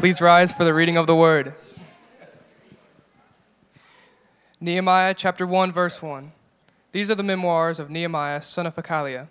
Please 0.00 0.22
rise 0.22 0.50
for 0.50 0.64
the 0.64 0.72
reading 0.72 0.96
of 0.96 1.06
the 1.06 1.14
word. 1.14 1.52
Nehemiah 4.58 5.12
chapter 5.12 5.46
1, 5.46 5.72
verse 5.72 6.00
1. 6.00 6.32
These 6.92 7.10
are 7.10 7.14
the 7.14 7.22
memoirs 7.22 7.78
of 7.78 7.90
Nehemiah, 7.90 8.40
son 8.40 8.64
of 8.64 8.76
Hachaliah. 8.76 9.28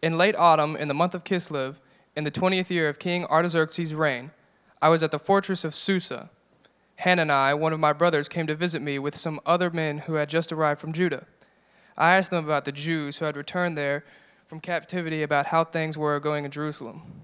In 0.00 0.16
late 0.16 0.36
autumn, 0.36 0.74
in 0.74 0.88
the 0.88 0.94
month 0.94 1.14
of 1.14 1.22
Kislev, 1.22 1.80
in 2.16 2.24
the 2.24 2.30
twentieth 2.30 2.70
year 2.70 2.88
of 2.88 2.98
King 2.98 3.26
Artaxerxes' 3.26 3.94
reign, 3.94 4.30
I 4.80 4.88
was 4.88 5.02
at 5.02 5.10
the 5.10 5.18
fortress 5.18 5.64
of 5.64 5.74
Susa. 5.74 6.30
Hanani, 7.00 7.52
one 7.52 7.74
of 7.74 7.78
my 7.78 7.92
brothers, 7.92 8.26
came 8.26 8.46
to 8.46 8.54
visit 8.54 8.80
me 8.80 8.98
with 8.98 9.14
some 9.14 9.38
other 9.44 9.68
men 9.68 9.98
who 9.98 10.14
had 10.14 10.30
just 10.30 10.50
arrived 10.50 10.80
from 10.80 10.94
Judah. 10.94 11.26
I 11.98 12.16
asked 12.16 12.30
them 12.30 12.46
about 12.46 12.64
the 12.64 12.72
Jews 12.72 13.18
who 13.18 13.26
had 13.26 13.36
returned 13.36 13.76
there 13.76 14.02
from 14.46 14.60
captivity 14.60 15.22
about 15.22 15.48
how 15.48 15.62
things 15.62 15.98
were 15.98 16.18
going 16.20 16.46
in 16.46 16.50
Jerusalem. 16.50 17.23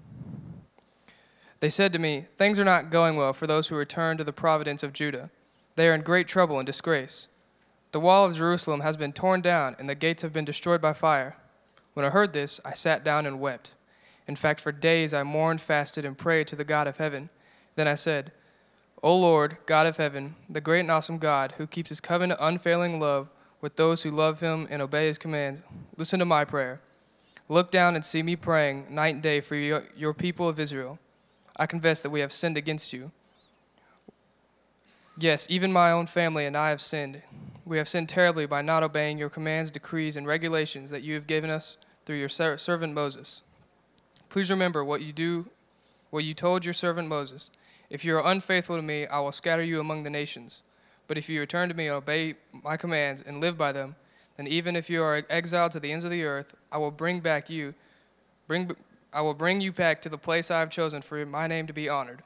They 1.61 1.71
said 1.71 1.93
to 1.93 1.99
me, 1.99 2.27
Things 2.37 2.59
are 2.59 2.65
not 2.65 2.91
going 2.91 3.17
well 3.17 3.33
for 3.33 3.47
those 3.47 3.69
who 3.69 3.77
return 3.77 4.17
to 4.17 4.25
the 4.25 4.33
providence 4.33 4.83
of 4.83 4.93
Judah. 4.93 5.31
They 5.77 5.89
are 5.89 5.95
in 5.95 6.01
great 6.01 6.27
trouble 6.27 6.59
and 6.59 6.67
disgrace. 6.67 7.29
The 7.93 8.01
wall 8.01 8.25
of 8.25 8.37
Jerusalem 8.37 8.81
has 8.81 8.97
been 8.97 9.13
torn 9.13 9.41
down, 9.41 9.77
and 9.79 9.89
the 9.89 9.95
gates 9.95 10.23
have 10.23 10.33
been 10.33 10.45
destroyed 10.45 10.81
by 10.81 10.93
fire. 10.93 11.37
When 11.95 12.07
I 12.07 12.11
heard 12.11 12.33
this, 12.33 12.61
I 12.65 12.73
sat 12.73 13.05
down 13.05 13.27
and 13.27 13.41
wept. 13.41 13.75
In 14.27 14.37
fact, 14.37 14.61
for 14.61 14.73
days 14.73 15.13
I 15.13 15.23
mourned, 15.23 15.61
fasted, 15.61 16.05
and 16.05 16.17
prayed 16.17 16.47
to 16.49 16.57
the 16.57 16.65
God 16.65 16.87
of 16.87 16.99
heaven. 16.99 17.31
Then 17.75 17.89
I 17.89 17.95
said, 17.95 18.33
O 19.03 19.17
Lord, 19.17 19.57
God 19.67 19.87
of 19.87 19.97
heaven, 19.97 20.37
the 20.49 20.61
great 20.61 20.81
and 20.81 20.91
awesome 20.91 21.19
God, 21.19 21.55
who 21.59 21.67
keeps 21.67 21.89
his 21.89 22.01
covenant 22.01 22.41
of 22.41 22.49
unfailing 22.49 23.01
love 23.01 23.29
with 23.61 23.77
those 23.77 24.03
who 24.03 24.11
love 24.11 24.41
him 24.41 24.69
and 24.71 24.81
obey 24.81 25.07
his 25.07 25.19
commands, 25.19 25.63
listen 25.97 26.19
to 26.21 26.25
my 26.25 26.45
prayer. 26.45 26.81
Look 27.49 27.71
down 27.71 27.95
and 27.95 28.05
see 28.05 28.23
me 28.23 28.37
praying 28.37 28.87
night 28.89 29.15
and 29.15 29.23
day 29.23 29.41
for 29.41 29.57
your, 29.57 29.85
your 29.97 30.15
people 30.15 30.49
of 30.49 30.61
Israel. 30.61 30.99
I 31.61 31.67
confess 31.67 32.01
that 32.01 32.09
we 32.09 32.21
have 32.21 32.33
sinned 32.33 32.57
against 32.57 32.95
you. 32.95 33.13
Yes, 35.19 35.47
even 35.51 35.75
my 35.75 35.93
own 35.93 36.07
family 36.07 36.47
and 36.47 36.57
I 36.57 36.71
have 36.71 36.81
sinned. 36.81 37.21
We 37.67 37.77
have 37.77 37.87
sinned 37.87 38.09
terribly 38.09 38.47
by 38.47 38.63
not 38.63 38.83
obeying 38.83 39.19
your 39.19 39.29
commands, 39.29 39.71
decrees, 39.71 40.17
and 40.17 40.27
regulations 40.27 40.89
that 40.91 41.03
you 41.03 41.13
have 41.15 41.27
given 41.27 41.51
us 41.51 41.77
through 42.07 42.17
your 42.17 42.31
servant 42.31 42.95
Moses. 42.95 43.43
Please 44.31 44.51
remember 44.51 44.83
what 44.83 45.03
you 45.03 45.13
do, 45.13 45.51
what 46.09 46.25
you 46.25 46.33
told 46.33 46.65
your 46.65 46.73
servant 46.73 47.09
Moses. 47.09 47.51
If 47.91 48.07
you 48.07 48.17
are 48.17 48.27
unfaithful 48.27 48.77
to 48.77 48.83
me, 48.83 49.07
I 49.07 49.21
will 49.21 49.31
scatter 49.31 49.63
you 49.63 49.81
among 49.81 50.03
the 50.03 50.11
nations. 50.11 50.63
But 51.09 51.19
if 51.19 51.29
you 51.29 51.41
return 51.41 51.69
to 51.69 51.75
me 51.75 51.89
and 51.89 51.97
obey 51.97 52.37
my 52.65 52.79
commands 52.79 53.21
and 53.21 53.39
live 53.39 53.59
by 53.59 53.73
them, 53.73 53.97
then 54.39 54.47
even 54.47 54.77
if 54.77 54.89
you 54.89 55.03
are 55.03 55.27
exiled 55.29 55.73
to 55.73 55.81
the 55.81 55.93
ends 55.93 56.07
of 56.07 56.11
the 56.11 56.25
earth, 56.25 56.55
I 56.73 56.79
will 56.79 56.91
bring 56.91 57.21
back 57.21 57.51
you, 57.51 57.75
bring 58.49 58.75
I 59.13 59.23
will 59.23 59.35
bring 59.35 59.61
you 59.61 59.73
back 59.73 60.01
to 60.03 60.09
the 60.09 60.19
place 60.19 60.51
I 60.51 60.61
have 60.61 60.71
chosen 60.71 61.03
for 61.03 61.25
my 61.27 61.47
name 61.47 61.67
to 61.67 61.73
be 61.73 61.89
honored. 61.89 62.23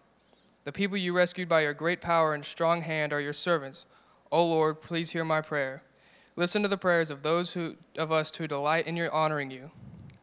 The 0.64 0.72
people 0.72 0.96
you 0.96 1.14
rescued 1.14 1.48
by 1.48 1.62
your 1.62 1.74
great 1.74 2.00
power 2.00 2.34
and 2.34 2.44
strong 2.44 2.82
hand 2.82 3.12
are 3.12 3.20
your 3.20 3.32
servants. 3.32 3.86
O 4.30 4.44
Lord, 4.46 4.80
please 4.80 5.10
hear 5.10 5.24
my 5.24 5.40
prayer. 5.40 5.82
Listen 6.36 6.62
to 6.62 6.68
the 6.68 6.77
prayers 6.77 7.10
of 7.10 7.22
those 7.22 7.52
who, 7.52 7.77
of 7.96 8.10
us 8.10 8.34
who 8.34 8.46
delight 8.46 8.86
in 8.86 8.96
your 8.96 9.12
honoring 9.12 9.50
you. 9.50 9.70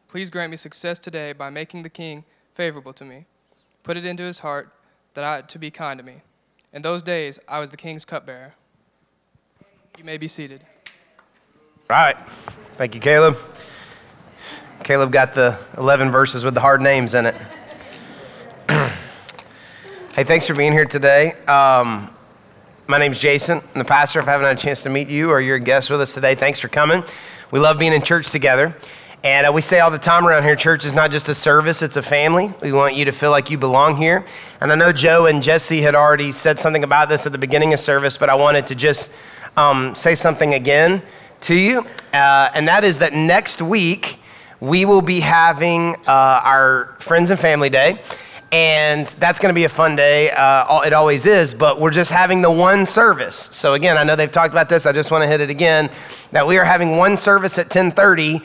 Please 0.08 0.30
grant 0.30 0.50
me 0.50 0.56
success 0.56 0.98
today 0.98 1.32
by 1.32 1.48
making 1.48 1.82
the 1.82 1.88
king 1.88 2.24
favorable 2.54 2.92
to 2.92 3.04
me. 3.04 3.24
Put 3.82 3.96
it 3.96 4.04
into 4.04 4.22
his 4.22 4.40
heart 4.40 4.72
that 5.14 5.24
I 5.24 5.40
to 5.42 5.58
be 5.58 5.70
kind 5.70 5.98
to 5.98 6.04
me. 6.04 6.22
In 6.72 6.82
those 6.82 7.02
days, 7.02 7.38
I 7.48 7.58
was 7.58 7.70
the 7.70 7.76
king's 7.76 8.04
cupbearer. 8.04 8.54
You 9.98 10.04
may 10.04 10.18
be 10.18 10.28
seated. 10.28 10.64
All 11.90 11.96
right. 11.96 12.16
Thank 12.76 12.94
you, 12.94 13.00
Caleb. 13.00 13.36
Caleb 14.82 15.12
got 15.12 15.32
the 15.32 15.58
11 15.78 16.10
verses 16.10 16.44
with 16.44 16.54
the 16.54 16.60
hard 16.60 16.80
names 16.80 17.14
in 17.14 17.26
it. 17.26 17.36
hey, 18.68 20.24
thanks 20.24 20.46
for 20.46 20.54
being 20.54 20.72
here 20.72 20.84
today. 20.84 21.34
Um, 21.46 22.10
my 22.88 22.98
name's 22.98 23.20
Jason. 23.20 23.58
I'm 23.58 23.78
the 23.78 23.84
pastor. 23.84 24.18
If 24.18 24.26
I 24.26 24.32
haven't 24.32 24.48
had 24.48 24.58
a 24.58 24.60
chance 24.60 24.82
to 24.82 24.90
meet 24.90 25.08
you 25.08 25.30
or 25.30 25.40
you're 25.40 25.56
a 25.56 25.60
guest 25.60 25.88
with 25.88 26.00
us 26.00 26.14
today, 26.14 26.34
thanks 26.34 26.58
for 26.58 26.66
coming. 26.66 27.04
We 27.52 27.60
love 27.60 27.78
being 27.78 27.92
in 27.92 28.02
church 28.02 28.32
together. 28.32 28.76
And 29.22 29.46
uh, 29.46 29.52
we 29.52 29.60
say 29.60 29.78
all 29.78 29.92
the 29.92 29.98
time 29.98 30.26
around 30.26 30.42
here, 30.42 30.56
church 30.56 30.84
is 30.84 30.94
not 30.94 31.12
just 31.12 31.28
a 31.28 31.34
service, 31.34 31.80
it's 31.80 31.96
a 31.96 32.02
family. 32.02 32.52
We 32.60 32.72
want 32.72 32.96
you 32.96 33.04
to 33.04 33.12
feel 33.12 33.30
like 33.30 33.50
you 33.50 33.58
belong 33.58 33.96
here. 33.96 34.24
And 34.60 34.72
I 34.72 34.74
know 34.74 34.92
Joe 34.92 35.26
and 35.26 35.44
Jesse 35.44 35.80
had 35.80 35.94
already 35.94 36.32
said 36.32 36.58
something 36.58 36.82
about 36.82 37.08
this 37.08 37.24
at 37.24 37.30
the 37.30 37.38
beginning 37.38 37.72
of 37.72 37.78
service, 37.78 38.18
but 38.18 38.28
I 38.28 38.34
wanted 38.34 38.66
to 38.66 38.74
just 38.74 39.14
um, 39.56 39.94
say 39.94 40.16
something 40.16 40.54
again 40.54 41.02
to 41.42 41.54
you. 41.54 41.86
Uh, 42.12 42.50
and 42.52 42.66
that 42.66 42.82
is 42.82 42.98
that 42.98 43.12
next 43.12 43.62
week, 43.62 44.18
we 44.62 44.84
will 44.84 45.02
be 45.02 45.18
having 45.18 45.96
uh, 46.06 46.40
our 46.44 46.94
Friends 47.00 47.30
and 47.30 47.40
Family 47.40 47.68
Day. 47.68 48.00
And 48.52 49.08
that's 49.08 49.40
going 49.40 49.52
to 49.52 49.54
be 49.54 49.64
a 49.64 49.68
fun 49.68 49.96
day. 49.96 50.30
Uh, 50.30 50.82
it 50.82 50.92
always 50.92 51.26
is, 51.26 51.52
but 51.52 51.80
we're 51.80 51.90
just 51.90 52.12
having 52.12 52.42
the 52.42 52.50
one 52.50 52.86
service. 52.86 53.34
So 53.34 53.74
again, 53.74 53.98
I 53.98 54.04
know 54.04 54.14
they've 54.14 54.30
talked 54.30 54.54
about 54.54 54.68
this. 54.68 54.86
I 54.86 54.92
just 54.92 55.10
want 55.10 55.22
to 55.22 55.26
hit 55.26 55.40
it 55.40 55.50
again 55.50 55.90
that 56.30 56.46
we 56.46 56.58
are 56.58 56.64
having 56.64 56.96
one 56.96 57.16
service 57.16 57.58
at 57.58 57.74
1030 57.74 58.40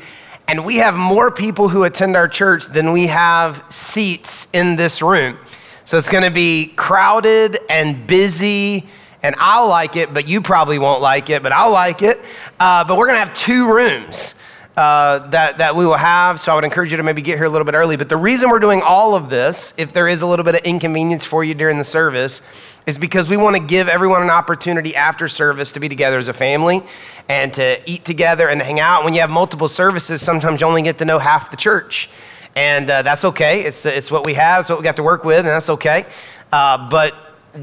and 0.47 0.65
we 0.65 0.77
have 0.77 0.95
more 0.95 1.29
people 1.29 1.69
who 1.69 1.83
attend 1.83 2.15
our 2.15 2.27
church 2.27 2.65
than 2.65 2.93
we 2.93 3.05
have 3.07 3.63
seats 3.69 4.47
in 4.53 4.75
this 4.75 5.03
room. 5.03 5.37
So 5.83 5.97
it's 5.97 6.09
going 6.09 6.23
to 6.23 6.31
be 6.31 6.73
crowded 6.75 7.59
and 7.69 8.07
busy 8.07 8.87
and 9.21 9.35
I'll 9.37 9.67
like 9.67 9.95
it, 9.95 10.15
but 10.15 10.27
you 10.27 10.41
probably 10.41 10.79
won't 10.79 11.01
like 11.01 11.29
it, 11.29 11.43
but 11.43 11.51
I'll 11.51 11.71
like 11.71 12.01
it. 12.01 12.19
Uh, 12.59 12.83
but 12.85 12.97
we're 12.97 13.05
going 13.05 13.19
to 13.21 13.25
have 13.25 13.37
two 13.37 13.71
rooms 13.71 14.33
uh, 14.77 15.27
that, 15.29 15.57
that 15.57 15.75
we 15.75 15.87
will 15.87 15.97
have. 15.97 16.39
So 16.39 16.51
I 16.51 16.55
would 16.55 16.63
encourage 16.63 16.91
you 16.91 16.97
to 16.97 17.03
maybe 17.03 17.23
get 17.23 17.37
here 17.37 17.45
a 17.45 17.49
little 17.49 17.65
bit 17.65 17.73
early. 17.73 17.97
But 17.97 18.09
the 18.09 18.17
reason 18.17 18.51
we're 18.51 18.59
doing 18.59 18.83
all 18.83 19.15
of 19.15 19.27
this, 19.29 19.73
if 19.75 19.91
there 19.91 20.07
is 20.07 20.21
a 20.21 20.27
little 20.27 20.45
bit 20.45 20.53
of 20.53 20.61
inconvenience 20.61 21.25
for 21.25 21.43
you 21.43 21.55
during 21.55 21.79
the 21.79 21.83
service, 21.83 22.43
is 22.85 22.95
because 22.97 23.27
we 23.27 23.37
want 23.37 23.55
to 23.55 23.61
give 23.61 23.89
everyone 23.89 24.21
an 24.21 24.29
opportunity 24.29 24.95
after 24.95 25.27
service 25.27 25.71
to 25.71 25.79
be 25.79 25.89
together 25.89 26.19
as 26.19 26.27
a 26.27 26.33
family 26.33 26.83
and 27.27 27.55
to 27.55 27.81
eat 27.89 28.05
together 28.05 28.47
and 28.47 28.61
to 28.61 28.65
hang 28.65 28.79
out. 28.79 29.03
When 29.03 29.15
you 29.15 29.21
have 29.21 29.31
multiple 29.31 29.67
services, 29.67 30.21
sometimes 30.21 30.61
you 30.61 30.67
only 30.67 30.83
get 30.83 30.99
to 30.99 31.05
know 31.05 31.17
half 31.17 31.49
the 31.49 31.57
church. 31.57 32.07
And 32.55 32.87
uh, 32.87 33.01
that's 33.01 33.25
okay. 33.25 33.61
It's, 33.61 33.83
it's 33.85 34.11
what 34.11 34.23
we 34.23 34.35
have, 34.35 34.61
it's 34.61 34.69
what 34.69 34.77
we 34.77 34.83
got 34.83 34.97
to 34.97 35.03
work 35.03 35.23
with, 35.23 35.39
and 35.39 35.47
that's 35.47 35.71
okay. 35.71 36.05
Uh, 36.51 36.87
but 36.89 37.15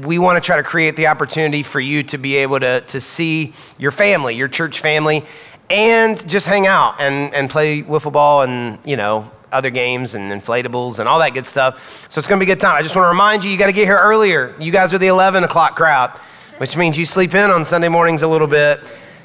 we 0.03 0.19
want 0.19 0.35
to 0.35 0.45
try 0.45 0.57
to 0.57 0.63
create 0.63 0.97
the 0.97 1.07
opportunity 1.07 1.63
for 1.63 1.79
you 1.79 2.03
to 2.03 2.17
be 2.17 2.35
able 2.37 2.59
to, 2.59 2.81
to 2.81 2.99
see 2.99 3.53
your 3.77 3.91
family, 3.91 4.35
your 4.35 4.49
church 4.49 4.81
family, 4.81 5.23
and 5.69 6.27
just 6.27 6.47
hang 6.47 6.67
out 6.67 6.99
and, 7.01 7.33
and 7.33 7.49
play 7.49 7.81
wiffle 7.81 8.11
ball 8.11 8.43
and, 8.43 8.79
you 8.85 8.95
know, 8.95 9.29
other 9.51 9.69
games 9.69 10.15
and 10.15 10.31
inflatables 10.31 10.99
and 10.99 11.07
all 11.07 11.19
that 11.19 11.33
good 11.33 11.45
stuff. 11.45 12.07
So 12.09 12.19
it's 12.19 12.27
going 12.27 12.39
to 12.39 12.45
be 12.45 12.51
a 12.51 12.55
good 12.55 12.61
time. 12.61 12.75
I 12.75 12.81
just 12.81 12.95
want 12.95 13.05
to 13.05 13.09
remind 13.09 13.43
you, 13.43 13.49
you 13.49 13.57
got 13.57 13.67
to 13.67 13.71
get 13.71 13.85
here 13.85 13.97
earlier. 13.97 14.53
You 14.59 14.71
guys 14.71 14.93
are 14.93 14.97
the 14.97 15.07
11 15.07 15.43
o'clock 15.43 15.75
crowd, 15.75 16.11
which 16.57 16.77
means 16.77 16.97
you 16.97 17.05
sleep 17.05 17.33
in 17.33 17.49
on 17.49 17.65
Sunday 17.65 17.87
mornings 17.87 18.21
a 18.21 18.27
little 18.27 18.47
bit. 18.47 18.81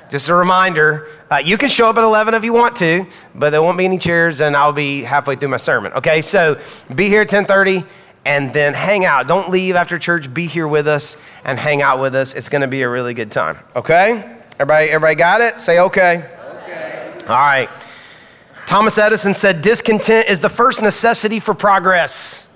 Just 0.08 0.28
a 0.28 0.34
reminder, 0.34 1.06
uh, 1.30 1.36
you 1.36 1.56
can 1.56 1.68
show 1.68 1.88
up 1.88 1.96
at 1.96 2.02
11 2.02 2.34
if 2.34 2.42
you 2.42 2.52
want 2.52 2.74
to, 2.76 3.06
but 3.32 3.50
there 3.50 3.62
won't 3.62 3.78
be 3.78 3.84
any 3.84 3.98
chairs 3.98 4.40
and 4.40 4.56
I'll 4.56 4.72
be 4.72 5.02
halfway 5.02 5.36
through 5.36 5.50
my 5.50 5.56
sermon. 5.56 5.92
Okay, 5.92 6.20
so 6.20 6.60
be 6.92 7.06
here 7.06 7.20
at 7.20 7.32
1030 7.32 7.84
and 8.24 8.52
then 8.52 8.74
hang 8.74 9.04
out. 9.04 9.28
Don't 9.28 9.50
leave 9.50 9.76
after 9.76 9.98
church. 9.98 10.32
Be 10.32 10.46
here 10.46 10.66
with 10.66 10.88
us 10.88 11.16
and 11.44 11.58
hang 11.58 11.80
out 11.80 12.00
with 12.00 12.16
us. 12.16 12.34
It's 12.34 12.48
going 12.48 12.62
to 12.62 12.68
be 12.68 12.82
a 12.82 12.88
really 12.88 13.14
good 13.14 13.30
time. 13.30 13.58
Okay? 13.76 14.39
Everybody, 14.60 14.90
everybody 14.90 15.14
got 15.14 15.40
it? 15.40 15.58
Say 15.58 15.78
okay. 15.78 16.16
Okay. 16.18 17.18
All 17.22 17.28
right. 17.28 17.70
Thomas 18.66 18.98
Edison 18.98 19.32
said 19.32 19.62
discontent 19.62 20.28
is 20.28 20.40
the 20.40 20.50
first 20.50 20.82
necessity 20.82 21.40
for 21.40 21.54
progress. 21.54 22.46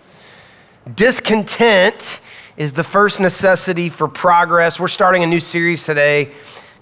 Discontent 0.95 2.21
is 2.59 2.75
the 2.75 2.85
first 2.85 3.21
necessity 3.21 3.89
for 3.89 4.07
progress. 4.07 4.79
We're 4.79 4.89
starting 4.89 5.23
a 5.23 5.27
new 5.27 5.41
series 5.41 5.87
today 5.87 6.31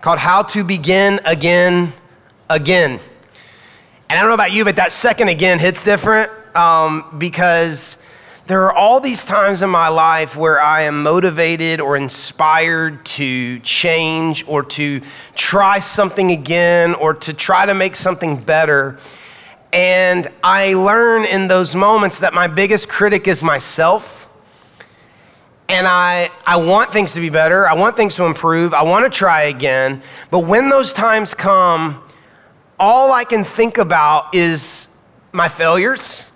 called 0.01 0.19
How 0.19 0.43
to 0.43 0.65
Begin 0.65 1.21
Again, 1.25 1.93
Again. 2.51 2.99
And 4.11 4.19
I 4.19 4.23
don't 4.23 4.27
know 4.27 4.35
about 4.35 4.51
you, 4.51 4.65
but 4.65 4.75
that 4.75 4.91
second 4.91 5.29
again 5.29 5.61
hits 5.61 5.85
different 5.85 6.33
um, 6.57 7.15
because 7.19 7.97
there 8.53 8.65
are 8.65 8.75
all 8.75 9.01
these 9.01 9.25
times 9.25 9.63
in 9.63 9.71
my 9.71 9.89
life 9.89 10.37
where 10.37 10.61
I 10.61 10.83
am 10.83 11.03
motivated 11.03 11.81
or 11.81 11.97
inspired 11.97 13.03
to 13.07 13.59
change 13.61 14.47
or 14.47 14.63
to 14.63 15.01
try 15.35 15.79
something 15.79 16.31
again 16.31 16.95
or 16.95 17.15
to 17.15 17.33
try 17.33 17.65
to 17.65 17.73
make 17.73 17.97
something 17.97 18.37
better. 18.37 18.99
And 19.73 20.29
I 20.45 20.75
learn 20.75 21.25
in 21.25 21.49
those 21.49 21.75
moments 21.75 22.19
that 22.19 22.35
my 22.35 22.47
biggest 22.47 22.91
critic 22.91 23.27
is 23.27 23.43
myself. 23.43 24.29
And 25.71 25.89
I, 25.89 26.29
I 26.47 26.57
want 26.57 26.93
things 26.93 27.15
to 27.15 27.21
be 27.21 27.31
better. 27.31 27.67
I 27.67 27.73
want 27.73 27.97
things 27.97 28.17
to 28.17 28.27
improve. 28.27 28.75
I 28.75 28.83
want 28.83 29.11
to 29.11 29.19
try 29.19 29.45
again. 29.45 30.03
But 30.31 30.41
when 30.41 30.69
those 30.69 30.93
times 30.93 31.33
come, 31.33 32.05
all 32.79 33.13
I 33.13 33.25
can 33.25 33.45
think 33.45 33.79
about 33.79 34.35
is 34.35 34.91
my 35.33 35.49
failures 35.49 36.32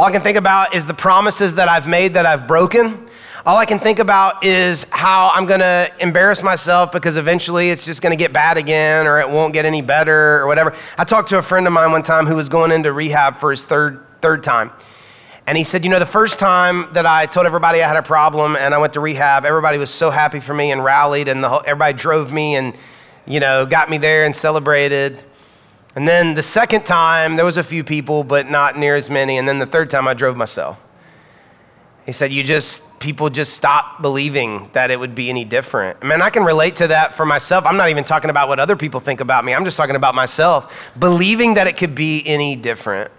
all 0.00 0.06
I 0.06 0.12
can 0.12 0.22
think 0.22 0.38
about 0.38 0.74
is 0.74 0.86
the 0.86 0.94
promises 0.94 1.56
that 1.56 1.68
I've 1.68 1.86
made 1.86 2.14
that 2.14 2.24
I've 2.24 2.48
broken. 2.48 3.06
All 3.44 3.58
I 3.58 3.66
can 3.66 3.78
think 3.78 3.98
about 3.98 4.42
is 4.42 4.86
how 4.88 5.30
I'm 5.34 5.44
going 5.44 5.60
to 5.60 5.92
embarrass 6.00 6.42
myself 6.42 6.90
because 6.90 7.18
eventually 7.18 7.68
it's 7.68 7.84
just 7.84 8.00
going 8.00 8.12
to 8.12 8.16
get 8.16 8.32
bad 8.32 8.56
again 8.56 9.06
or 9.06 9.20
it 9.20 9.28
won't 9.28 9.52
get 9.52 9.66
any 9.66 9.82
better 9.82 10.38
or 10.38 10.46
whatever. 10.46 10.72
I 10.96 11.04
talked 11.04 11.28
to 11.28 11.38
a 11.38 11.42
friend 11.42 11.66
of 11.66 11.74
mine 11.74 11.92
one 11.92 12.02
time 12.02 12.24
who 12.24 12.34
was 12.34 12.48
going 12.48 12.72
into 12.72 12.90
rehab 12.94 13.36
for 13.36 13.50
his 13.50 13.66
third 13.66 14.02
third 14.22 14.42
time. 14.42 14.72
And 15.46 15.58
he 15.58 15.64
said, 15.64 15.84
You 15.84 15.90
know, 15.90 15.98
the 15.98 16.06
first 16.06 16.38
time 16.38 16.90
that 16.94 17.04
I 17.04 17.26
told 17.26 17.44
everybody 17.44 17.82
I 17.82 17.86
had 17.86 17.98
a 17.98 18.02
problem 18.02 18.56
and 18.56 18.72
I 18.72 18.78
went 18.78 18.94
to 18.94 19.00
rehab, 19.00 19.44
everybody 19.44 19.76
was 19.76 19.90
so 19.90 20.08
happy 20.08 20.40
for 20.40 20.54
me 20.54 20.72
and 20.72 20.82
rallied, 20.82 21.28
and 21.28 21.44
whole, 21.44 21.60
everybody 21.66 21.92
drove 21.92 22.32
me 22.32 22.56
and, 22.56 22.74
you 23.26 23.38
know, 23.38 23.66
got 23.66 23.90
me 23.90 23.98
there 23.98 24.24
and 24.24 24.34
celebrated. 24.34 25.22
And 25.96 26.06
then 26.06 26.34
the 26.34 26.42
second 26.42 26.86
time, 26.86 27.36
there 27.36 27.44
was 27.44 27.56
a 27.56 27.64
few 27.64 27.82
people, 27.82 28.22
but 28.22 28.48
not 28.48 28.78
near 28.78 28.94
as 28.94 29.10
many. 29.10 29.38
And 29.38 29.48
then 29.48 29.58
the 29.58 29.66
third 29.66 29.90
time, 29.90 30.06
I 30.06 30.14
drove 30.14 30.36
myself. 30.36 30.80
He 32.06 32.12
said, 32.12 32.32
You 32.32 32.42
just, 32.42 32.82
people 33.00 33.28
just 33.28 33.54
stop 33.54 34.00
believing 34.00 34.70
that 34.72 34.90
it 34.90 35.00
would 35.00 35.14
be 35.14 35.30
any 35.30 35.44
different. 35.44 35.98
I 36.02 36.06
mean, 36.06 36.22
I 36.22 36.30
can 36.30 36.44
relate 36.44 36.76
to 36.76 36.88
that 36.88 37.12
for 37.12 37.26
myself. 37.26 37.66
I'm 37.66 37.76
not 37.76 37.90
even 37.90 38.04
talking 38.04 38.30
about 38.30 38.48
what 38.48 38.60
other 38.60 38.76
people 38.76 39.00
think 39.00 39.20
about 39.20 39.44
me, 39.44 39.54
I'm 39.54 39.64
just 39.64 39.76
talking 39.76 39.96
about 39.96 40.14
myself, 40.14 40.92
believing 40.98 41.54
that 41.54 41.66
it 41.66 41.76
could 41.76 41.94
be 41.94 42.22
any 42.24 42.56
different. 42.56 43.10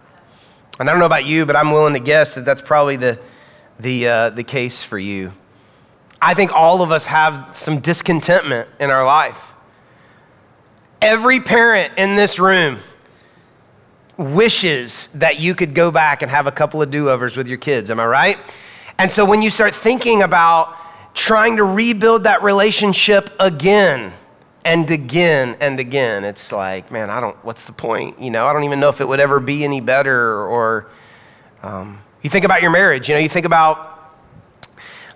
And 0.80 0.90
I 0.90 0.94
don't 0.94 1.00
know 1.00 1.06
about 1.06 1.26
you, 1.26 1.46
but 1.46 1.56
I'm 1.56 1.72
willing 1.72 1.94
to 1.94 2.00
guess 2.00 2.34
that 2.36 2.46
that's 2.46 2.62
probably 2.62 2.96
the, 2.96 3.20
the, 3.80 4.08
uh, 4.08 4.30
the 4.32 4.44
case 4.44 4.82
for 4.82 4.98
you. 4.98 5.32
I 6.22 6.34
think 6.34 6.52
all 6.54 6.82
of 6.82 6.92
us 6.92 7.08
have 7.08 7.56
some 7.56 7.80
discontentment 7.80 8.70
in 8.80 8.90
our 8.90 9.06
life. 9.06 9.54
Every 11.02 11.40
parent 11.40 11.94
in 11.98 12.16
this 12.16 12.38
room 12.40 12.78
wishes 14.18 15.08
that 15.10 15.40
you 15.40 15.56
could 15.56 15.74
go 15.74 15.90
back 15.90 16.22
and 16.22 16.30
have 16.30 16.46
a 16.46 16.52
couple 16.52 16.82
of 16.82 16.92
do 16.92 17.10
overs 17.10 17.36
with 17.36 17.48
your 17.48 17.58
kids. 17.58 17.90
Am 17.90 18.00
I 18.00 18.06
right? 18.06 18.38
And 19.00 19.10
so 19.10 19.26
when 19.26 19.42
you 19.42 19.50
start 19.50 19.74
thinking 19.74 20.22
about 20.22 20.78
trying 21.16 21.58
to 21.58 21.64
rebuild 21.64 22.26
that 22.26 22.44
relationship 22.44 23.32
again 23.40 24.14
and 24.64 24.92
again 24.92 25.58
and 25.60 25.80
again, 25.80 26.24
it's 26.24 26.52
like, 26.52 26.92
man, 26.92 27.10
I 27.10 27.20
don't, 27.20 27.36
what's 27.44 27.66
the 27.66 27.74
point? 27.74 28.22
You 28.22 28.30
know, 28.30 28.46
I 28.46 28.54
don't 28.54 28.64
even 28.64 28.80
know 28.80 28.90
if 28.90 29.02
it 29.02 29.08
would 29.08 29.20
ever 29.20 29.40
be 29.40 29.64
any 29.64 29.82
better. 29.82 30.46
Or 30.46 30.88
um, 31.64 32.00
you 32.22 32.30
think 32.30 32.46
about 32.46 32.62
your 32.62 32.70
marriage, 32.70 33.10
you 33.10 33.16
know, 33.16 33.20
you 33.20 33.30
think 33.30 33.48
about, 33.48 33.91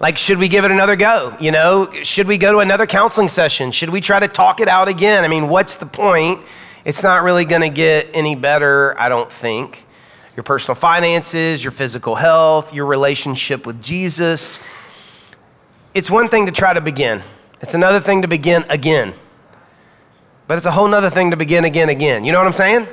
like, 0.05 0.19
should 0.19 0.37
we 0.37 0.47
give 0.47 0.63
it 0.65 0.69
another 0.69 0.95
go? 0.95 1.35
You 1.39 1.49
know, 1.49 1.91
should 2.03 2.27
we 2.27 2.37
go 2.37 2.51
to 2.51 2.59
another 2.59 2.85
counseling 2.85 3.27
session? 3.27 3.71
Should 3.71 3.89
we 3.89 4.01
try 4.01 4.19
to 4.19 4.27
talk 4.27 4.59
it 4.59 4.67
out 4.67 4.87
again? 4.87 5.23
I 5.23 5.27
mean, 5.27 5.49
what's 5.49 5.77
the 5.77 5.87
point? 5.87 6.41
It's 6.85 7.01
not 7.01 7.23
really 7.23 7.43
going 7.43 7.63
to 7.63 7.69
get 7.69 8.11
any 8.13 8.35
better, 8.35 8.93
I 8.99 9.09
don't 9.09 9.31
think. 9.31 9.83
Your 10.35 10.43
personal 10.43 10.75
finances, 10.75 11.63
your 11.63 11.71
physical 11.71 12.13
health, 12.13 12.71
your 12.71 12.85
relationship 12.85 13.65
with 13.65 13.81
Jesus. 13.81 14.61
It's 15.95 16.11
one 16.11 16.29
thing 16.29 16.45
to 16.45 16.51
try 16.51 16.71
to 16.71 16.81
begin, 16.81 17.23
it's 17.59 17.73
another 17.73 17.99
thing 17.99 18.21
to 18.21 18.27
begin 18.27 18.63
again. 18.69 19.11
But 20.47 20.57
it's 20.57 20.67
a 20.67 20.71
whole 20.71 20.87
nother 20.87 21.09
thing 21.09 21.31
to 21.31 21.35
begin 21.35 21.65
again, 21.65 21.89
again. 21.89 22.25
You 22.25 22.31
know 22.31 22.37
what 22.37 22.45
I'm 22.45 22.53
saying? 22.53 22.87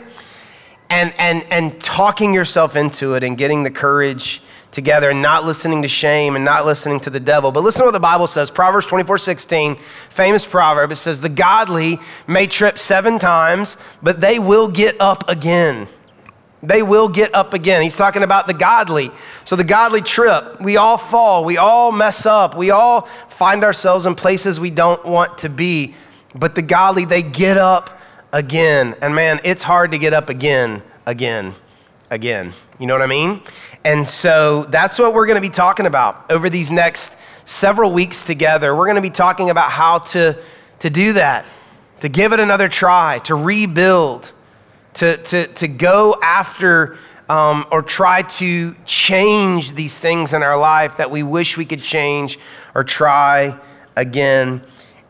And, 0.88 1.12
and, 1.18 1.46
and 1.52 1.78
talking 1.78 2.32
yourself 2.32 2.74
into 2.74 3.12
it 3.16 3.22
and 3.22 3.36
getting 3.36 3.64
the 3.64 3.70
courage 3.70 4.41
together 4.72 5.10
and 5.10 5.22
not 5.22 5.44
listening 5.44 5.82
to 5.82 5.88
shame 5.88 6.34
and 6.34 6.44
not 6.44 6.66
listening 6.66 6.98
to 7.00 7.10
the 7.10 7.20
devil. 7.20 7.52
But 7.52 7.62
listen 7.62 7.82
to 7.82 7.86
what 7.86 7.92
the 7.92 8.00
Bible 8.00 8.26
says 8.26 8.50
Proverbs 8.50 8.86
24 8.86 9.18
16, 9.18 9.76
famous 9.76 10.44
proverb. 10.44 10.90
It 10.90 10.96
says, 10.96 11.20
The 11.20 11.28
godly 11.28 11.98
may 12.26 12.46
trip 12.48 12.78
seven 12.78 13.18
times, 13.18 13.76
but 14.02 14.20
they 14.20 14.38
will 14.38 14.68
get 14.68 15.00
up 15.00 15.28
again. 15.28 15.86
They 16.64 16.82
will 16.82 17.08
get 17.08 17.34
up 17.34 17.54
again. 17.54 17.82
He's 17.82 17.96
talking 17.96 18.22
about 18.22 18.46
the 18.46 18.54
godly. 18.54 19.10
So, 19.44 19.56
the 19.56 19.64
godly 19.64 20.00
trip. 20.00 20.60
We 20.60 20.76
all 20.76 20.96
fall. 20.96 21.44
We 21.44 21.56
all 21.56 21.90
mess 21.90 22.24
up. 22.24 22.56
We 22.56 22.70
all 22.70 23.02
find 23.02 23.64
ourselves 23.64 24.06
in 24.06 24.14
places 24.14 24.60
we 24.60 24.70
don't 24.70 25.04
want 25.04 25.38
to 25.38 25.48
be. 25.48 25.94
But 26.36 26.54
the 26.54 26.62
godly, 26.62 27.04
they 27.04 27.22
get 27.22 27.56
up 27.56 28.00
again. 28.32 28.94
And 29.02 29.14
man, 29.14 29.40
it's 29.44 29.64
hard 29.64 29.90
to 29.90 29.98
get 29.98 30.14
up 30.14 30.28
again, 30.28 30.82
again, 31.04 31.54
again. 32.10 32.52
You 32.82 32.88
know 32.88 32.94
what 32.94 33.02
I 33.02 33.06
mean? 33.06 33.40
And 33.84 34.04
so 34.04 34.64
that's 34.64 34.98
what 34.98 35.14
we're 35.14 35.26
going 35.26 35.36
to 35.36 35.40
be 35.40 35.54
talking 35.54 35.86
about 35.86 36.28
over 36.32 36.50
these 36.50 36.72
next 36.72 37.16
several 37.48 37.92
weeks 37.92 38.24
together. 38.24 38.74
We're 38.74 38.86
going 38.86 38.96
to 38.96 39.00
be 39.00 39.08
talking 39.08 39.50
about 39.50 39.70
how 39.70 40.00
to, 40.00 40.36
to 40.80 40.90
do 40.90 41.12
that, 41.12 41.44
to 42.00 42.08
give 42.08 42.32
it 42.32 42.40
another 42.40 42.68
try, 42.68 43.20
to 43.20 43.36
rebuild, 43.36 44.32
to, 44.94 45.16
to, 45.16 45.46
to 45.46 45.68
go 45.68 46.18
after 46.24 46.96
um, 47.28 47.66
or 47.70 47.82
try 47.82 48.22
to 48.22 48.74
change 48.84 49.74
these 49.74 49.96
things 49.96 50.32
in 50.32 50.42
our 50.42 50.58
life 50.58 50.96
that 50.96 51.08
we 51.08 51.22
wish 51.22 51.56
we 51.56 51.64
could 51.64 51.82
change 51.82 52.36
or 52.74 52.82
try 52.82 53.56
again. 53.94 54.60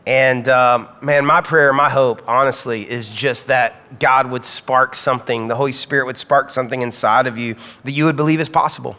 And 0.05 0.49
um, 0.49 0.89
man, 1.01 1.25
my 1.25 1.41
prayer, 1.41 1.71
my 1.71 1.89
hope, 1.89 2.27
honestly, 2.27 2.89
is 2.89 3.07
just 3.07 3.47
that 3.47 3.99
God 3.99 4.29
would 4.31 4.43
spark 4.43 4.95
something, 4.95 5.47
the 5.47 5.55
Holy 5.55 5.71
Spirit 5.71 6.05
would 6.05 6.17
spark 6.17 6.51
something 6.51 6.81
inside 6.81 7.25
of 7.25 7.37
you 7.37 7.55
that 7.83 7.91
you 7.91 8.05
would 8.05 8.17
believe 8.17 8.41
is 8.41 8.49
possible. 8.49 8.97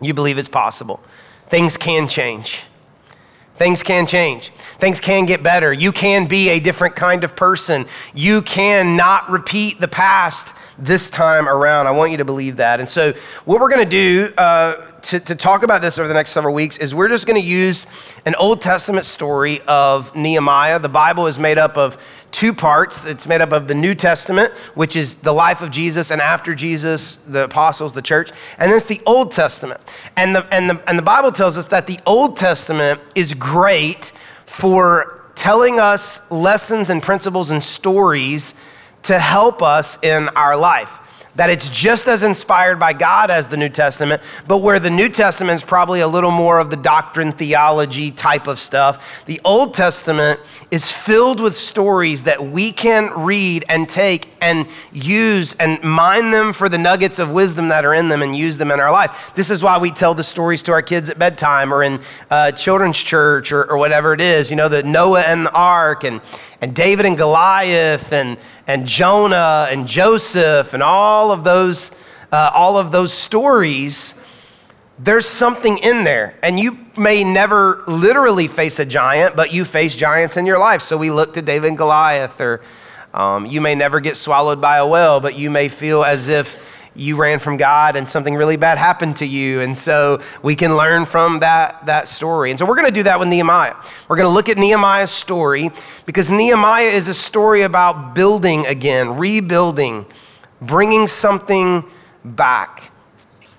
You 0.00 0.12
believe 0.12 0.36
it's 0.36 0.50
possible. 0.50 1.00
Things 1.48 1.78
can 1.78 2.08
change. 2.08 2.64
Things 3.54 3.82
can 3.82 4.06
change. 4.06 4.50
Things 4.50 5.00
can 5.00 5.24
get 5.24 5.42
better. 5.42 5.72
You 5.72 5.90
can 5.90 6.26
be 6.26 6.50
a 6.50 6.60
different 6.60 6.94
kind 6.94 7.24
of 7.24 7.34
person. 7.34 7.86
You 8.14 8.42
can 8.42 8.96
not 8.96 9.30
repeat 9.30 9.80
the 9.80 9.88
past 9.88 10.54
this 10.78 11.08
time 11.08 11.48
around. 11.48 11.86
I 11.86 11.92
want 11.92 12.10
you 12.10 12.18
to 12.18 12.24
believe 12.26 12.56
that. 12.58 12.80
And 12.80 12.88
so, 12.88 13.14
what 13.46 13.62
we're 13.62 13.70
going 13.70 13.88
to 13.88 13.90
do 13.90 14.34
uh, 14.36 14.95
to, 15.06 15.20
to 15.20 15.36
talk 15.36 15.62
about 15.62 15.82
this 15.82 15.98
over 15.98 16.08
the 16.08 16.14
next 16.14 16.30
several 16.30 16.52
weeks 16.52 16.78
is 16.78 16.92
we're 16.92 17.08
just 17.08 17.28
going 17.28 17.40
to 17.40 17.46
use 17.46 17.86
an 18.26 18.34
Old 18.34 18.60
Testament 18.60 19.06
story 19.06 19.60
of 19.68 20.14
Nehemiah. 20.16 20.80
The 20.80 20.88
Bible 20.88 21.28
is 21.28 21.38
made 21.38 21.58
up 21.58 21.76
of 21.76 21.96
two 22.32 22.52
parts. 22.52 23.06
It's 23.06 23.24
made 23.24 23.40
up 23.40 23.52
of 23.52 23.68
the 23.68 23.74
New 23.74 23.94
Testament, 23.94 24.52
which 24.74 24.96
is 24.96 25.16
the 25.16 25.32
life 25.32 25.62
of 25.62 25.70
Jesus 25.70 26.10
and 26.10 26.20
after 26.20 26.56
Jesus, 26.56 27.16
the 27.16 27.44
apostles, 27.44 27.92
the 27.92 28.02
church, 28.02 28.30
and 28.58 28.68
then 28.68 28.76
it's 28.76 28.86
the 28.86 29.00
Old 29.06 29.30
Testament. 29.30 29.80
And 30.16 30.34
the, 30.34 30.44
and 30.52 30.70
the, 30.70 30.82
and 30.88 30.98
the 30.98 31.04
Bible 31.04 31.30
tells 31.30 31.56
us 31.56 31.68
that 31.68 31.86
the 31.86 32.00
Old 32.04 32.36
Testament 32.36 33.00
is 33.14 33.32
great 33.32 34.06
for 34.44 35.22
telling 35.36 35.78
us 35.78 36.28
lessons 36.32 36.90
and 36.90 37.00
principles 37.00 37.52
and 37.52 37.62
stories 37.62 38.54
to 39.04 39.20
help 39.20 39.62
us 39.62 40.02
in 40.02 40.28
our 40.30 40.56
life 40.56 41.00
that 41.36 41.50
it's 41.50 41.70
just 41.70 42.08
as 42.08 42.22
inspired 42.22 42.78
by 42.78 42.92
God 42.92 43.30
as 43.30 43.48
the 43.48 43.56
New 43.56 43.68
Testament, 43.68 44.22
but 44.46 44.58
where 44.58 44.80
the 44.80 44.90
New 44.90 45.08
Testament 45.08 45.60
is 45.60 45.64
probably 45.64 46.00
a 46.00 46.08
little 46.08 46.30
more 46.30 46.58
of 46.58 46.70
the 46.70 46.76
doctrine, 46.76 47.32
theology 47.32 48.10
type 48.10 48.46
of 48.46 48.58
stuff, 48.58 49.24
the 49.26 49.40
Old 49.44 49.74
Testament 49.74 50.40
is 50.70 50.90
filled 50.90 51.40
with 51.40 51.56
stories 51.56 52.24
that 52.24 52.44
we 52.44 52.72
can 52.72 53.10
read 53.14 53.64
and 53.68 53.88
take 53.88 54.28
and 54.40 54.66
use 54.92 55.54
and 55.54 55.82
mine 55.82 56.30
them 56.30 56.52
for 56.52 56.68
the 56.68 56.78
nuggets 56.78 57.18
of 57.18 57.30
wisdom 57.30 57.68
that 57.68 57.84
are 57.84 57.94
in 57.94 58.08
them 58.08 58.22
and 58.22 58.36
use 58.36 58.58
them 58.58 58.70
in 58.70 58.80
our 58.80 58.92
life. 58.92 59.32
This 59.34 59.50
is 59.50 59.62
why 59.62 59.78
we 59.78 59.90
tell 59.90 60.14
the 60.14 60.24
stories 60.24 60.62
to 60.64 60.72
our 60.72 60.82
kids 60.82 61.10
at 61.10 61.18
bedtime 61.18 61.72
or 61.72 61.82
in 61.82 62.00
uh, 62.30 62.52
children's 62.52 62.98
church 62.98 63.52
or, 63.52 63.70
or 63.70 63.76
whatever 63.76 64.12
it 64.12 64.20
is, 64.20 64.50
you 64.50 64.56
know, 64.56 64.68
the 64.68 64.82
Noah 64.82 65.22
and 65.22 65.46
the 65.46 65.52
ark 65.52 66.04
and, 66.04 66.20
and 66.60 66.74
David 66.74 67.06
and 67.06 67.16
Goliath 67.16 68.12
and, 68.12 68.38
and 68.66 68.86
Jonah 68.86 69.68
and 69.70 69.86
Joseph 69.86 70.74
and 70.74 70.82
all 70.82 71.32
of 71.32 71.44
those, 71.44 71.90
uh, 72.32 72.50
all 72.54 72.78
of 72.78 72.92
those 72.92 73.12
stories, 73.12 74.14
there's 74.98 75.26
something 75.26 75.78
in 75.78 76.04
there. 76.04 76.38
And 76.42 76.58
you 76.58 76.78
may 76.96 77.22
never 77.24 77.84
literally 77.86 78.48
face 78.48 78.78
a 78.78 78.86
giant, 78.86 79.36
but 79.36 79.52
you 79.52 79.64
face 79.64 79.94
giants 79.94 80.36
in 80.36 80.46
your 80.46 80.58
life. 80.58 80.80
So 80.80 80.96
we 80.96 81.10
look 81.10 81.34
to 81.34 81.42
David 81.42 81.68
and 81.68 81.78
Goliath, 81.78 82.40
or 82.40 82.62
um, 83.16 83.46
you 83.46 83.62
may 83.62 83.74
never 83.74 83.98
get 84.00 84.14
swallowed 84.16 84.60
by 84.60 84.76
a 84.76 84.86
whale, 84.86 85.20
but 85.20 85.36
you 85.36 85.50
may 85.50 85.68
feel 85.68 86.04
as 86.04 86.28
if 86.28 86.76
you 86.94 87.16
ran 87.16 87.38
from 87.38 87.56
God 87.56 87.96
and 87.96 88.08
something 88.08 88.34
really 88.34 88.56
bad 88.56 88.78
happened 88.78 89.16
to 89.16 89.26
you. 89.26 89.60
And 89.60 89.76
so 89.76 90.20
we 90.42 90.54
can 90.54 90.76
learn 90.76 91.06
from 91.06 91.40
that, 91.40 91.86
that 91.86 92.08
story. 92.08 92.50
And 92.50 92.58
so 92.58 92.66
we're 92.66 92.76
going 92.76 92.88
to 92.88 92.92
do 92.92 93.04
that 93.04 93.18
with 93.18 93.28
Nehemiah. 93.28 93.74
We're 94.08 94.16
going 94.16 94.28
to 94.28 94.32
look 94.34 94.48
at 94.48 94.58
Nehemiah's 94.58 95.10
story 95.10 95.70
because 96.04 96.30
Nehemiah 96.30 96.88
is 96.88 97.08
a 97.08 97.14
story 97.14 97.62
about 97.62 98.14
building 98.14 98.66
again, 98.66 99.16
rebuilding, 99.16 100.06
bringing 100.60 101.06
something 101.06 101.84
back. 102.24 102.90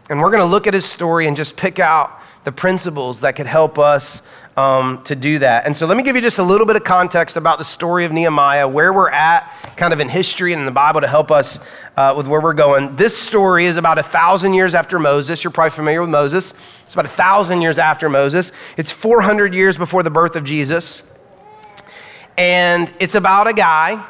And 0.09 0.21
we're 0.21 0.31
going 0.31 0.43
to 0.43 0.49
look 0.49 0.67
at 0.67 0.73
his 0.73 0.85
story 0.85 1.27
and 1.27 1.35
just 1.35 1.57
pick 1.57 1.79
out 1.79 2.21
the 2.43 2.51
principles 2.51 3.21
that 3.21 3.35
could 3.35 3.47
help 3.47 3.77
us 3.77 4.21
um, 4.57 5.03
to 5.03 5.15
do 5.15 5.37
that. 5.39 5.67
And 5.67 5.75
so 5.77 5.85
let 5.85 5.95
me 5.95 6.03
give 6.03 6.15
you 6.15 6.21
just 6.21 6.39
a 6.39 6.43
little 6.43 6.65
bit 6.65 6.75
of 6.75 6.83
context 6.83 7.37
about 7.37 7.59
the 7.59 7.63
story 7.63 8.05
of 8.05 8.11
Nehemiah, 8.11 8.67
where 8.67 8.91
we're 8.91 9.11
at, 9.11 9.47
kind 9.77 9.93
of 9.93 9.99
in 9.99 10.09
history 10.09 10.51
and 10.51 10.59
in 10.59 10.65
the 10.65 10.71
Bible 10.71 10.99
to 10.99 11.07
help 11.07 11.29
us 11.29 11.59
uh, 11.95 12.15
with 12.17 12.27
where 12.27 12.41
we're 12.41 12.55
going. 12.55 12.95
This 12.95 13.15
story 13.15 13.67
is 13.67 13.77
about 13.77 13.99
a 13.99 14.03
thousand 14.03 14.55
years 14.55 14.73
after 14.73 14.97
Moses. 14.97 15.43
You're 15.43 15.51
probably 15.51 15.69
familiar 15.69 16.01
with 16.01 16.09
Moses. 16.09 16.53
It's 16.83 16.93
about 16.93 17.05
a 17.05 17.09
thousand 17.09 17.61
years 17.61 17.77
after 17.77 18.09
Moses. 18.09 18.51
It's 18.77 18.91
400 18.91 19.53
years 19.53 19.77
before 19.77 20.01
the 20.01 20.09
birth 20.09 20.35
of 20.35 20.43
Jesus. 20.43 21.03
And 22.35 22.91
it's 22.99 23.15
about 23.15 23.45
a 23.47 23.53
guy 23.53 24.03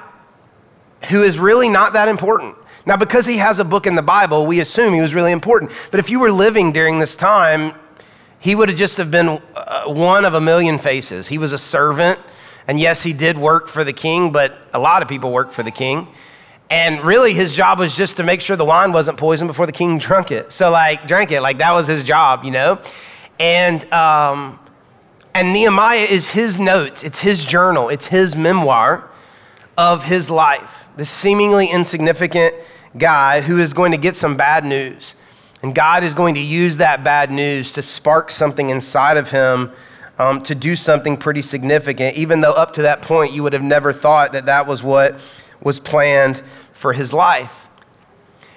who 1.10 1.24
is 1.24 1.38
really 1.38 1.68
not 1.68 1.94
that 1.94 2.08
important. 2.08 2.56
Now, 2.86 2.96
because 2.96 3.26
he 3.26 3.38
has 3.38 3.60
a 3.60 3.66
book 3.66 3.86
in 3.86 3.96
the 3.96 4.02
Bible, 4.02 4.46
we 4.46 4.62
assume 4.62 4.94
he 4.94 5.02
was 5.02 5.14
really 5.14 5.34
important. 5.34 5.72
But 5.92 6.00
if 6.00 6.10
you 6.10 6.22
were 6.22 6.32
living 6.32 6.72
during 6.72 7.00
this 7.00 7.18
time, 7.18 7.74
he 8.40 8.56
would 8.56 8.70
have 8.70 8.78
just 8.78 8.98
have 8.98 9.12
been 9.12 9.42
uh, 9.56 9.86
one 9.86 10.26
of 10.26 10.34
a 10.34 10.42
million 10.42 10.78
faces. 10.78 11.28
He 11.28 11.38
was 11.38 11.54
a 11.54 11.58
servant, 11.58 12.20
and 12.68 12.80
yes, 12.80 13.04
he 13.04 13.14
did 13.14 13.38
work 13.38 13.68
for 13.68 13.84
the 13.84 13.94
king, 13.94 14.32
but 14.32 14.58
a 14.74 14.80
lot 14.80 15.02
of 15.02 15.08
people 15.08 15.32
worked 15.32 15.54
for 15.54 15.64
the 15.64 15.72
king. 15.72 16.08
And 16.70 17.02
really, 17.02 17.34
his 17.34 17.56
job 17.56 17.80
was 17.80 17.96
just 17.96 18.18
to 18.18 18.24
make 18.24 18.42
sure 18.42 18.56
the 18.56 18.66
wine 18.66 18.92
wasn't 18.92 19.18
poisoned 19.18 19.48
before 19.48 19.66
the 19.66 19.72
king 19.72 19.98
drank 20.00 20.32
it. 20.32 20.52
So, 20.52 20.70
like, 20.70 21.08
drank 21.08 21.32
it. 21.32 21.42
Like, 21.42 21.60
that 21.60 21.72
was 21.72 21.88
his 21.88 22.04
job, 22.04 22.44
you 22.44 22.52
know? 22.52 22.80
And, 23.40 23.92
um, 23.94 24.60
and 25.34 25.54
Nehemiah 25.54 26.00
is 26.00 26.30
his 26.32 26.60
notes, 26.60 27.04
it's 27.04 27.22
his 27.22 27.46
journal, 27.46 27.90
it's 27.90 28.08
his 28.08 28.36
memoir 28.36 29.08
of 29.78 30.06
his 30.06 30.30
life. 30.30 30.90
This 30.98 31.10
seemingly 31.10 31.68
insignificant 31.68 32.56
guy 32.98 33.42
who 33.42 33.60
is 33.60 33.74
going 33.74 33.92
to 33.92 33.98
get 33.98 34.16
some 34.16 34.36
bad 34.36 34.66
news. 34.66 35.16
And 35.62 35.74
God 35.74 36.04
is 36.04 36.14
going 36.14 36.36
to 36.36 36.42
use 36.42 36.78
that 36.78 37.04
bad 37.04 37.32
news 37.32 37.72
to 37.74 37.82
spark 37.82 38.30
something 38.30 38.70
inside 38.70 39.18
of 39.18 39.32
him 39.32 39.72
um, 40.20 40.42
to 40.44 40.56
do 40.56 40.76
something 40.76 41.18
pretty 41.18 41.42
significant, 41.42 42.16
even 42.18 42.42
though 42.42 42.54
up 42.54 42.74
to 42.74 42.84
that 42.84 43.02
point 43.02 43.34
you 43.34 43.44
would 43.44 43.54
have 43.54 43.64
never 43.64 43.94
thought 43.94 44.34
that 44.34 44.46
that 44.46 44.68
was 44.68 44.84
what 44.84 45.20
was 45.62 45.80
planned 45.80 46.38
for 46.74 46.94
his 46.94 47.14
life. 47.14 47.68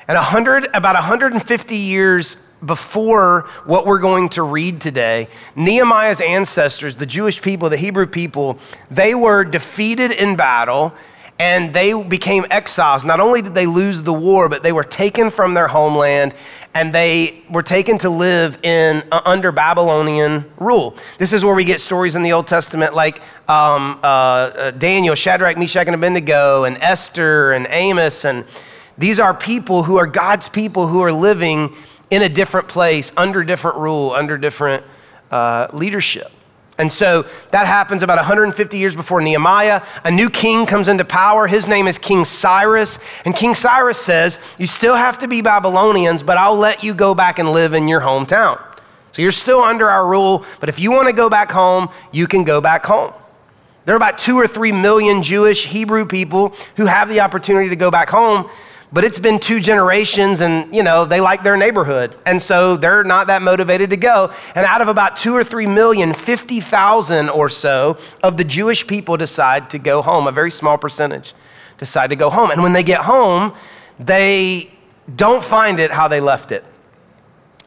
And 0.09 0.17
100, 0.17 0.69
about 0.75 0.95
150 0.95 1.77
years 1.77 2.37
before 2.65 3.43
what 3.65 3.87
we're 3.87 4.01
going 4.01 4.29
to 4.31 4.43
read 4.43 4.81
today, 4.81 5.29
Nehemiah's 5.57 6.21
ancestors, 6.21 6.97
the 6.97 7.07
Jewish 7.07 7.41
people, 7.41 7.71
the 7.71 7.77
Hebrew 7.77 8.07
people, 8.07 8.59
they 8.91 9.15
were 9.15 9.45
defeated 9.45 10.11
in 10.11 10.37
battle 10.37 10.95
and 11.41 11.73
they 11.73 11.95
became 11.95 12.45
exiles. 12.51 13.03
Not 13.03 13.19
only 13.19 13.41
did 13.41 13.55
they 13.55 13.65
lose 13.65 14.03
the 14.03 14.13
war, 14.13 14.51
but 14.51 14.63
they 14.63 14.73
were 14.73 14.85
taken 14.85 15.31
from 15.31 15.55
their 15.55 15.69
homeland 15.69 16.35
and 16.75 16.95
they 16.95 17.43
were 17.49 17.63
taken 17.63 17.97
to 17.99 18.11
live 18.11 18.59
in 18.63 19.03
uh, 19.11 19.23
under 19.25 19.51
Babylonian 19.51 20.45
rule. 20.59 20.95
This 21.17 21.33
is 21.33 21.43
where 21.43 21.55
we 21.55 21.65
get 21.65 21.81
stories 21.81 22.15
in 22.15 22.23
the 22.23 22.33
Old 22.33 22.47
Testament 22.47 22.95
like 22.95 23.23
um, 23.49 23.99
uh, 24.03 24.07
uh, 24.07 24.71
Daniel, 24.73 25.15
Shadrach, 25.15 25.57
Meshach, 25.57 25.87
and 25.87 25.95
Abednego, 25.95 26.65
and 26.65 26.77
Esther, 26.83 27.53
and 27.53 27.67
Amos, 27.71 28.27
and 28.27 28.45
these 28.99 29.19
are 29.19 29.33
people 29.33 29.85
who 29.85 29.97
are 29.97 30.07
God's 30.07 30.47
people 30.47 30.89
who 30.89 31.01
are 31.01 31.13
living 31.13 31.75
in 32.11 32.21
a 32.21 32.29
different 32.29 32.69
place, 32.69 33.15
under 33.17 33.43
different 33.45 33.79
rule, 33.79 34.13
under 34.13 34.37
different 34.37 34.85
uh, 35.31 35.69
leadership. 35.73 36.31
And 36.81 36.91
so 36.91 37.27
that 37.51 37.67
happens 37.67 38.03
about 38.03 38.17
150 38.17 38.79
years 38.79 38.97
before 38.97 39.21
Nehemiah. 39.21 39.85
A 40.03 40.11
new 40.11 40.31
king 40.31 40.65
comes 40.65 40.89
into 40.89 41.05
power. 41.05 41.47
His 41.47 41.69
name 41.69 41.87
is 41.87 41.99
King 41.99 42.25
Cyrus. 42.25 42.99
And 43.27 43.37
King 43.37 43.55
Cyrus 43.55 43.99
says, 43.99 44.39
You 44.59 44.67
still 44.67 44.97
have 44.97 45.19
to 45.19 45.29
be 45.29 45.43
Babylonians, 45.43 46.23
but 46.23 46.39
I'll 46.39 46.57
let 46.57 46.83
you 46.83 46.95
go 46.95 47.15
back 47.15 47.39
and 47.39 47.51
live 47.51 47.75
in 47.75 47.87
your 47.87 48.01
hometown. 48.01 48.59
So 49.13 49.21
you're 49.21 49.31
still 49.31 49.61
under 49.61 49.91
our 49.91 50.07
rule, 50.07 50.47
but 50.59 50.71
if 50.71 50.81
you 50.81 50.91
want 50.91 51.09
to 51.09 51.13
go 51.13 51.29
back 51.29 51.53
home, 51.53 51.91
you 52.13 52.27
can 52.27 52.45
go 52.45 52.63
back 52.63 52.87
home. 52.87 53.13
There 53.85 53.95
are 53.95 53.97
about 53.97 54.17
two 54.17 54.37
or 54.37 54.47
three 54.47 54.73
million 54.73 55.23
Jewish 55.23 55.67
Hebrew 55.67 56.07
people 56.07 56.55
who 56.77 56.87
have 56.87 57.11
the 57.11 57.21
opportunity 57.21 57.69
to 57.69 57.77
go 57.77 57.91
back 57.91 58.09
home 58.09 58.49
but 58.93 59.05
it's 59.05 59.19
been 59.19 59.39
two 59.39 59.61
generations 59.61 60.41
and 60.41 60.75
you 60.75 60.83
know 60.83 61.05
they 61.05 61.21
like 61.21 61.43
their 61.43 61.57
neighborhood. 61.57 62.17
And 62.27 62.41
so 62.43 62.77
they're 62.77 63.05
not 63.05 63.29
that 63.29 63.43
motivated 63.43 63.91
to 63.91 63.97
go. 63.97 64.33
And 64.55 64.67
out 64.67 64.83
of 64.83 64.89
about 64.89 65.17
two 65.17 65.35
or 65.35 65.45
three 65.45 65.67
million 65.67 66.13
50000 66.13 67.29
or 67.29 67.49
so 67.49 67.99
of 68.23 68.37
the 68.37 68.45
jewish 68.45 68.87
people 68.87 69.17
decide 69.17 69.71
to 69.71 69.79
go 69.79 70.03
home. 70.03 70.27
A 70.27 70.33
very 70.33 70.51
small 70.51 70.77
percentage 70.77 71.35
decide 71.79 72.11
to 72.11 72.17
go 72.17 72.31
home. 72.31 72.51
And 72.51 72.63
when 72.63 72.73
they 72.73 72.83
get 72.83 73.03
home 73.03 73.55
they 73.99 74.73
don't 75.15 75.45
find 75.45 75.79
it 75.79 75.91
how 75.91 76.09
they 76.09 76.21
left 76.21 76.53
it. 76.53 76.65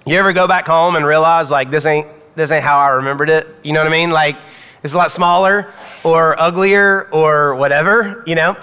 You 0.05 0.17
ever 0.17 0.33
go 0.33 0.47
back 0.47 0.67
home 0.67 0.95
and 0.95 1.05
realize 1.05 1.51
like 1.51 1.69
this 1.69 1.85
ain't 1.85 2.07
this 2.35 2.51
ain't 2.51 2.63
how 2.63 2.79
i 2.79 2.89
remembered 2.89 3.29
it? 3.29 3.47
You 3.63 3.71
know 3.73 3.79
what 3.79 3.87
i 3.87 3.91
mean? 3.91 4.09
Like 4.09 4.35
it's 4.83 4.93
a 4.93 4.97
lot 4.97 5.11
smaller 5.11 5.71
or 6.03 6.39
uglier 6.39 7.07
or 7.11 7.55
whatever 7.55 8.23
you 8.27 8.35
know 8.35 8.57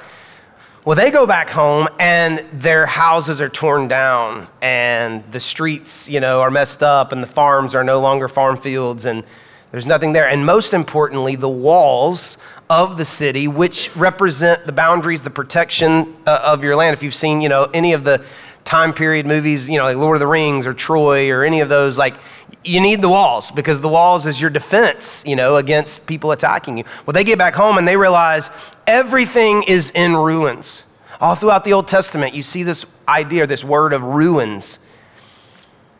well, 0.84 0.96
they 0.96 1.10
go 1.10 1.26
back 1.26 1.50
home 1.50 1.88
and 1.98 2.38
their 2.54 2.86
houses 2.86 3.40
are 3.42 3.50
torn 3.50 3.86
down 3.86 4.48
and 4.62 5.22
the 5.30 5.40
streets, 5.40 6.08
you 6.08 6.20
know, 6.20 6.40
are 6.40 6.50
messed 6.50 6.82
up 6.82 7.12
and 7.12 7.22
the 7.22 7.26
farms 7.26 7.74
are 7.74 7.84
no 7.84 8.00
longer 8.00 8.28
farm 8.28 8.56
fields 8.56 9.04
and 9.04 9.24
there's 9.72 9.84
nothing 9.84 10.12
there. 10.12 10.26
And 10.26 10.46
most 10.46 10.72
importantly, 10.72 11.36
the 11.36 11.50
walls 11.50 12.38
of 12.70 12.96
the 12.96 13.04
city, 13.04 13.46
which 13.46 13.94
represent 13.94 14.64
the 14.64 14.72
boundaries, 14.72 15.22
the 15.22 15.30
protection 15.30 16.16
uh, 16.26 16.40
of 16.44 16.64
your 16.64 16.76
land. 16.76 16.94
If 16.94 17.02
you've 17.02 17.14
seen, 17.14 17.42
you 17.42 17.50
know, 17.50 17.64
any 17.74 17.92
of 17.92 18.04
the 18.04 18.24
time 18.64 18.94
period 18.94 19.26
movies, 19.26 19.68
you 19.68 19.76
know, 19.76 19.84
like 19.84 19.96
Lord 19.96 20.16
of 20.16 20.20
the 20.20 20.26
Rings 20.26 20.66
or 20.66 20.72
Troy 20.72 21.30
or 21.30 21.44
any 21.44 21.60
of 21.60 21.68
those, 21.68 21.98
like 21.98 22.16
you 22.64 22.80
need 22.80 23.00
the 23.00 23.08
walls 23.08 23.50
because 23.50 23.80
the 23.80 23.88
walls 23.88 24.26
is 24.26 24.40
your 24.40 24.50
defense, 24.50 25.24
you 25.26 25.34
know, 25.34 25.56
against 25.56 26.06
people 26.06 26.32
attacking 26.32 26.76
you. 26.78 26.84
Well, 27.06 27.12
they 27.12 27.24
get 27.24 27.38
back 27.38 27.54
home 27.54 27.78
and 27.78 27.88
they 27.88 27.96
realize 27.96 28.50
everything 28.86 29.62
is 29.66 29.90
in 29.92 30.14
ruins. 30.14 30.84
All 31.20 31.34
throughout 31.34 31.64
the 31.64 31.72
Old 31.72 31.88
Testament, 31.88 32.34
you 32.34 32.42
see 32.42 32.62
this 32.62 32.84
idea, 33.08 33.46
this 33.46 33.64
word 33.64 33.92
of 33.92 34.02
ruins. 34.02 34.78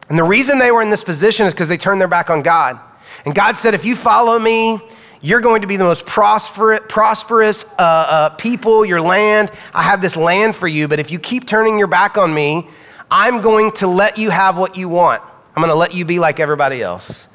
And 0.08 0.18
the 0.18 0.24
reason 0.24 0.58
they 0.58 0.70
were 0.70 0.82
in 0.82 0.90
this 0.90 1.04
position 1.04 1.46
is 1.46 1.54
because 1.54 1.68
they 1.68 1.76
turned 1.76 2.00
their 2.00 2.08
back 2.08 2.30
on 2.30 2.42
God. 2.42 2.78
And 3.24 3.34
God 3.34 3.56
said, 3.56 3.74
if 3.74 3.84
you 3.84 3.96
follow 3.96 4.38
me, 4.38 4.80
you're 5.22 5.40
going 5.40 5.60
to 5.60 5.66
be 5.66 5.76
the 5.76 5.84
most 5.84 6.06
prosperous, 6.06 6.80
prosperous 6.88 7.64
uh, 7.72 7.76
uh, 7.78 8.28
people, 8.30 8.84
your 8.84 9.00
land. 9.00 9.50
I 9.74 9.82
have 9.82 10.00
this 10.00 10.16
land 10.16 10.56
for 10.56 10.66
you, 10.66 10.88
but 10.88 10.98
if 10.98 11.10
you 11.10 11.18
keep 11.18 11.46
turning 11.46 11.78
your 11.78 11.86
back 11.86 12.16
on 12.16 12.32
me, 12.32 12.68
I'm 13.10 13.40
going 13.40 13.72
to 13.72 13.86
let 13.86 14.18
you 14.18 14.30
have 14.30 14.56
what 14.56 14.76
you 14.76 14.88
want. 14.88 15.22
I'm 15.60 15.66
going 15.66 15.74
to 15.74 15.78
let 15.78 15.92
you 15.92 16.06
be 16.06 16.18
like 16.18 16.40
everybody 16.40 16.80
else. 16.80 17.28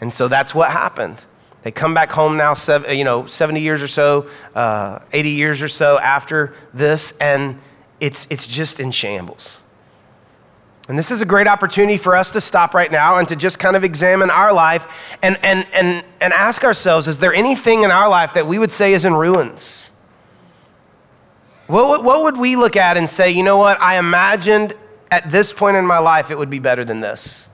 And 0.00 0.14
so 0.14 0.28
that's 0.28 0.54
what 0.54 0.70
happened. 0.70 1.24
They 1.64 1.72
come 1.72 1.94
back 1.94 2.12
home 2.12 2.36
now, 2.36 2.54
you 2.88 3.02
know, 3.02 3.26
70 3.26 3.60
years 3.60 3.82
or 3.82 3.88
so, 3.88 4.28
uh, 4.54 5.00
80 5.12 5.30
years 5.30 5.62
or 5.62 5.66
so 5.66 5.98
after 5.98 6.54
this, 6.72 7.16
and 7.18 7.58
it's, 7.98 8.28
it's 8.30 8.46
just 8.46 8.78
in 8.78 8.92
shambles. 8.92 9.60
And 10.88 10.96
this 10.96 11.10
is 11.10 11.22
a 11.22 11.26
great 11.26 11.48
opportunity 11.48 11.96
for 11.96 12.14
us 12.14 12.30
to 12.30 12.40
stop 12.40 12.72
right 12.72 12.90
now 12.90 13.18
and 13.18 13.26
to 13.26 13.34
just 13.34 13.58
kind 13.58 13.74
of 13.74 13.82
examine 13.82 14.30
our 14.30 14.52
life 14.52 15.18
and, 15.20 15.36
and, 15.42 15.66
and, 15.74 16.04
and 16.20 16.32
ask 16.32 16.62
ourselves 16.62 17.08
is 17.08 17.18
there 17.18 17.34
anything 17.34 17.82
in 17.82 17.90
our 17.90 18.08
life 18.08 18.34
that 18.34 18.46
we 18.46 18.60
would 18.60 18.70
say 18.70 18.92
is 18.92 19.04
in 19.04 19.14
ruins? 19.14 19.90
What, 21.66 22.04
what 22.04 22.22
would 22.22 22.38
we 22.38 22.54
look 22.54 22.76
at 22.76 22.96
and 22.96 23.10
say, 23.10 23.32
you 23.32 23.42
know 23.42 23.56
what, 23.56 23.82
I 23.82 23.98
imagined 23.98 24.74
at 25.10 25.32
this 25.32 25.52
point 25.52 25.76
in 25.76 25.84
my 25.84 25.98
life 25.98 26.30
it 26.30 26.38
would 26.38 26.50
be 26.50 26.60
better 26.60 26.84
than 26.84 27.00
this? 27.00 27.48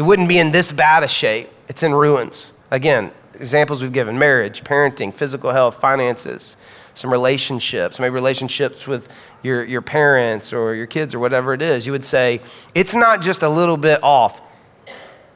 It 0.00 0.04
wouldn't 0.04 0.30
be 0.30 0.38
in 0.38 0.50
this 0.50 0.72
bad 0.72 1.02
a 1.02 1.08
shape. 1.08 1.50
It's 1.68 1.82
in 1.82 1.92
ruins. 1.92 2.50
Again, 2.70 3.12
examples 3.34 3.82
we've 3.82 3.92
given 3.92 4.18
marriage, 4.18 4.64
parenting, 4.64 5.12
physical 5.12 5.52
health, 5.52 5.78
finances, 5.78 6.56
some 6.94 7.12
relationships, 7.12 8.00
maybe 8.00 8.14
relationships 8.14 8.86
with 8.86 9.14
your, 9.42 9.62
your 9.62 9.82
parents 9.82 10.54
or 10.54 10.74
your 10.74 10.86
kids 10.86 11.14
or 11.14 11.18
whatever 11.18 11.52
it 11.52 11.60
is. 11.60 11.84
You 11.84 11.92
would 11.92 12.06
say, 12.06 12.40
it's 12.74 12.94
not 12.94 13.20
just 13.20 13.42
a 13.42 13.48
little 13.50 13.76
bit 13.76 14.02
off, 14.02 14.40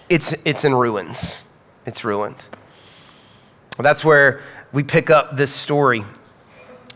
it's, 0.09 0.35
it's 0.47 0.65
in 0.65 0.75
ruins. 0.75 1.45
It's 1.85 2.03
ruined. 2.03 2.43
That's 3.79 4.03
where 4.03 4.41
we 4.73 4.83
pick 4.83 5.11
up 5.11 5.37
this 5.37 5.53
story. 5.53 6.05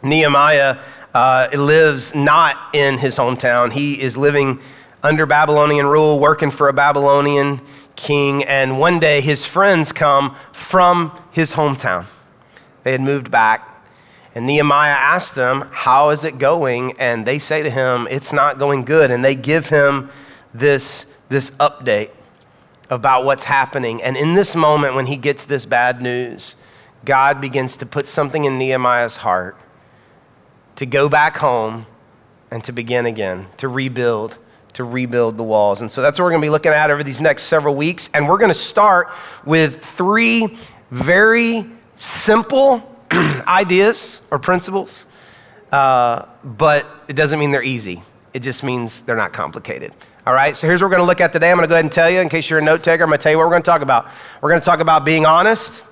Nehemiah 0.03 0.79
uh, 1.13 1.49
lives 1.53 2.15
not 2.15 2.75
in 2.75 2.97
his 2.97 3.19
hometown, 3.19 3.73
he 3.73 4.01
is 4.01 4.17
living 4.17 4.59
under 5.03 5.27
Babylonian 5.27 5.87
rule, 5.87 6.19
working 6.19 6.51
for 6.51 6.69
a 6.69 6.73
Babylonian 6.73 7.61
king. 7.97 8.45
And 8.45 8.79
one 8.79 8.99
day 8.99 9.21
his 9.21 9.45
friends 9.45 9.93
come 9.93 10.35
from 10.53 11.19
his 11.31 11.55
hometown. 11.55 12.07
They 12.83 12.93
had 12.93 13.01
moved 13.01 13.31
back. 13.31 13.65
And 14.35 14.47
Nehemiah 14.47 14.93
asked 14.93 15.35
them, 15.35 15.69
How 15.73 16.11
is 16.11 16.25
it 16.25 16.39
going? 16.39 16.93
And 16.99 17.27
they 17.27 17.39
say 17.39 17.63
to 17.63 17.71
him, 17.71 18.07
It's 18.11 18.33
not 18.33 18.59
going 18.59 18.85
good. 18.85 19.11
And 19.11 19.25
they 19.25 19.35
give 19.35 19.69
him 19.69 20.11
this, 20.55 21.07
this 21.29 21.51
update 21.53 22.11
about 22.91 23.25
what's 23.25 23.45
happening. 23.45 24.03
And 24.03 24.17
in 24.17 24.35
this 24.35 24.55
moment, 24.55 24.95
when 24.95 25.07
he 25.07 25.17
gets 25.17 25.45
this 25.45 25.67
bad 25.67 26.01
news, 26.01 26.57
God 27.05 27.41
begins 27.41 27.77
to 27.77 27.87
put 27.87 28.09
something 28.09 28.45
in 28.45 28.59
Nehemiah's 28.59 29.19
heart 29.19 29.57
to 30.77 30.87
go 30.87 31.09
back 31.09 31.39
home 31.39 31.87
and 32.51 32.63
to 32.65 32.73
begin 32.73 33.07
again, 33.07 33.47
to 33.57 33.69
rebuild 33.69 34.39
to 34.75 34.85
rebuild 34.85 35.37
the 35.37 35.43
walls. 35.43 35.81
And 35.81 35.91
so 35.91 36.03
that's 36.03 36.19
what 36.19 36.25
we're 36.25 36.31
going 36.31 36.43
to 36.43 36.47
be 36.47 36.51
looking 36.51 36.73
at 36.73 36.91
over 36.91 37.03
these 37.03 37.21
next 37.21 37.45
several 37.45 37.75
weeks. 37.75 38.11
And 38.15 38.29
we're 38.29 38.39
going 38.39 38.51
to 38.51 38.55
start 38.55 39.09
with 39.45 39.85
three 39.85 40.57
very 40.91 41.65
simple 41.95 42.97
ideas 43.13 44.23
or 44.31 44.39
principles, 44.39 45.07
uh, 45.73 46.27
but 46.45 46.87
it 47.09 47.17
doesn't 47.17 47.39
mean 47.39 47.51
they're 47.51 47.63
easy. 47.63 48.03
It 48.35 48.41
just 48.41 48.63
means 48.63 49.01
they're 49.03 49.17
not 49.17 49.33
complicated. 49.33 49.93
All 50.27 50.35
right, 50.35 50.55
so 50.55 50.67
here's 50.67 50.83
what 50.83 50.89
we're 50.89 50.97
going 50.97 51.03
to 51.03 51.07
look 51.07 51.23
at 51.23 51.33
today. 51.33 51.51
I'm 51.51 51.57
going 51.57 51.67
to 51.67 51.71
go 51.71 51.75
ahead 51.75 51.85
and 51.87 51.93
tell 51.93 52.11
you, 52.11 52.21
in 52.21 52.29
case 52.29 52.51
you're 52.51 52.59
a 52.59 52.63
note 52.63 52.83
taker, 52.83 53.03
I'm 53.03 53.09
going 53.09 53.19
to 53.19 53.23
tell 53.23 53.33
you 53.33 53.39
what 53.39 53.47
we're 53.47 53.53
going 53.53 53.63
to 53.63 53.71
talk 53.71 53.81
about. 53.81 54.09
We're 54.43 54.51
going 54.51 54.61
to 54.61 54.65
talk 54.65 54.81
about 54.81 55.05
being 55.05 55.25
honest, 55.25 55.85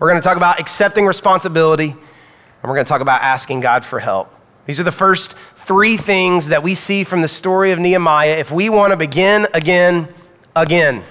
we're 0.00 0.08
going 0.08 0.20
to 0.20 0.26
talk 0.26 0.36
about 0.36 0.58
accepting 0.58 1.06
responsibility, 1.06 1.90
and 1.90 2.64
we're 2.64 2.74
going 2.74 2.84
to 2.84 2.88
talk 2.88 3.00
about 3.00 3.22
asking 3.22 3.60
God 3.60 3.84
for 3.84 4.00
help. 4.00 4.34
These 4.66 4.80
are 4.80 4.84
the 4.84 4.92
first 4.92 5.34
three 5.64 5.96
things 5.96 6.48
that 6.48 6.62
we 6.62 6.74
see 6.74 7.04
from 7.04 7.22
the 7.22 7.28
story 7.28 7.72
of 7.72 7.78
Nehemiah 7.78 8.36
if 8.36 8.50
we 8.50 8.68
want 8.68 8.90
to 8.90 8.96
begin 8.96 9.46
again, 9.54 10.08
again. 10.54 11.02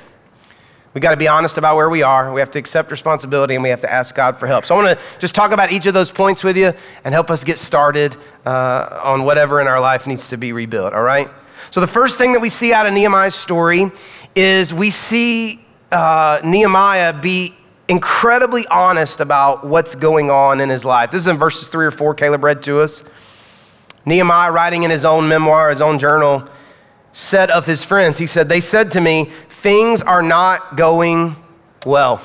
We 0.94 1.02
got 1.02 1.12
to 1.12 1.18
be 1.18 1.28
honest 1.28 1.58
about 1.58 1.76
where 1.76 1.90
we 1.90 2.04
are. 2.04 2.32
We 2.32 2.40
have 2.40 2.52
to 2.52 2.60
accept 2.60 2.92
responsibility 2.92 3.56
and 3.56 3.64
we 3.64 3.70
have 3.70 3.82
to 3.82 3.92
ask 3.92 4.14
God 4.14 4.38
for 4.38 4.46
help. 4.46 4.66
So 4.66 4.76
I 4.76 4.84
want 4.84 5.00
to 5.00 5.20
just 5.20 5.34
talk 5.34 5.52
about 5.52 5.72
each 5.72 5.88
of 5.88 5.96
those 5.96 6.12
points 6.12 6.44
with 6.44 6.56
you 6.56 6.72
and 7.04 7.16
help 7.16 7.32
us 7.32 7.44
get 7.44 7.58
started 7.58 8.16
uh, 8.46 9.02
on 9.04 9.24
whatever 9.24 9.60
in 9.60 9.68
our 9.68 9.80
life 9.80 10.06
needs 10.06 10.30
to 10.30 10.38
be 10.38 10.54
rebuilt, 10.54 10.94
all 10.94 11.02
right? 11.02 11.28
So 11.72 11.82
the 11.82 11.88
first 11.88 12.20
thing 12.20 12.34
that 12.34 12.40
we 12.40 12.50
see 12.50 12.74
out 12.74 12.86
of 12.86 12.94
Nehemiah's 12.94 13.34
story 13.34 13.92
is 14.36 14.72
we 14.72 14.92
see 14.92 15.66
uh, 15.92 16.42
Nehemiah 16.44 17.20
be 17.20 17.56
incredibly 17.88 18.68
honest 18.68 19.20
about 19.20 19.66
what's 19.66 19.96
going 19.96 20.30
on 20.30 20.62
in 20.62 20.70
his 20.70 20.86
life. 20.86 21.10
This 21.10 21.22
is 21.22 21.28
in 21.28 21.38
verses 21.38 21.70
three 21.70 21.88
or 21.88 21.92
four, 21.92 22.14
Caleb 22.14 22.44
read 22.44 22.62
to 22.64 22.82
us. 22.82 23.04
Nehemiah, 24.06 24.52
writing 24.52 24.84
in 24.84 24.92
his 24.92 25.06
own 25.06 25.28
memoir, 25.28 25.70
his 25.70 25.82
own 25.82 26.00
journal, 26.00 26.48
said 27.14 27.50
of 27.52 27.66
his 27.66 27.84
friends, 27.84 28.18
he 28.18 28.26
said, 28.26 28.50
They 28.50 28.60
said 28.60 28.92
to 28.92 29.02
me, 29.02 29.26
things 29.26 30.02
are 30.02 30.22
not 30.22 30.76
going 30.76 31.36
well. 31.86 32.22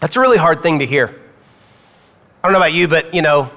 That's 0.00 0.16
a 0.16 0.20
really 0.20 0.36
hard 0.36 0.62
thing 0.62 0.80
to 0.80 0.86
hear. 0.86 1.08
I 1.08 2.48
don't 2.48 2.52
know 2.52 2.58
about 2.58 2.74
you, 2.74 2.88
but 2.88 3.14
you 3.14 3.22
know, 3.22 3.50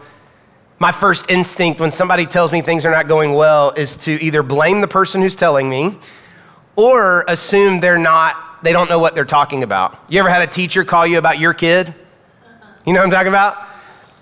my 0.80 0.92
first 0.94 1.30
instinct 1.30 1.82
when 1.82 1.92
somebody 1.92 2.26
tells 2.26 2.54
me 2.54 2.62
things 2.62 2.86
are 2.86 2.92
not 2.92 3.08
going 3.08 3.34
well 3.34 3.72
is 3.72 3.98
to 3.98 4.24
either 4.24 4.42
blame 4.42 4.82
the 4.82 4.88
person 4.88 5.22
who's 5.22 5.36
telling 5.36 5.70
me 5.70 5.98
or 6.76 7.26
assume 7.28 7.82
they're 7.82 7.98
not, 7.98 8.64
they 8.64 8.72
don't 8.72 8.90
know 8.90 9.00
what 9.00 9.14
they're 9.14 9.26
talking 9.26 9.64
about. 9.64 10.00
You 10.08 10.20
ever 10.22 10.30
had 10.30 10.42
a 10.42 10.48
teacher 10.48 10.86
call 10.86 11.06
you 11.06 11.18
about 11.18 11.38
your 11.38 11.54
kid? 11.54 11.94
You 12.86 12.94
know 12.94 13.00
what 13.00 13.06
I'm 13.08 13.12
talking 13.12 13.28
about? 13.28 13.58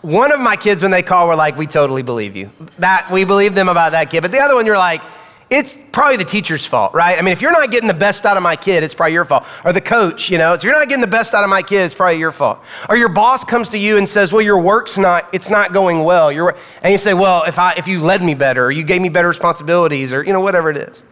One 0.07 0.31
of 0.31 0.39
my 0.39 0.55
kids, 0.55 0.83
when 0.83 0.91
they 0.91 1.03
call, 1.03 1.27
were 1.27 1.35
like, 1.35 1.57
We 1.57 1.67
totally 1.67 2.01
believe 2.01 2.37
you. 2.37 2.49
That 2.79 3.11
we 3.11 3.25
believe 3.25 3.55
them 3.55 3.67
about 3.67 3.91
that 3.91 4.09
kid. 4.09 4.21
But 4.21 4.31
the 4.31 4.39
other 4.39 4.55
one, 4.55 4.65
you're 4.65 4.77
like, 4.77 5.01
it's 5.49 5.75
probably 5.91 6.15
the 6.15 6.23
teacher's 6.23 6.65
fault, 6.65 6.93
right? 6.93 7.19
I 7.19 7.21
mean, 7.21 7.33
if 7.33 7.41
you're 7.41 7.51
not 7.51 7.71
getting 7.71 7.89
the 7.89 7.93
best 7.93 8.25
out 8.25 8.37
of 8.37 8.43
my 8.43 8.55
kid, 8.55 8.83
it's 8.83 8.95
probably 8.95 9.11
your 9.11 9.25
fault. 9.25 9.45
Or 9.65 9.73
the 9.73 9.81
coach, 9.81 10.29
you 10.29 10.37
know, 10.37 10.53
if 10.53 10.63
you're 10.63 10.71
not 10.71 10.87
getting 10.87 11.01
the 11.01 11.07
best 11.07 11.33
out 11.33 11.43
of 11.43 11.49
my 11.49 11.61
kid, 11.61 11.83
it's 11.83 11.93
probably 11.93 12.19
your 12.19 12.31
fault. 12.31 12.63
Or 12.87 12.95
your 12.95 13.09
boss 13.09 13.43
comes 13.43 13.67
to 13.69 13.77
you 13.77 13.97
and 13.97 14.07
says, 14.07 14.31
well, 14.31 14.41
your 14.41 14.61
work's 14.61 14.97
not, 14.97 15.27
it's 15.33 15.49
not 15.49 15.73
going 15.73 16.05
well. 16.05 16.31
You're, 16.31 16.55
and 16.81 16.93
you 16.93 16.97
say, 16.97 17.13
well, 17.13 17.43
if, 17.43 17.59
I, 17.59 17.73
if 17.73 17.85
you 17.85 17.99
led 17.99 18.23
me 18.23 18.33
better, 18.33 18.67
or 18.67 18.71
you 18.71 18.83
gave 18.83 19.01
me 19.01 19.09
better 19.09 19.27
responsibilities, 19.27 20.13
or, 20.13 20.23
you 20.23 20.31
know, 20.31 20.39
whatever 20.39 20.69
it 20.69 20.77
is. 20.77 21.03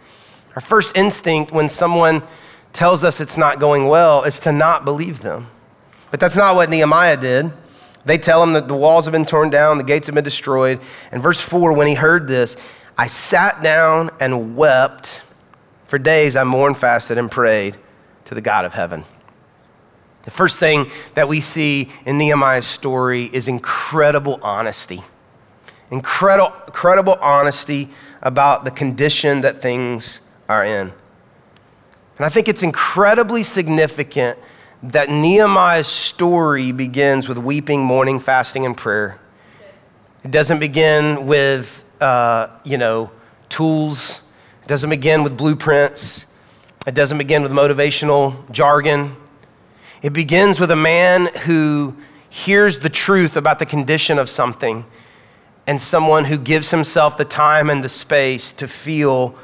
Our 0.55 0.61
first 0.61 0.95
instinct 0.95 1.51
when 1.51 1.67
someone 1.67 2.23
tells 2.71 3.03
us 3.03 3.19
it's 3.19 3.35
not 3.35 3.59
going 3.59 3.89
well 3.89 4.23
is 4.23 4.39
to 4.41 4.53
not 4.53 4.85
believe 4.85 5.19
them. 5.19 5.47
But 6.11 6.21
that's 6.21 6.37
not 6.37 6.55
what 6.55 6.69
Nehemiah 6.69 7.17
did. 7.17 7.51
They 8.05 8.17
tell 8.19 8.41
him 8.43 8.53
that 8.53 8.67
the 8.67 8.75
walls 8.75 9.05
have 9.05 9.11
been 9.11 9.25
torn 9.25 9.49
down, 9.49 9.77
the 9.77 9.83
gates 9.83 10.07
have 10.07 10.15
been 10.15 10.23
destroyed. 10.23 10.79
And 11.11 11.21
verse 11.21 11.41
4, 11.41 11.73
when 11.73 11.87
he 11.87 11.95
heard 11.95 12.27
this, 12.27 12.55
I 12.97 13.07
sat 13.07 13.61
down 13.61 14.11
and 14.19 14.55
wept. 14.55 15.23
For 15.85 15.97
days 15.97 16.35
I 16.35 16.43
mourned, 16.43 16.77
fasted, 16.77 17.17
and 17.17 17.29
prayed 17.29 17.77
to 18.25 18.35
the 18.35 18.41
God 18.41 18.65
of 18.65 18.73
heaven. 18.73 19.03
The 20.23 20.31
first 20.31 20.59
thing 20.59 20.89
that 21.13 21.27
we 21.27 21.39
see 21.39 21.89
in 22.05 22.17
Nehemiah's 22.17 22.65
story 22.65 23.25
is 23.25 23.47
incredible 23.47 24.39
honesty. 24.41 25.01
Incredible, 25.91 26.55
incredible 26.65 27.17
honesty 27.21 27.89
about 28.21 28.65
the 28.65 28.71
condition 28.71 29.41
that 29.41 29.61
things 29.61 30.21
are 30.49 30.65
in. 30.65 30.91
And 32.17 32.25
I 32.25 32.29
think 32.29 32.47
it's 32.47 32.63
incredibly 32.63 33.43
significant 33.43 34.39
that 34.91 35.09
Nehemiah's 35.09 35.87
story 35.87 36.71
begins 36.71 37.27
with 37.27 37.37
weeping, 37.37 37.83
mourning, 37.83 38.19
fasting, 38.19 38.65
and 38.65 38.75
prayer. 38.75 39.19
It 40.23 40.31
doesn't 40.31 40.59
begin 40.59 41.27
with 41.27 41.83
uh, 42.01 42.47
you 42.63 42.77
know, 42.77 43.11
tools. 43.49 44.21
It 44.61 44.67
doesn't 44.67 44.89
begin 44.89 45.23
with 45.23 45.37
blueprints. 45.37 46.27
It 46.87 46.93
doesn't 46.93 47.17
begin 47.17 47.41
with 47.41 47.51
motivational 47.51 48.49
jargon. 48.51 49.15
It 50.01 50.13
begins 50.13 50.59
with 50.59 50.71
a 50.71 50.75
man 50.75 51.27
who 51.45 51.95
hears 52.29 52.79
the 52.79 52.89
truth 52.89 53.37
about 53.37 53.59
the 53.59 53.65
condition 53.65 54.19
of 54.19 54.29
something 54.29 54.85
and 55.65 55.81
someone 55.81 56.25
who 56.25 56.37
gives 56.37 56.71
himself 56.71 57.17
the 57.17 57.25
time 57.25 57.69
and 57.69 57.83
the 57.83 57.89
space 57.89 58.51
to 58.53 58.67
feel 58.67 59.35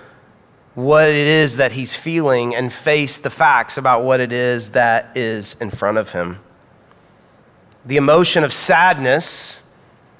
what 0.74 1.10
it 1.10 1.16
is 1.16 1.58
that 1.58 1.74
he's 1.74 1.94
feeling 1.94 2.56
and 2.56 2.72
face 2.72 3.18
the 3.18 3.30
facts 3.30 3.78
about 3.78 4.04
what 4.04 4.20
it 4.20 4.32
is 4.32 4.72
that 4.72 5.16
is 5.18 5.56
in 5.60 5.70
front 5.70 5.98
of 5.98 6.12
him. 6.12 6.40
The 7.86 7.98
emotion 7.98 8.44
of 8.44 8.54
sadness 8.54 9.64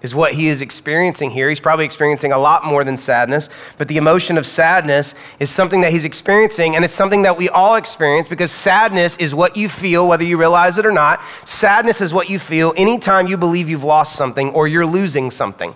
is 0.02 0.16
what 0.16 0.34
he 0.34 0.48
is 0.48 0.62
experiencing 0.62 1.30
here. 1.30 1.48
He's 1.48 1.60
probably 1.60 1.86
experiencing 1.86 2.32
a 2.32 2.38
lot 2.38 2.66
more 2.66 2.84
than 2.84 2.98
sadness, 2.98 3.50
but 3.78 3.88
the 3.88 3.98
emotion 3.98 4.38
of 4.38 4.46
sadness 4.46 5.14
is 5.40 5.50
something 5.50 5.82
that 5.82 5.92
he's 5.92 6.06
experiencing, 6.06 6.76
and 6.76 6.84
it's 6.84 6.94
something 6.94 7.22
that 7.22 7.38
we 7.38 7.50
all 7.50 7.76
experience 7.76 8.28
because 8.28 8.52
sadness 8.52 9.16
is 9.18 9.36
what 9.36 9.56
you 9.56 9.70
feel, 9.70 10.08
whether 10.08 10.24
you 10.24 10.38
realize 10.38 10.78
it 10.78 10.86
or 10.86 10.92
not. 10.92 11.24
Sadness 11.48 12.02
is 12.02 12.14
what 12.14 12.30
you 12.30 12.40
feel 12.40 12.74
anytime 12.76 13.28
you 13.28 13.38
believe 13.38 13.70
you've 13.70 13.84
lost 13.84 14.16
something 14.16 14.50
or 14.50 14.68
you're 14.68 14.86
losing 14.86 15.30
something. 15.30 15.76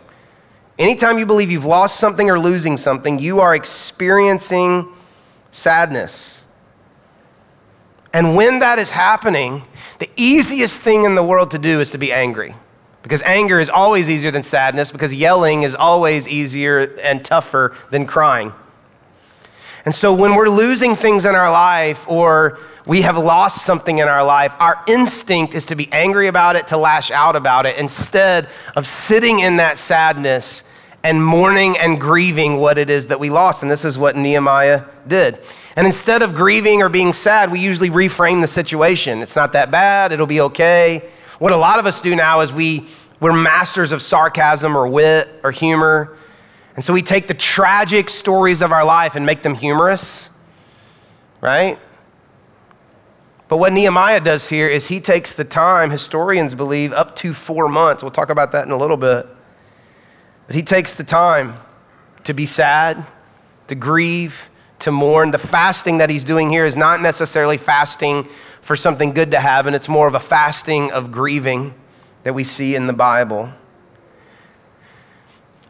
Anytime 0.77 1.17
you 1.17 1.25
believe 1.25 1.51
you've 1.51 1.65
lost 1.65 1.99
something 1.99 2.29
or 2.29 2.37
losing 2.37 2.75
something, 2.75 3.19
you 3.19 3.39
are 3.39 3.55
experiencing 3.55 4.89
sadness. 5.51 6.45
And 8.13 8.35
when 8.35 8.59
that 8.59 8.79
is 8.79 8.91
happening, 8.91 9.63
the 9.99 10.09
easiest 10.15 10.79
thing 10.79 11.03
in 11.03 11.15
the 11.15 11.23
world 11.23 11.51
to 11.51 11.59
do 11.59 11.79
is 11.79 11.91
to 11.91 11.97
be 11.97 12.11
angry. 12.11 12.55
Because 13.03 13.21
anger 13.21 13.59
is 13.59 13.69
always 13.69 14.09
easier 14.09 14.31
than 14.31 14.43
sadness, 14.43 14.91
because 14.91 15.13
yelling 15.13 15.63
is 15.63 15.75
always 15.75 16.27
easier 16.27 16.95
and 17.01 17.23
tougher 17.23 17.75
than 17.91 18.05
crying. 18.05 18.51
And 19.85 19.93
so 19.93 20.13
when 20.15 20.35
we're 20.35 20.49
losing 20.49 20.95
things 20.95 21.25
in 21.25 21.35
our 21.35 21.51
life 21.51 22.07
or 22.07 22.57
we 22.87 23.03
have 23.03 23.17
lost 23.17 23.63
something 23.63 23.99
in 23.99 24.07
our 24.07 24.23
life, 24.23 24.55
our 24.59 24.83
instinct 24.87 25.53
is 25.53 25.67
to 25.67 25.75
be 25.75 25.91
angry 25.91 26.27
about 26.27 26.55
it, 26.55 26.67
to 26.67 26.77
lash 26.77 27.11
out 27.11 27.35
about 27.35 27.67
it, 27.67 27.77
instead 27.77 28.49
of 28.75 28.87
sitting 28.87 29.39
in 29.39 29.57
that 29.57 29.77
sadness 29.77 30.63
and 31.03 31.23
mourning 31.23 31.77
and 31.77 32.01
grieving 32.01 32.57
what 32.57 32.79
it 32.79 32.89
is 32.89 33.07
that 33.07 33.19
we 33.19 33.29
lost. 33.29 33.61
And 33.61 33.69
this 33.69 33.85
is 33.85 33.95
what 33.95 34.15
Nehemiah 34.15 34.85
did. 35.07 35.39
And 35.75 35.85
instead 35.85 36.23
of 36.23 36.33
grieving 36.33 36.81
or 36.81 36.89
being 36.89 37.13
sad, 37.13 37.51
we 37.51 37.59
usually 37.59 37.91
reframe 37.91 38.41
the 38.41 38.47
situation. 38.47 39.21
It's 39.21 39.35
not 39.35 39.53
that 39.53 39.69
bad, 39.69 40.11
it'll 40.11 40.25
be 40.25 40.41
okay. 40.41 41.07
What 41.37 41.51
a 41.51 41.57
lot 41.57 41.77
of 41.77 41.85
us 41.85 42.01
do 42.01 42.15
now 42.15 42.39
is 42.39 42.51
we, 42.51 42.87
we're 43.19 43.33
masters 43.33 43.91
of 43.91 44.01
sarcasm 44.01 44.75
or 44.75 44.87
wit 44.87 45.29
or 45.43 45.51
humor. 45.51 46.17
And 46.75 46.83
so 46.83 46.93
we 46.93 47.01
take 47.01 47.27
the 47.27 47.33
tragic 47.33 48.09
stories 48.09 48.61
of 48.61 48.71
our 48.71 48.83
life 48.83 49.15
and 49.15 49.25
make 49.25 49.43
them 49.43 49.55
humorous, 49.55 50.29
right? 51.39 51.79
But 53.47 53.57
what 53.57 53.71
Nehemiah 53.71 54.19
does 54.19 54.49
here 54.49 54.67
is 54.67 54.87
he 54.87 54.99
takes 54.99 55.31
the 55.33 55.45
time, 55.45 55.89
historians 55.89 56.55
believe, 56.55 56.91
up 56.91 57.15
to 57.17 57.33
four 57.33 57.69
months. 57.69 58.03
We'll 58.03 58.11
talk 58.11 58.29
about 58.29 58.51
that 58.51 58.65
in 58.65 58.71
a 58.71 58.77
little 58.77 58.97
bit. 58.97 59.27
But 60.47 60.55
he 60.55 60.63
takes 60.63 60.93
the 60.93 61.03
time 61.03 61.55
to 62.23 62.33
be 62.33 62.45
sad, 62.45 63.05
to 63.67 63.75
grieve, 63.75 64.49
to 64.79 64.91
mourn. 64.91 65.31
The 65.31 65.37
fasting 65.37 65.99
that 65.99 66.09
he's 66.09 66.23
doing 66.23 66.49
here 66.49 66.65
is 66.65 66.75
not 66.75 67.01
necessarily 67.01 67.57
fasting 67.57 68.25
for 68.25 68.75
something 68.75 69.13
good 69.13 69.31
to 69.31 69.39
have, 69.39 69.67
and 69.67 69.75
it's 69.75 69.87
more 69.87 70.07
of 70.07 70.15
a 70.15 70.19
fasting 70.19 70.91
of 70.91 71.11
grieving 71.11 71.73
that 72.23 72.33
we 72.33 72.43
see 72.43 72.75
in 72.75 72.87
the 72.87 72.93
Bible. 72.93 73.53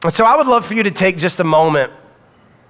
So 0.09 0.25
I 0.25 0.35
would 0.35 0.47
love 0.47 0.65
for 0.65 0.73
you 0.73 0.83
to 0.83 0.91
take 0.91 1.17
just 1.17 1.39
a 1.39 1.43
moment. 1.43 1.91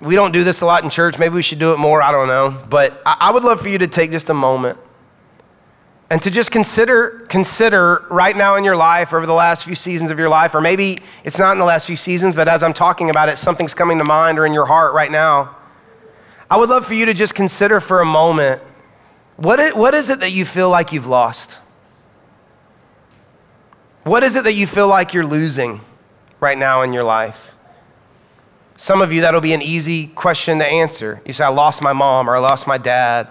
We 0.02 0.15
don't 0.15 0.32
do 0.32 0.43
this 0.43 0.62
a 0.62 0.65
lot 0.65 0.84
in 0.84 0.89
church. 0.89 1.17
Maybe 1.17 1.36
we 1.36 1.41
should 1.41 1.60
do 1.60 1.74
it 1.74 1.78
more. 1.78 2.02
I 2.02 2.12
don't 2.12 2.28
know. 2.28 2.63
But 2.69 3.02
I 3.06 3.32
would 3.32 3.43
love 3.43 3.62
for 3.62 3.69
you 3.69 3.78
to 3.78 3.88
take 3.88 4.12
just 4.12 4.30
a 4.30 4.34
moment 4.34 4.78
and 6.10 6.21
to 6.21 6.30
just 6.30 6.52
consider 6.52 7.26
consider 7.30 8.06
right 8.10 8.38
now 8.38 8.56
in 8.56 8.63
your 8.63 8.76
life 8.76 9.13
over 9.13 9.26
the 9.26 9.34
last 9.34 9.63
few 9.63 9.76
seasons 9.76 10.12
of 10.12 10.19
your 10.19 10.30
life 10.30 10.54
or 10.54 10.62
maybe 10.62 11.00
it's 11.24 11.39
not 11.39 11.52
in 11.54 11.58
the 11.58 11.65
last 11.65 11.88
few 11.88 11.95
seasons 11.95 12.36
but 12.36 12.48
as 12.48 12.62
i'm 12.62 12.74
talking 12.74 13.10
about 13.10 13.28
it 13.28 13.39
something's 13.39 13.74
coming 13.74 13.98
to 13.98 14.04
mind 14.04 14.38
or 14.38 14.45
in 14.45 14.54
your 14.54 14.67
heart 14.67 14.93
right 14.93 15.10
now 15.10 15.56
i 16.48 16.56
would 16.56 16.69
love 16.69 16.86
for 16.86 16.93
you 16.93 17.08
to 17.08 17.13
just 17.15 17.34
consider 17.34 17.80
for 17.80 18.02
a 18.02 18.06
moment 18.06 18.62
what, 19.38 19.60
it, 19.60 19.76
what 19.76 19.93
is 19.93 20.10
it 20.10 20.21
that 20.21 20.32
you 20.32 20.45
feel 20.45 20.69
like 20.69 20.93
you've 20.93 21.08
lost? 21.08 21.60
What 24.04 24.24
is 24.24 24.36
it 24.36 24.43
that 24.43 24.54
you 24.54 24.67
feel 24.67 24.88
like 24.88 25.13
you're 25.13 25.26
losing 25.26 25.82
right 26.39 26.58
now 26.58 26.82
in 26.82 26.93
your 26.93 27.04
life? 27.04 27.56
Some 28.78 29.02
of 29.02 29.13
you, 29.13 29.21
that'll 29.21 29.41
be 29.41 29.54
an 29.54 29.62
easy 29.62 30.08
question 30.08 30.60
to 30.60 30.65
answer. 30.65 31.21
You 31.26 31.34
say, 31.34 31.45
I 31.45 31.50
lost 31.50 31.82
my 31.82 31.93
mom, 31.93 32.30
or 32.30 32.36
I 32.36 32.39
lost 32.39 32.67
my 32.67 32.78
dad, 32.78 33.28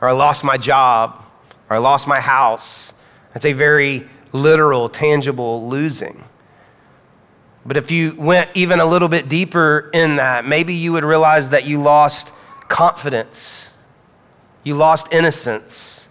or 0.00 0.08
I 0.08 0.12
lost 0.12 0.44
my 0.44 0.56
job, 0.56 1.24
or 1.70 1.76
I 1.76 1.78
lost 1.78 2.06
my 2.06 2.20
house. 2.20 2.92
That's 3.32 3.46
a 3.46 3.52
very 3.52 4.06
literal, 4.32 4.88
tangible 4.88 5.66
losing. 5.68 6.24
But 7.64 7.76
if 7.76 7.90
you 7.90 8.14
went 8.16 8.50
even 8.54 8.80
a 8.80 8.86
little 8.86 9.08
bit 9.08 9.28
deeper 9.28 9.90
in 9.92 10.16
that, 10.16 10.44
maybe 10.44 10.74
you 10.74 10.92
would 10.92 11.04
realize 11.04 11.50
that 11.50 11.66
you 11.66 11.80
lost 11.80 12.32
confidence 12.68 13.72
you 14.66 14.74
lost 14.74 15.12
innocence. 15.12 16.05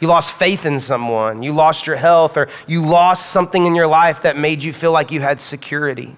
You 0.00 0.08
lost 0.08 0.36
faith 0.36 0.64
in 0.64 0.78
someone. 0.80 1.42
You 1.42 1.52
lost 1.52 1.86
your 1.86 1.96
health, 1.96 2.36
or 2.36 2.48
you 2.66 2.82
lost 2.82 3.30
something 3.30 3.66
in 3.66 3.74
your 3.74 3.86
life 3.86 4.22
that 4.22 4.36
made 4.36 4.62
you 4.62 4.72
feel 4.72 4.92
like 4.92 5.10
you 5.10 5.20
had 5.20 5.40
security. 5.40 6.16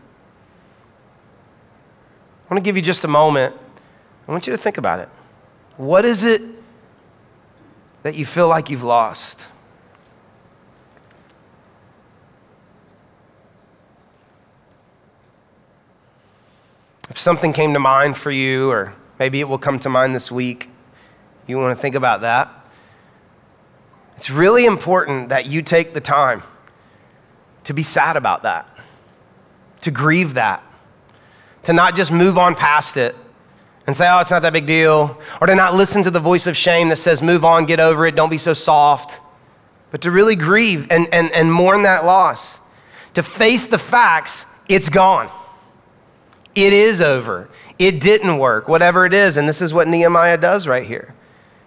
I 2.48 2.54
want 2.54 2.64
to 2.64 2.68
give 2.68 2.76
you 2.76 2.82
just 2.82 3.04
a 3.04 3.08
moment. 3.08 3.54
I 4.26 4.30
want 4.32 4.46
you 4.46 4.52
to 4.52 4.58
think 4.58 4.78
about 4.78 5.00
it. 5.00 5.08
What 5.76 6.04
is 6.04 6.24
it 6.24 6.42
that 8.02 8.14
you 8.14 8.24
feel 8.24 8.48
like 8.48 8.70
you've 8.70 8.82
lost. 8.82 9.46
If 17.08 17.18
something 17.18 17.52
came 17.52 17.74
to 17.74 17.80
mind 17.80 18.16
for 18.16 18.30
you, 18.30 18.70
or 18.70 18.94
maybe 19.18 19.40
it 19.40 19.48
will 19.48 19.58
come 19.58 19.78
to 19.80 19.88
mind 19.88 20.14
this 20.14 20.30
week, 20.30 20.70
you 21.46 21.58
want 21.58 21.76
to 21.76 21.80
think 21.80 21.94
about 21.94 22.20
that. 22.20 22.59
It's 24.20 24.28
really 24.28 24.66
important 24.66 25.30
that 25.30 25.46
you 25.46 25.62
take 25.62 25.94
the 25.94 26.00
time 26.02 26.42
to 27.64 27.72
be 27.72 27.82
sad 27.82 28.18
about 28.18 28.42
that, 28.42 28.68
to 29.80 29.90
grieve 29.90 30.34
that, 30.34 30.62
to 31.62 31.72
not 31.72 31.96
just 31.96 32.12
move 32.12 32.36
on 32.36 32.54
past 32.54 32.98
it 32.98 33.16
and 33.86 33.96
say, 33.96 34.06
oh, 34.10 34.18
it's 34.18 34.30
not 34.30 34.42
that 34.42 34.52
big 34.52 34.66
deal, 34.66 35.18
or 35.40 35.46
to 35.46 35.54
not 35.54 35.72
listen 35.72 36.02
to 36.02 36.10
the 36.10 36.20
voice 36.20 36.46
of 36.46 36.54
shame 36.54 36.90
that 36.90 36.96
says, 36.96 37.22
move 37.22 37.46
on, 37.46 37.64
get 37.64 37.80
over 37.80 38.04
it, 38.04 38.14
don't 38.14 38.28
be 38.28 38.36
so 38.36 38.52
soft, 38.52 39.22
but 39.90 40.02
to 40.02 40.10
really 40.10 40.36
grieve 40.36 40.86
and, 40.90 41.08
and, 41.14 41.32
and 41.32 41.50
mourn 41.50 41.80
that 41.84 42.04
loss, 42.04 42.60
to 43.14 43.22
face 43.22 43.64
the 43.68 43.78
facts, 43.78 44.44
it's 44.68 44.90
gone. 44.90 45.30
It 46.54 46.74
is 46.74 47.00
over. 47.00 47.48
It 47.78 48.00
didn't 48.00 48.36
work, 48.36 48.68
whatever 48.68 49.06
it 49.06 49.14
is. 49.14 49.38
And 49.38 49.48
this 49.48 49.62
is 49.62 49.72
what 49.72 49.88
Nehemiah 49.88 50.36
does 50.36 50.68
right 50.68 50.84
here. 50.84 51.14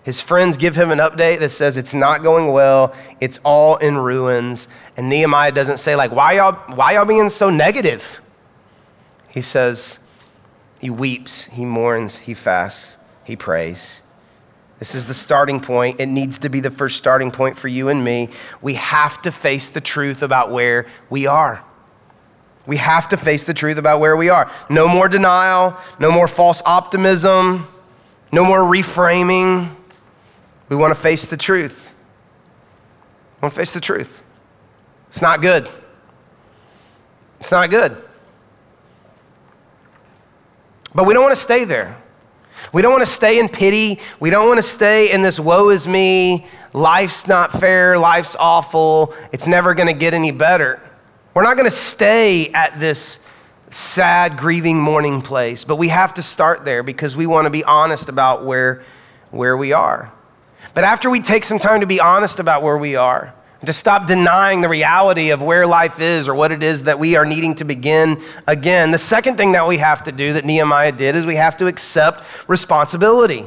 His 0.03 0.19
friends 0.19 0.57
give 0.57 0.75
him 0.75 0.91
an 0.91 0.99
update 0.99 1.39
that 1.39 1.49
says 1.49 1.77
it's 1.77 1.93
not 1.93 2.23
going 2.23 2.51
well, 2.51 2.93
it's 3.21 3.39
all 3.43 3.77
in 3.77 3.97
ruins. 3.97 4.67
And 4.97 5.07
Nehemiah 5.09 5.53
doesn't 5.53 5.77
say, 5.77 5.95
like, 5.95 6.11
why 6.11 6.33
y'all, 6.33 6.53
why 6.75 6.93
y'all 6.93 7.05
being 7.05 7.29
so 7.29 7.49
negative? 7.49 8.19
He 9.29 9.41
says, 9.41 10.01
he 10.79 10.89
weeps, 10.89 11.45
he 11.45 11.63
mourns, 11.63 12.19
he 12.19 12.33
fasts, 12.33 12.97
he 13.23 13.37
prays. 13.37 14.01
This 14.79 14.93
is 14.93 15.05
the 15.05 15.13
starting 15.13 15.61
point. 15.61 16.01
It 16.01 16.07
needs 16.07 16.37
to 16.39 16.49
be 16.49 16.59
the 16.59 16.69
first 16.69 16.97
starting 16.97 17.31
point 17.31 17.57
for 17.57 17.69
you 17.69 17.87
and 17.87 18.03
me. 18.03 18.27
We 18.61 18.73
have 18.73 19.21
to 19.21 19.31
face 19.31 19.69
the 19.69 19.79
truth 19.79 20.21
about 20.21 20.51
where 20.51 20.85
we 21.09 21.25
are. 21.25 21.63
We 22.65 22.75
have 22.77 23.07
to 23.09 23.17
face 23.17 23.45
the 23.45 23.53
truth 23.53 23.77
about 23.77 24.01
where 24.01 24.17
we 24.17 24.27
are. 24.27 24.51
No 24.69 24.89
more 24.89 25.07
denial, 25.07 25.77
no 25.99 26.11
more 26.11 26.27
false 26.27 26.61
optimism, 26.65 27.65
no 28.33 28.43
more 28.43 28.59
reframing. 28.59 29.69
We 30.73 30.77
want 30.77 30.89
to 30.89 30.99
face 30.99 31.27
the 31.27 31.37
truth. 31.37 31.93
We 33.35 33.45
want 33.45 33.53
to 33.53 33.59
face 33.59 33.73
the 33.73 33.79
truth. 33.79 34.23
It's 35.07 35.21
not 35.21 35.39
good. 35.39 35.69
It's 37.39 37.51
not 37.51 37.69
good. 37.69 37.95
But 40.95 41.05
we 41.05 41.13
don't 41.13 41.21
want 41.21 41.35
to 41.35 41.39
stay 41.39 41.63
there. 41.63 41.95
We 42.71 42.81
don't 42.81 42.91
want 42.91 43.03
to 43.03 43.11
stay 43.11 43.37
in 43.37 43.49
pity. 43.49 43.99
We 44.19 44.31
don't 44.31 44.47
want 44.47 44.57
to 44.57 44.63
stay 44.63 45.11
in 45.11 45.21
this 45.21 45.39
woe 45.39 45.69
is 45.69 45.87
me, 45.87 46.47
life's 46.73 47.27
not 47.27 47.51
fair, 47.51 47.99
life's 47.99 48.35
awful, 48.39 49.13
it's 49.31 49.45
never 49.45 49.75
going 49.75 49.89
to 49.89 49.93
get 49.93 50.15
any 50.15 50.31
better. 50.31 50.81
We're 51.35 51.43
not 51.43 51.55
going 51.55 51.69
to 51.69 51.75
stay 51.75 52.49
at 52.49 52.79
this 52.79 53.19
sad, 53.69 54.37
grieving, 54.37 54.81
mourning 54.81 55.21
place, 55.21 55.65
but 55.65 55.75
we 55.75 55.89
have 55.89 56.15
to 56.15 56.23
start 56.23 56.65
there 56.65 56.81
because 56.81 57.15
we 57.15 57.27
want 57.27 57.45
to 57.45 57.51
be 57.51 57.63
honest 57.63 58.09
about 58.09 58.43
where, 58.43 58.81
where 59.29 59.55
we 59.55 59.71
are. 59.71 60.11
But 60.73 60.83
after 60.83 61.09
we 61.09 61.19
take 61.19 61.43
some 61.43 61.59
time 61.59 61.81
to 61.81 61.87
be 61.87 61.99
honest 61.99 62.39
about 62.39 62.63
where 62.63 62.77
we 62.77 62.95
are, 62.95 63.33
to 63.65 63.73
stop 63.73 64.07
denying 64.07 64.61
the 64.61 64.67
reality 64.67 65.29
of 65.29 65.41
where 65.41 65.65
life 65.65 66.01
is 66.01 66.27
or 66.27 66.35
what 66.35 66.51
it 66.51 66.61
is 66.61 66.83
that 66.83 66.99
we 66.99 67.15
are 67.15 67.25
needing 67.25 67.55
to 67.55 67.63
begin 67.63 68.19
again, 68.47 68.91
the 68.91 68.97
second 68.97 69.37
thing 69.37 69.53
that 69.53 69.67
we 69.67 69.77
have 69.77 70.03
to 70.03 70.11
do 70.11 70.33
that 70.33 70.43
Nehemiah 70.43 70.91
did 70.91 71.15
is 71.15 71.25
we 71.25 71.35
have 71.35 71.55
to 71.57 71.67
accept 71.67 72.49
responsibility. 72.49 73.43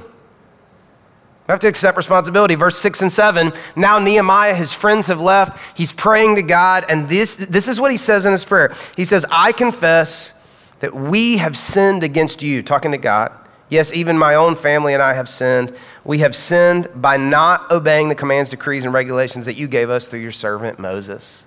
We 1.46 1.52
have 1.52 1.60
to 1.60 1.68
accept 1.68 1.96
responsibility. 1.96 2.54
Verse 2.54 2.78
6 2.78 3.02
and 3.02 3.12
7. 3.12 3.52
Now, 3.76 3.98
Nehemiah, 3.98 4.54
his 4.54 4.72
friends 4.72 5.06
have 5.08 5.20
left. 5.20 5.76
He's 5.76 5.92
praying 5.92 6.36
to 6.36 6.42
God, 6.42 6.84
and 6.88 7.08
this, 7.08 7.36
this 7.36 7.68
is 7.68 7.78
what 7.78 7.92
he 7.92 7.96
says 7.96 8.24
in 8.24 8.32
his 8.32 8.44
prayer. 8.44 8.74
He 8.96 9.04
says, 9.04 9.24
I 9.30 9.52
confess 9.52 10.34
that 10.80 10.94
we 10.94 11.36
have 11.36 11.56
sinned 11.56 12.02
against 12.02 12.42
you, 12.42 12.62
talking 12.62 12.90
to 12.92 12.98
God. 12.98 13.32
Yes, 13.68 13.92
even 13.92 14.16
my 14.16 14.34
own 14.34 14.54
family 14.54 14.94
and 14.94 15.02
I 15.02 15.14
have 15.14 15.28
sinned. 15.28 15.76
We 16.04 16.18
have 16.18 16.36
sinned 16.36 16.88
by 16.94 17.16
not 17.16 17.70
obeying 17.70 18.08
the 18.08 18.14
commands, 18.14 18.50
decrees, 18.50 18.84
and 18.84 18.94
regulations 18.94 19.44
that 19.46 19.56
you 19.56 19.66
gave 19.66 19.90
us 19.90 20.06
through 20.06 20.20
your 20.20 20.32
servant 20.32 20.78
Moses. 20.78 21.46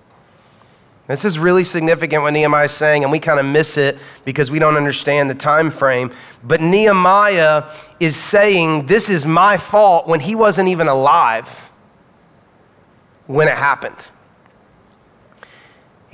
This 1.08 1.26
is 1.26 1.40
really 1.40 1.64
significant 1.64 2.22
what 2.22 2.34
Nehemiah 2.34 2.66
is 2.66 2.72
saying, 2.72 3.04
and 3.04 3.12
we 3.12 3.20
kind 3.20 3.40
of 3.40 3.46
miss 3.46 3.78
it 3.78 3.98
because 4.26 4.52
we 4.52 4.60
don't 4.60 4.78
understand 4.78 5.28
the 5.28 5.34
time 5.36 5.72
frame. 5.72 6.12
But 6.44 6.62
Nehemiah 6.62 7.72
is 8.00 8.16
saying, 8.16 8.86
This 8.86 9.10
is 9.10 9.26
my 9.26 9.58
fault 9.58 10.08
when 10.08 10.20
he 10.20 10.36
wasn't 10.36 10.70
even 10.70 10.88
alive 10.88 11.72
when 13.26 13.48
it 13.48 13.56
happened. 13.56 14.12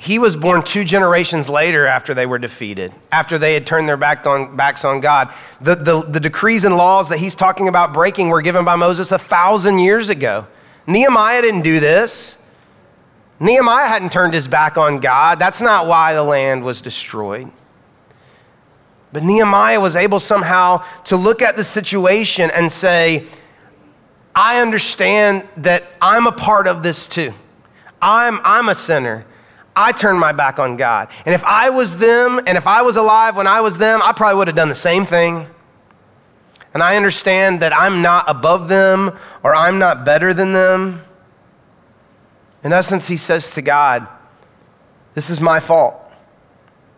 He 0.05 0.19
was 0.19 0.35
born 0.35 0.61
two 0.61 0.83
generations 0.83 1.49
later 1.49 1.87
after 1.87 2.13
they 2.13 2.27
were 2.27 2.37
defeated, 2.37 2.93
after 3.11 3.39
they 3.39 3.55
had 3.55 3.65
turned 3.65 3.89
their 3.89 3.97
back 3.97 4.27
on, 4.27 4.55
backs 4.55 4.85
on 4.85 4.99
God. 4.99 5.33
The, 5.59 5.73
the, 5.73 6.03
the 6.03 6.19
decrees 6.19 6.63
and 6.63 6.77
laws 6.77 7.09
that 7.09 7.17
he's 7.17 7.33
talking 7.33 7.67
about 7.67 7.91
breaking 7.91 8.29
were 8.29 8.43
given 8.43 8.63
by 8.63 8.75
Moses 8.75 9.11
a 9.11 9.17
thousand 9.17 9.79
years 9.79 10.09
ago. 10.09 10.45
Nehemiah 10.85 11.41
didn't 11.41 11.63
do 11.63 11.79
this. 11.79 12.37
Nehemiah 13.39 13.87
hadn't 13.87 14.11
turned 14.11 14.35
his 14.35 14.47
back 14.47 14.77
on 14.77 14.99
God. 14.99 15.39
That's 15.39 15.59
not 15.59 15.87
why 15.87 16.13
the 16.13 16.21
land 16.21 16.63
was 16.63 16.81
destroyed. 16.81 17.51
But 19.11 19.23
Nehemiah 19.23 19.81
was 19.81 19.95
able 19.95 20.19
somehow 20.19 20.83
to 21.05 21.15
look 21.15 21.41
at 21.41 21.57
the 21.57 21.63
situation 21.63 22.51
and 22.51 22.71
say, 22.71 23.25
I 24.35 24.61
understand 24.61 25.47
that 25.57 25.83
I'm 25.99 26.27
a 26.27 26.31
part 26.31 26.67
of 26.67 26.83
this 26.83 27.07
too. 27.07 27.33
I'm, 28.03 28.39
I'm 28.43 28.69
a 28.69 28.75
sinner. 28.75 29.25
I 29.75 29.91
turned 29.91 30.19
my 30.19 30.31
back 30.31 30.57
on 30.57 30.77
God. 30.77 31.09
And 31.25 31.35
if 31.35 31.43
I 31.43 31.69
was 31.69 31.97
them, 31.97 32.39
and 32.47 32.57
if 32.57 32.65
I 32.65 32.81
was 32.81 32.95
alive 32.95 33.35
when 33.35 33.47
I 33.47 33.61
was 33.61 33.77
them, 33.77 34.01
I 34.03 34.13
probably 34.13 34.37
would 34.37 34.47
have 34.47 34.55
done 34.55 34.69
the 34.69 34.75
same 34.75 35.05
thing. 35.05 35.47
And 36.73 36.83
I 36.83 36.97
understand 36.97 37.61
that 37.61 37.75
I'm 37.75 38.01
not 38.01 38.25
above 38.27 38.67
them 38.67 39.17
or 39.43 39.55
I'm 39.55 39.79
not 39.79 40.05
better 40.05 40.33
than 40.33 40.53
them. 40.53 41.01
In 42.63 42.73
essence, 42.73 43.07
he 43.07 43.17
says 43.17 43.53
to 43.55 43.61
God, 43.61 44.07
This 45.13 45.29
is 45.29 45.39
my 45.39 45.59
fault. 45.59 46.01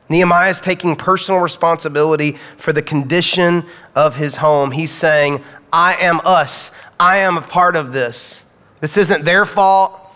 Nehemiah 0.10 0.50
is 0.50 0.60
taking 0.62 0.96
personal 0.96 1.42
responsibility 1.42 2.32
for 2.32 2.72
the 2.72 2.82
condition 2.82 3.66
of 3.96 4.16
his 4.16 4.38
home. 4.38 4.72
He's 4.72 4.92
saying, 4.92 5.44
I 5.72 5.96
am 5.96 6.22
us. 6.24 6.72
I 7.00 7.18
am 7.18 7.38
a 7.38 7.42
part 7.42 7.76
of 7.76 7.92
this. 7.92 8.46
This 8.80 8.98
isn't 8.98 9.26
their 9.26 9.46
fault. 9.46 10.07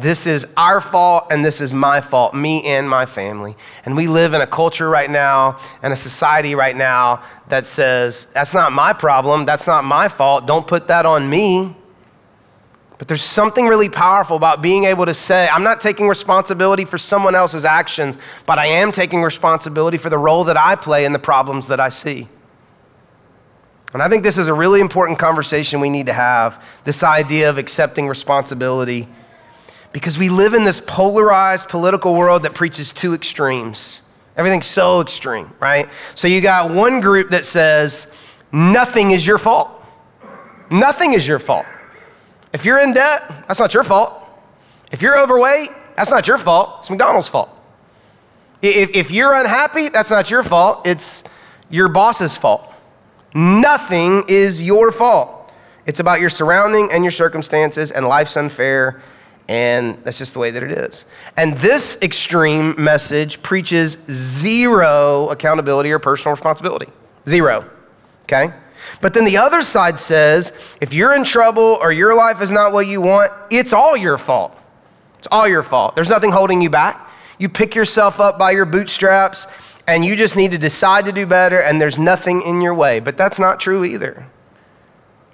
This 0.00 0.26
is 0.26 0.46
our 0.56 0.80
fault, 0.80 1.26
and 1.30 1.44
this 1.44 1.60
is 1.60 1.72
my 1.72 2.00
fault, 2.00 2.32
me 2.32 2.64
and 2.64 2.88
my 2.88 3.04
family. 3.04 3.56
And 3.84 3.96
we 3.96 4.06
live 4.06 4.32
in 4.32 4.40
a 4.40 4.46
culture 4.46 4.88
right 4.88 5.10
now 5.10 5.58
and 5.82 5.92
a 5.92 5.96
society 5.96 6.54
right 6.54 6.76
now 6.76 7.22
that 7.48 7.66
says, 7.66 8.26
That's 8.26 8.54
not 8.54 8.72
my 8.72 8.92
problem. 8.92 9.44
That's 9.44 9.66
not 9.66 9.84
my 9.84 10.06
fault. 10.06 10.46
Don't 10.46 10.66
put 10.66 10.86
that 10.88 11.04
on 11.04 11.28
me. 11.28 11.74
But 12.98 13.08
there's 13.08 13.22
something 13.22 13.66
really 13.66 13.88
powerful 13.88 14.36
about 14.36 14.60
being 14.60 14.84
able 14.84 15.06
to 15.06 15.14
say, 15.14 15.48
I'm 15.48 15.62
not 15.62 15.80
taking 15.80 16.08
responsibility 16.08 16.84
for 16.84 16.98
someone 16.98 17.34
else's 17.34 17.64
actions, 17.64 18.18
but 18.44 18.58
I 18.58 18.66
am 18.66 18.90
taking 18.92 19.22
responsibility 19.22 19.98
for 19.98 20.10
the 20.10 20.18
role 20.18 20.44
that 20.44 20.56
I 20.56 20.74
play 20.74 21.04
in 21.04 21.12
the 21.12 21.18
problems 21.18 21.68
that 21.68 21.80
I 21.80 21.88
see. 21.88 22.28
And 23.94 24.02
I 24.02 24.08
think 24.08 24.22
this 24.22 24.36
is 24.36 24.48
a 24.48 24.54
really 24.54 24.80
important 24.80 25.18
conversation 25.18 25.80
we 25.80 25.90
need 25.90 26.06
to 26.06 26.12
have 26.12 26.82
this 26.84 27.02
idea 27.02 27.48
of 27.48 27.56
accepting 27.56 28.06
responsibility. 28.06 29.08
Because 29.92 30.18
we 30.18 30.28
live 30.28 30.54
in 30.54 30.64
this 30.64 30.80
polarized 30.80 31.68
political 31.68 32.14
world 32.14 32.42
that 32.42 32.54
preaches 32.54 32.92
two 32.92 33.14
extremes. 33.14 34.02
Everything's 34.36 34.66
so 34.66 35.00
extreme, 35.00 35.52
right? 35.58 35.88
So 36.14 36.28
you 36.28 36.40
got 36.40 36.70
one 36.70 37.00
group 37.00 37.30
that 37.30 37.44
says, 37.44 38.36
nothing 38.52 39.10
is 39.10 39.26
your 39.26 39.38
fault. 39.38 39.70
Nothing 40.70 41.14
is 41.14 41.26
your 41.26 41.38
fault. 41.38 41.66
If 42.52 42.64
you're 42.64 42.78
in 42.78 42.92
debt, 42.92 43.22
that's 43.48 43.58
not 43.58 43.74
your 43.74 43.84
fault. 43.84 44.24
If 44.92 45.02
you're 45.02 45.18
overweight, 45.18 45.70
that's 45.96 46.10
not 46.10 46.28
your 46.28 46.38
fault. 46.38 46.76
It's 46.80 46.90
McDonald's 46.90 47.28
fault. 47.28 47.50
If, 48.62 48.94
if 48.94 49.10
you're 49.10 49.34
unhappy, 49.34 49.88
that's 49.88 50.10
not 50.10 50.30
your 50.30 50.42
fault. 50.42 50.86
It's 50.86 51.24
your 51.70 51.88
boss's 51.88 52.36
fault. 52.36 52.72
Nothing 53.34 54.24
is 54.28 54.62
your 54.62 54.90
fault. 54.90 55.52
It's 55.86 56.00
about 56.00 56.20
your 56.20 56.30
surrounding 56.30 56.90
and 56.92 57.02
your 57.04 57.10
circumstances, 57.10 57.90
and 57.90 58.06
life's 58.06 58.36
unfair, 58.36 59.00
and 59.48 59.98
that's 60.04 60.18
just 60.18 60.34
the 60.34 60.38
way 60.38 60.50
that 60.50 60.62
it 60.62 60.70
is. 60.70 61.06
And 61.36 61.56
this 61.56 61.98
extreme 62.02 62.74
message 62.78 63.42
preaches 63.42 63.92
zero 64.10 65.28
accountability 65.30 65.90
or 65.90 65.98
personal 65.98 66.32
responsibility. 66.32 66.88
Zero. 67.26 67.68
Okay? 68.24 68.52
But 69.00 69.14
then 69.14 69.24
the 69.24 69.38
other 69.38 69.62
side 69.62 69.98
says 69.98 70.76
if 70.80 70.92
you're 70.92 71.14
in 71.14 71.24
trouble 71.24 71.78
or 71.80 71.90
your 71.90 72.14
life 72.14 72.42
is 72.42 72.52
not 72.52 72.72
what 72.72 72.86
you 72.86 73.00
want, 73.00 73.32
it's 73.50 73.72
all 73.72 73.96
your 73.96 74.18
fault. 74.18 74.56
It's 75.18 75.28
all 75.32 75.48
your 75.48 75.62
fault. 75.62 75.94
There's 75.94 76.10
nothing 76.10 76.30
holding 76.30 76.60
you 76.60 76.70
back. 76.70 77.10
You 77.38 77.48
pick 77.48 77.74
yourself 77.74 78.20
up 78.20 78.38
by 78.38 78.50
your 78.50 78.66
bootstraps 78.66 79.46
and 79.86 80.04
you 80.04 80.14
just 80.14 80.36
need 80.36 80.50
to 80.52 80.58
decide 80.58 81.06
to 81.06 81.12
do 81.12 81.26
better 81.26 81.60
and 81.60 81.80
there's 81.80 81.98
nothing 81.98 82.42
in 82.42 82.60
your 82.60 82.74
way. 82.74 83.00
But 83.00 83.16
that's 83.16 83.38
not 83.38 83.60
true 83.60 83.84
either. 83.84 84.26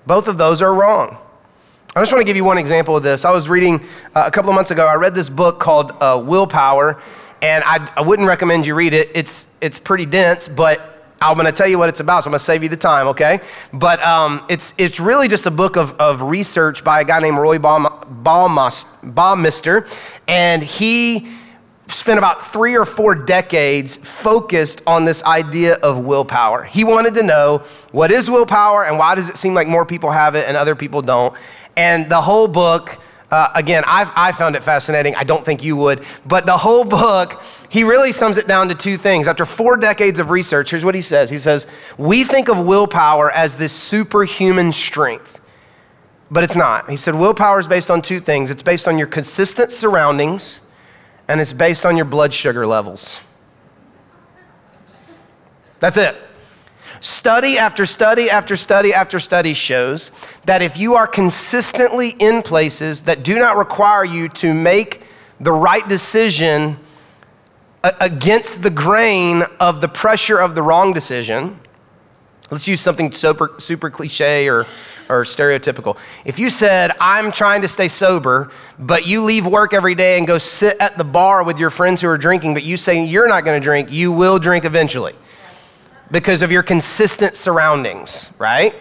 Both 0.06 0.28
of 0.28 0.38
those 0.38 0.62
are 0.62 0.72
wrong. 0.72 1.18
I 1.96 2.00
just 2.00 2.10
want 2.10 2.22
to 2.22 2.26
give 2.26 2.34
you 2.34 2.42
one 2.42 2.58
example 2.58 2.96
of 2.96 3.04
this. 3.04 3.24
I 3.24 3.30
was 3.30 3.48
reading 3.48 3.80
uh, 4.16 4.24
a 4.26 4.30
couple 4.32 4.50
of 4.50 4.56
months 4.56 4.72
ago, 4.72 4.84
I 4.84 4.94
read 4.94 5.14
this 5.14 5.30
book 5.30 5.60
called 5.60 5.92
uh, 6.00 6.20
Willpower, 6.24 7.00
and 7.40 7.62
I, 7.64 7.88
I 7.94 8.00
wouldn't 8.00 8.26
recommend 8.26 8.66
you 8.66 8.74
read 8.74 8.94
it. 8.94 9.12
It's, 9.14 9.46
it's 9.60 9.78
pretty 9.78 10.04
dense, 10.04 10.48
but 10.48 11.04
I'm 11.22 11.34
going 11.34 11.46
to 11.46 11.52
tell 11.52 11.68
you 11.68 11.78
what 11.78 11.88
it's 11.88 12.00
about, 12.00 12.24
so 12.24 12.28
I'm 12.28 12.32
going 12.32 12.40
to 12.40 12.44
save 12.44 12.64
you 12.64 12.68
the 12.68 12.76
time, 12.76 13.06
okay? 13.08 13.38
But 13.72 14.02
um, 14.02 14.44
it's, 14.50 14.74
it's 14.76 14.98
really 14.98 15.28
just 15.28 15.46
a 15.46 15.52
book 15.52 15.76
of, 15.76 15.92
of 16.00 16.20
research 16.22 16.82
by 16.82 17.00
a 17.00 17.04
guy 17.04 17.20
named 17.20 17.38
Roy 17.38 17.58
Baumeister, 17.58 18.98
and 20.26 20.64
he 20.64 21.28
spent 21.86 22.18
about 22.18 22.44
three 22.44 22.76
or 22.76 22.84
four 22.84 23.14
decades 23.14 23.96
focused 23.96 24.82
on 24.86 25.04
this 25.04 25.22
idea 25.24 25.74
of 25.74 25.98
willpower. 25.98 26.64
He 26.64 26.82
wanted 26.82 27.14
to 27.14 27.22
know 27.22 27.58
what 27.92 28.10
is 28.10 28.28
willpower 28.28 28.84
and 28.84 28.98
why 28.98 29.14
does 29.14 29.30
it 29.30 29.36
seem 29.36 29.54
like 29.54 29.68
more 29.68 29.84
people 29.86 30.10
have 30.10 30.34
it 30.34 30.48
and 30.48 30.56
other 30.56 30.74
people 30.74 31.02
don't. 31.02 31.34
And 31.76 32.08
the 32.10 32.20
whole 32.20 32.48
book, 32.48 32.98
uh, 33.30 33.50
again, 33.54 33.82
I've, 33.86 34.12
I 34.14 34.32
found 34.32 34.54
it 34.54 34.62
fascinating. 34.62 35.16
I 35.16 35.24
don't 35.24 35.44
think 35.44 35.64
you 35.64 35.76
would. 35.76 36.04
But 36.24 36.46
the 36.46 36.56
whole 36.56 36.84
book, 36.84 37.42
he 37.68 37.82
really 37.82 38.12
sums 38.12 38.38
it 38.38 38.46
down 38.46 38.68
to 38.68 38.74
two 38.74 38.96
things. 38.96 39.26
After 39.26 39.44
four 39.44 39.76
decades 39.76 40.18
of 40.18 40.30
research, 40.30 40.70
here's 40.70 40.84
what 40.84 40.94
he 40.94 41.00
says 41.00 41.30
He 41.30 41.38
says, 41.38 41.66
We 41.98 42.24
think 42.24 42.48
of 42.48 42.64
willpower 42.64 43.30
as 43.30 43.56
this 43.56 43.72
superhuman 43.72 44.72
strength, 44.72 45.40
but 46.30 46.44
it's 46.44 46.56
not. 46.56 46.88
He 46.88 46.96
said, 46.96 47.14
Willpower 47.14 47.58
is 47.58 47.66
based 47.66 47.90
on 47.90 48.02
two 48.02 48.20
things 48.20 48.50
it's 48.50 48.62
based 48.62 48.86
on 48.86 48.98
your 48.98 49.08
consistent 49.08 49.72
surroundings, 49.72 50.60
and 51.26 51.40
it's 51.40 51.52
based 51.52 51.84
on 51.84 51.96
your 51.96 52.06
blood 52.06 52.32
sugar 52.32 52.66
levels. 52.66 53.20
That's 55.80 55.96
it. 55.96 56.16
Study 57.00 57.58
after 57.58 57.86
study 57.86 58.30
after 58.30 58.56
study 58.56 58.94
after 58.94 59.18
study 59.18 59.54
shows 59.54 60.10
that 60.44 60.62
if 60.62 60.78
you 60.78 60.94
are 60.94 61.06
consistently 61.06 62.10
in 62.18 62.42
places 62.42 63.02
that 63.02 63.22
do 63.22 63.38
not 63.38 63.56
require 63.56 64.04
you 64.04 64.28
to 64.28 64.54
make 64.54 65.02
the 65.40 65.52
right 65.52 65.86
decision 65.88 66.78
against 68.00 68.62
the 68.62 68.70
grain 68.70 69.42
of 69.60 69.80
the 69.80 69.88
pressure 69.88 70.38
of 70.38 70.54
the 70.54 70.62
wrong 70.62 70.92
decision, 70.92 71.58
let's 72.50 72.66
use 72.66 72.80
something 72.80 73.10
super, 73.10 73.52
super 73.58 73.90
cliche 73.90 74.48
or, 74.48 74.60
or 75.10 75.24
stereotypical. 75.24 75.98
If 76.24 76.38
you 76.38 76.48
said, 76.48 76.92
I'm 77.00 77.30
trying 77.30 77.62
to 77.62 77.68
stay 77.68 77.88
sober, 77.88 78.50
but 78.78 79.06
you 79.06 79.22
leave 79.22 79.46
work 79.46 79.74
every 79.74 79.94
day 79.94 80.16
and 80.16 80.26
go 80.26 80.38
sit 80.38 80.78
at 80.80 80.96
the 80.96 81.04
bar 81.04 81.44
with 81.44 81.58
your 81.58 81.70
friends 81.70 82.00
who 82.00 82.08
are 82.08 82.16
drinking, 82.16 82.54
but 82.54 82.62
you 82.62 82.76
say 82.76 83.04
you're 83.04 83.28
not 83.28 83.44
going 83.44 83.60
to 83.60 83.64
drink, 83.64 83.90
you 83.90 84.12
will 84.12 84.38
drink 84.38 84.64
eventually 84.64 85.14
because 86.10 86.42
of 86.42 86.52
your 86.52 86.62
consistent 86.62 87.34
surroundings, 87.34 88.30
right? 88.38 88.74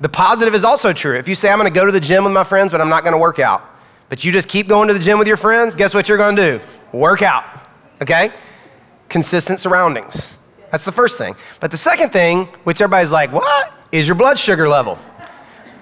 The 0.00 0.08
positive 0.08 0.54
is 0.54 0.64
also 0.64 0.92
true. 0.92 1.16
If 1.16 1.28
you 1.28 1.34
say, 1.34 1.50
I'm 1.50 1.58
gonna 1.58 1.70
go 1.70 1.86
to 1.86 1.92
the 1.92 2.00
gym 2.00 2.24
with 2.24 2.32
my 2.32 2.44
friends, 2.44 2.72
but 2.72 2.80
I'm 2.80 2.88
not 2.88 3.04
gonna 3.04 3.18
work 3.18 3.38
out, 3.38 3.62
but 4.08 4.24
you 4.24 4.32
just 4.32 4.48
keep 4.48 4.68
going 4.68 4.88
to 4.88 4.94
the 4.94 5.00
gym 5.00 5.18
with 5.18 5.28
your 5.28 5.36
friends, 5.36 5.74
guess 5.74 5.94
what 5.94 6.08
you're 6.08 6.18
gonna 6.18 6.36
do? 6.36 6.60
Work 6.92 7.22
out, 7.22 7.44
okay? 8.00 8.30
Consistent 9.08 9.60
surroundings. 9.60 10.36
That's 10.70 10.84
the 10.84 10.92
first 10.92 11.18
thing. 11.18 11.36
But 11.60 11.70
the 11.70 11.76
second 11.76 12.10
thing, 12.10 12.46
which 12.64 12.80
everybody's 12.80 13.12
like, 13.12 13.30
what? 13.30 13.72
Is 13.92 14.08
your 14.08 14.16
blood 14.16 14.38
sugar 14.38 14.68
level. 14.68 14.98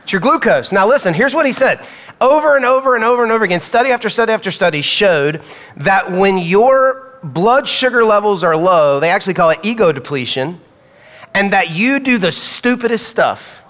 It's 0.03 0.13
your 0.13 0.21
glucose. 0.21 0.73
Now, 0.73 0.87
listen, 0.87 1.15
here's 1.15 1.33
what 1.33 1.47
he 1.47 1.53
said. 1.53 1.87
Over 2.21 2.57
and 2.57 2.65
over 2.67 2.97
and 2.97 3.05
over 3.05 3.23
and 3.23 3.31
over 3.31 3.45
again, 3.45 3.61
study 3.61 3.91
after 3.91 4.09
study 4.09 4.33
after 4.33 4.51
study 4.51 4.83
showed 4.83 5.43
that 5.77 6.11
when 6.11 6.37
your 6.37 7.19
blood 7.23 7.69
sugar 7.69 8.05
levels 8.05 8.43
are 8.43 8.57
low, 8.57 8.99
they 9.01 9.11
actually 9.11 9.35
call 9.35 9.51
it 9.51 9.61
ego 9.63 9.93
depletion 9.93 10.61
and 11.35 11.53
that 11.53 11.71
you 11.71 12.01
do 12.01 12.19
the 12.19 12.33
stupidest 12.33 13.09
stuff 13.09 13.61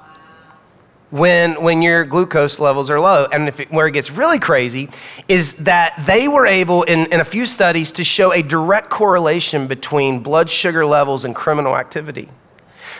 when, 1.10 1.60
when 1.62 1.82
your 1.82 2.04
glucose 2.04 2.58
levels 2.58 2.88
are 2.88 3.00
low. 3.00 3.26
And 3.32 3.48
it, 3.48 3.72
where 3.72 3.86
it 3.86 3.92
gets 3.92 4.10
really 4.10 4.38
crazy 4.38 4.88
is 5.28 5.56
that 5.64 6.02
they 6.06 6.28
were 6.28 6.46
able, 6.46 6.84
in, 6.84 7.06
in 7.12 7.20
a 7.20 7.24
few 7.24 7.46
studies, 7.46 7.92
to 7.92 8.04
show 8.04 8.32
a 8.32 8.42
direct 8.42 8.90
correlation 8.90 9.66
between 9.66 10.20
blood 10.20 10.48
sugar 10.48 10.86
levels 10.86 11.24
and 11.24 11.34
criminal 11.34 11.76
activity. 11.76 12.28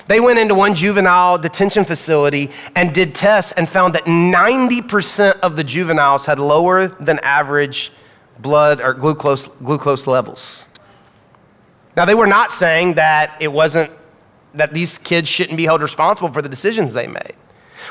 They 0.06 0.20
went 0.20 0.38
into 0.38 0.54
one 0.54 0.74
juvenile 0.74 1.38
detention 1.38 1.84
facility 1.84 2.50
and 2.74 2.92
did 2.92 3.14
tests 3.14 3.52
and 3.52 3.68
found 3.68 3.94
that 3.94 4.04
90% 4.04 5.40
of 5.40 5.56
the 5.56 5.64
juveniles 5.64 6.26
had 6.26 6.38
lower 6.38 6.88
than 6.88 7.18
average 7.20 7.92
blood 8.38 8.80
or 8.80 8.94
glucose, 8.94 9.46
glucose 9.46 10.06
levels. 10.06 10.66
Now, 11.96 12.04
they 12.04 12.14
were 12.14 12.26
not 12.26 12.52
saying 12.52 12.94
that 12.94 13.36
it 13.40 13.52
wasn't 13.52 13.90
that 14.54 14.74
these 14.74 14.98
kids 14.98 15.28
shouldn't 15.28 15.56
be 15.56 15.64
held 15.64 15.82
responsible 15.82 16.30
for 16.32 16.42
the 16.42 16.48
decisions 16.48 16.92
they 16.92 17.06
made. 17.06 17.34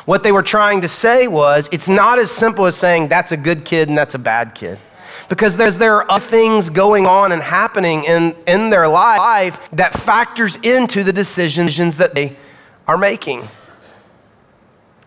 What 0.05 0.23
they 0.23 0.31
were 0.31 0.43
trying 0.43 0.81
to 0.81 0.87
say 0.87 1.27
was 1.27 1.69
it's 1.71 1.87
not 1.87 2.19
as 2.19 2.31
simple 2.31 2.65
as 2.65 2.75
saying 2.75 3.07
that's 3.07 3.31
a 3.31 3.37
good 3.37 3.65
kid 3.65 3.89
and 3.89 3.97
that's 3.97 4.15
a 4.15 4.19
bad 4.19 4.55
kid. 4.55 4.79
Because 5.27 5.57
there's, 5.57 5.77
there 5.77 5.95
are 5.95 6.11
other 6.11 6.23
things 6.23 6.69
going 6.69 7.05
on 7.05 7.31
and 7.31 7.41
happening 7.41 8.03
in, 8.03 8.35
in 8.47 8.69
their 8.69 8.87
life 8.87 9.69
that 9.71 9.93
factors 9.93 10.55
into 10.57 11.03
the 11.03 11.13
decisions 11.13 11.97
that 11.97 12.15
they 12.15 12.35
are 12.87 12.97
making. 12.97 13.47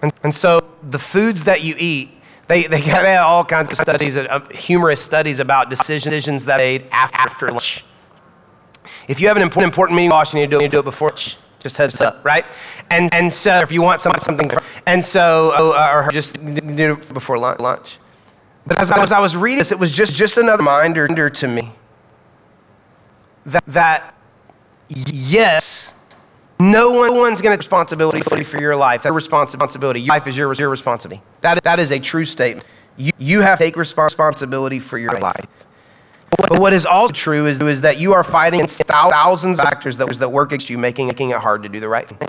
And, 0.00 0.12
and 0.22 0.34
so 0.34 0.60
the 0.82 0.98
foods 0.98 1.44
that 1.44 1.62
you 1.62 1.74
eat, 1.78 2.10
they, 2.48 2.64
they 2.66 2.80
have 2.80 3.26
all 3.26 3.44
kinds 3.44 3.70
of 3.70 3.76
studies, 3.76 4.16
uh, 4.16 4.40
humorous 4.50 5.02
studies 5.02 5.40
about 5.40 5.70
decisions 5.70 6.44
that 6.44 6.58
they 6.58 6.78
made 6.78 6.88
after 6.92 7.48
lunch. 7.48 7.84
If 9.12 9.20
you 9.20 9.28
have 9.28 9.36
an 9.36 9.42
important, 9.42 9.70
important 9.70 9.94
meeting, 9.94 10.10
you 10.10 10.40
need 10.40 10.50
to 10.50 10.58
do 10.58 10.64
it, 10.64 10.70
do 10.70 10.78
it 10.78 10.84
before. 10.86 11.12
Just 11.60 11.76
heads 11.76 12.00
up, 12.00 12.24
right? 12.24 12.46
And, 12.90 13.12
and 13.12 13.30
so 13.30 13.58
if 13.58 13.70
you 13.70 13.82
want 13.82 14.00
something, 14.00 14.22
something 14.22 14.50
and 14.86 15.04
so, 15.04 15.52
uh, 15.54 15.90
or 15.92 16.10
just 16.10 16.42
do 16.42 16.94
it 16.94 17.12
before 17.12 17.36
lunch. 17.36 17.98
But 18.66 18.80
as, 18.80 18.90
as 18.90 19.12
I 19.12 19.20
was 19.20 19.36
reading 19.36 19.58
this, 19.58 19.70
it 19.70 19.78
was 19.78 19.92
just, 19.92 20.14
just 20.14 20.38
another 20.38 20.62
reminder 20.62 21.28
to 21.28 21.46
me 21.46 21.72
that, 23.44 23.66
that 23.66 24.14
yes, 24.88 25.92
no 26.58 26.90
one's 27.12 27.42
going 27.42 27.52
to 27.52 27.58
responsibility 27.58 28.22
for 28.44 28.58
your 28.58 28.76
life. 28.76 29.02
That 29.02 29.12
responsibility, 29.12 30.00
your 30.00 30.08
life 30.08 30.26
is 30.26 30.38
your, 30.38 30.50
your 30.54 30.70
responsibility. 30.70 31.22
That, 31.42 31.62
that 31.64 31.78
is 31.78 31.92
a 31.92 32.00
true 32.00 32.24
statement. 32.24 32.66
You, 32.96 33.12
you 33.18 33.40
have 33.42 33.58
to 33.58 33.64
take 33.64 33.76
responsibility 33.76 34.78
for 34.78 34.96
your 34.96 35.18
life. 35.20 35.66
But 36.36 36.60
what 36.60 36.72
is 36.72 36.84
also 36.84 37.12
true 37.12 37.46
is, 37.46 37.60
is 37.60 37.82
that 37.82 37.98
you 37.98 38.12
are 38.12 38.24
fighting 38.24 38.60
against 38.60 38.78
thousands 38.80 39.58
of 39.58 39.64
factors 39.64 39.98
that, 39.98 40.08
that 40.18 40.28
work 40.28 40.50
against 40.50 40.70
you, 40.70 40.78
making, 40.78 41.06
making 41.06 41.30
it 41.30 41.38
hard 41.38 41.62
to 41.62 41.68
do 41.68 41.80
the 41.80 41.88
right 41.88 42.06
thing. 42.06 42.28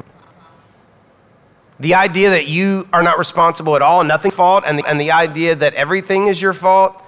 The 1.79 1.95
idea 1.95 2.29
that 2.29 2.47
you 2.47 2.87
are 2.93 3.03
not 3.03 3.17
responsible 3.17 3.75
at 3.75 3.81
all, 3.81 3.99
and 3.99 4.07
nothing 4.07 4.31
fault, 4.31 4.63
and 4.65 4.79
the, 4.79 4.85
and 4.87 4.99
the 4.99 5.11
idea 5.11 5.55
that 5.55 5.73
everything 5.73 6.27
is 6.27 6.41
your 6.41 6.53
fault, 6.53 7.03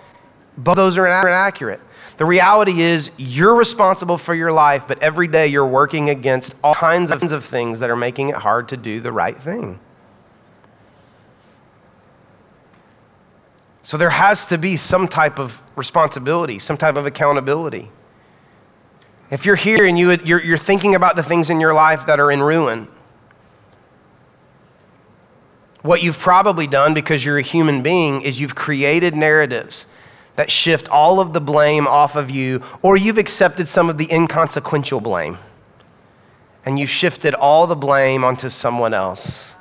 both 0.58 0.76
those 0.76 0.98
are 0.98 1.08
inaccurate. 1.08 1.82
The 2.18 2.26
reality 2.26 2.82
is 2.82 3.12
you're 3.18 3.56
responsible 3.56 4.18
for 4.18 4.34
your 4.34 4.52
life, 4.52 4.88
but 4.88 5.02
every 5.04 5.28
day 5.28 5.48
you're 5.48 5.68
working 5.68 6.10
against 6.10 6.56
all 6.64 6.74
kinds 6.74 7.12
of 7.12 7.44
things 7.44 7.80
that 7.80 7.90
are 7.90 7.96
making 7.96 8.30
it 8.30 8.36
hard 8.36 8.70
to 8.70 8.78
do 8.78 9.02
the 9.02 9.12
right 9.12 9.36
thing. 9.36 9.80
So 13.86 13.98
there 13.98 14.10
has 14.10 14.48
to 14.48 14.58
be 14.58 14.78
some 14.78 15.08
type 15.08 15.38
of 15.38 15.62
responsibility, 15.76 16.58
some 16.58 16.76
type 16.76 16.96
of 16.96 17.06
accountability. 17.06 17.92
If 19.30 19.46
you're 19.46 19.56
here 19.56 19.86
and 19.86 19.96
you, 19.96 20.10
you're, 20.26 20.44
you're 20.44 20.58
thinking 20.58 20.96
about 20.96 21.16
the 21.16 21.22
things 21.22 21.52
in 21.52 21.60
your 21.60 21.72
life 21.72 22.08
that 22.08 22.20
are 22.20 22.32
in 22.32 22.42
ruin, 22.42 22.88
what 25.84 26.02
you've 26.02 26.18
probably 26.18 26.66
done 26.66 26.96
because 26.96 27.24
you're 27.24 27.38
a 27.38 27.44
human 27.44 27.84
being 27.84 28.24
is 28.24 28.42
you've 28.42 28.56
created 28.56 29.14
narratives 29.14 29.86
that 30.36 30.50
shift 30.50 30.90
all 30.90 31.20
of 31.20 31.34
the 31.34 31.40
blame 31.40 31.86
off 31.86 32.16
of 32.16 32.32
you, 32.32 32.64
or 32.82 32.98
you've 32.98 33.20
accepted 33.20 33.68
some 33.68 33.88
of 33.88 34.00
the 34.00 34.12
inconsequential 34.12 35.00
blame 35.00 35.38
and 36.66 36.80
you've 36.80 36.90
shifted 36.90 37.36
all 37.36 37.68
the 37.68 37.76
blame 37.76 38.24
onto 38.24 38.50
someone 38.50 38.96
else. 38.96 39.54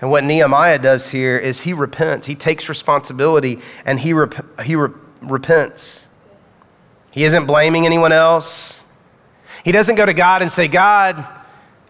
And 0.00 0.10
what 0.10 0.24
Nehemiah 0.24 0.78
does 0.78 1.10
here 1.10 1.38
is 1.38 1.62
he 1.62 1.72
repents. 1.72 2.26
He 2.26 2.34
takes 2.34 2.68
responsibility 2.68 3.60
and 3.84 3.98
he, 3.98 4.12
rep- 4.12 4.60
he 4.60 4.76
re- 4.76 4.92
repents. 5.22 6.08
He 7.10 7.24
isn't 7.24 7.46
blaming 7.46 7.86
anyone 7.86 8.12
else. 8.12 8.84
He 9.64 9.72
doesn't 9.72 9.94
go 9.94 10.04
to 10.04 10.12
God 10.12 10.42
and 10.42 10.52
say, 10.52 10.68
God, 10.68 11.26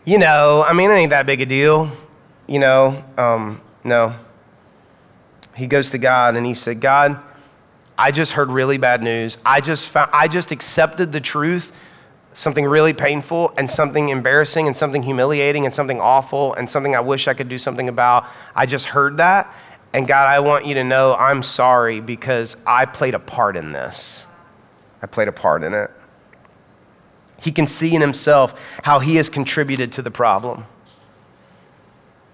you 0.04 0.18
know, 0.18 0.64
I 0.66 0.72
mean, 0.72 0.90
it 0.90 0.94
ain't 0.94 1.10
that 1.10 1.26
big 1.26 1.40
a 1.40 1.46
deal. 1.46 1.90
You 2.46 2.60
know, 2.60 3.04
um, 3.18 3.60
no. 3.82 4.14
He 5.56 5.66
goes 5.66 5.90
to 5.90 5.98
God 5.98 6.36
and 6.36 6.46
he 6.46 6.54
said, 6.54 6.80
God, 6.80 7.20
I 7.98 8.12
just 8.12 8.32
heard 8.32 8.50
really 8.50 8.78
bad 8.78 9.02
news. 9.02 9.36
I 9.44 9.60
just, 9.60 9.88
found, 9.88 10.10
I 10.12 10.28
just 10.28 10.52
accepted 10.52 11.12
the 11.12 11.20
truth 11.20 11.72
something 12.36 12.66
really 12.66 12.92
painful 12.92 13.50
and 13.56 13.68
something 13.68 14.10
embarrassing 14.10 14.66
and 14.66 14.76
something 14.76 15.02
humiliating 15.02 15.64
and 15.64 15.72
something 15.72 15.98
awful 15.98 16.52
and 16.52 16.68
something 16.68 16.94
I 16.94 17.00
wish 17.00 17.28
I 17.28 17.32
could 17.32 17.48
do 17.48 17.56
something 17.56 17.88
about. 17.88 18.26
I 18.54 18.66
just 18.66 18.88
heard 18.88 19.16
that. 19.16 19.54
And 19.94 20.06
God, 20.06 20.28
I 20.28 20.40
want 20.40 20.66
you 20.66 20.74
to 20.74 20.84
know 20.84 21.14
I'm 21.14 21.42
sorry 21.42 21.98
because 22.00 22.58
I 22.66 22.84
played 22.84 23.14
a 23.14 23.18
part 23.18 23.56
in 23.56 23.72
this. 23.72 24.26
I 25.00 25.06
played 25.06 25.28
a 25.28 25.32
part 25.32 25.62
in 25.62 25.72
it. 25.72 25.90
He 27.40 27.50
can 27.50 27.66
see 27.66 27.94
in 27.94 28.02
himself 28.02 28.80
how 28.84 28.98
he 28.98 29.16
has 29.16 29.30
contributed 29.30 29.90
to 29.92 30.02
the 30.02 30.10
problem. 30.10 30.66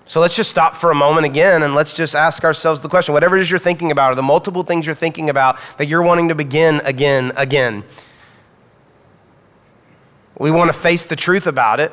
So 0.06 0.18
let's 0.18 0.34
just 0.34 0.50
stop 0.50 0.74
for 0.74 0.90
a 0.90 0.96
moment 0.96 1.26
again 1.26 1.62
and 1.62 1.76
let's 1.76 1.92
just 1.92 2.16
ask 2.16 2.42
ourselves 2.42 2.80
the 2.80 2.88
question 2.88 3.14
whatever 3.14 3.36
it 3.36 3.42
is 3.42 3.52
you're 3.52 3.60
thinking 3.60 3.92
about, 3.92 4.10
or 4.10 4.14
the 4.16 4.22
multiple 4.22 4.64
things 4.64 4.84
you're 4.84 4.96
thinking 4.96 5.30
about 5.30 5.60
that 5.78 5.86
you're 5.86 6.02
wanting 6.02 6.26
to 6.26 6.34
begin 6.34 6.80
again, 6.84 7.30
again. 7.36 7.84
We 10.38 10.50
want 10.50 10.68
to 10.68 10.78
face 10.78 11.04
the 11.04 11.16
truth 11.16 11.46
about 11.46 11.80
it, 11.80 11.92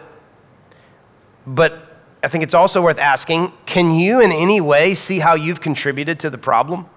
but 1.45 1.89
I 2.23 2.28
think 2.28 2.43
it's 2.43 2.54
also 2.54 2.82
worth 2.82 2.99
asking 2.99 3.54
can 3.65 3.91
you 3.91 4.21
in 4.21 4.32
any 4.32 4.62
way 4.62 4.93
see 4.93 5.19
how 5.19 5.36
you've 5.36 5.62
contributed 5.62 6.19
to 6.21 6.30
the 6.30 6.38
problem? 6.38 6.88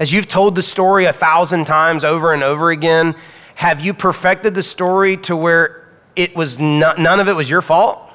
As 0.00 0.12
you've 0.12 0.28
told 0.28 0.56
the 0.56 0.62
story 0.62 1.04
a 1.04 1.12
thousand 1.12 1.66
times 1.66 2.02
over 2.02 2.32
and 2.32 2.42
over 2.42 2.70
again, 2.70 3.14
have 3.56 3.80
you 3.80 3.94
perfected 3.94 4.54
the 4.54 4.62
story 4.62 5.16
to 5.18 5.36
where 5.36 5.88
it 6.16 6.34
was 6.34 6.58
not, 6.58 6.98
none 6.98 7.20
of 7.20 7.28
it 7.28 7.36
was 7.36 7.48
your 7.48 7.62
fault? 7.62 8.10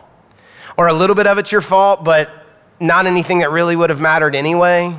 Or 0.78 0.88
a 0.88 0.94
little 0.94 1.16
bit 1.16 1.28
of 1.28 1.38
it's 1.38 1.52
your 1.52 1.62
fault, 1.62 2.04
but 2.04 2.30
not 2.80 3.06
anything 3.06 3.40
that 3.40 3.52
really 3.52 3.76
would 3.76 3.90
have 3.90 4.00
mattered 4.00 4.36
anyway? 4.36 4.96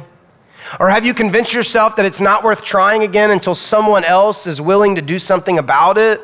Or 0.80 0.88
have 0.88 1.04
you 1.04 1.14
convinced 1.14 1.52
yourself 1.52 1.96
that 1.96 2.06
it's 2.06 2.20
not 2.20 2.42
worth 2.42 2.62
trying 2.62 3.02
again 3.02 3.30
until 3.30 3.54
someone 3.54 4.04
else 4.04 4.46
is 4.46 4.60
willing 4.60 4.96
to 4.96 5.02
do 5.02 5.18
something 5.18 5.58
about 5.58 5.98
it? 5.98 6.20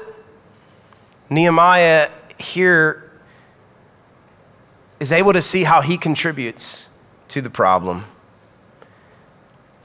Nehemiah 1.31 2.11
here 2.39 3.11
is 5.01 5.13
able 5.13 5.33
to 5.33 5.43
see 5.43 5.65
how 5.65 5.81
he 5.81 5.97
contributes 5.97 6.89
to 7.29 7.41
the 7.41 7.51
problem. 7.51 8.05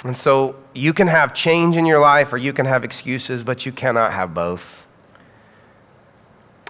And 0.03 0.17
so 0.17 0.57
you 0.73 0.93
can 0.93 1.07
have 1.07 1.33
change 1.33 1.77
in 1.77 1.85
your 1.85 1.99
life 1.99 2.33
or 2.33 2.37
you 2.37 2.53
can 2.53 2.65
have 2.65 2.83
excuses, 2.83 3.43
but 3.43 3.65
you 3.65 3.71
cannot 3.71 4.13
have 4.13 4.33
both. 4.33 4.85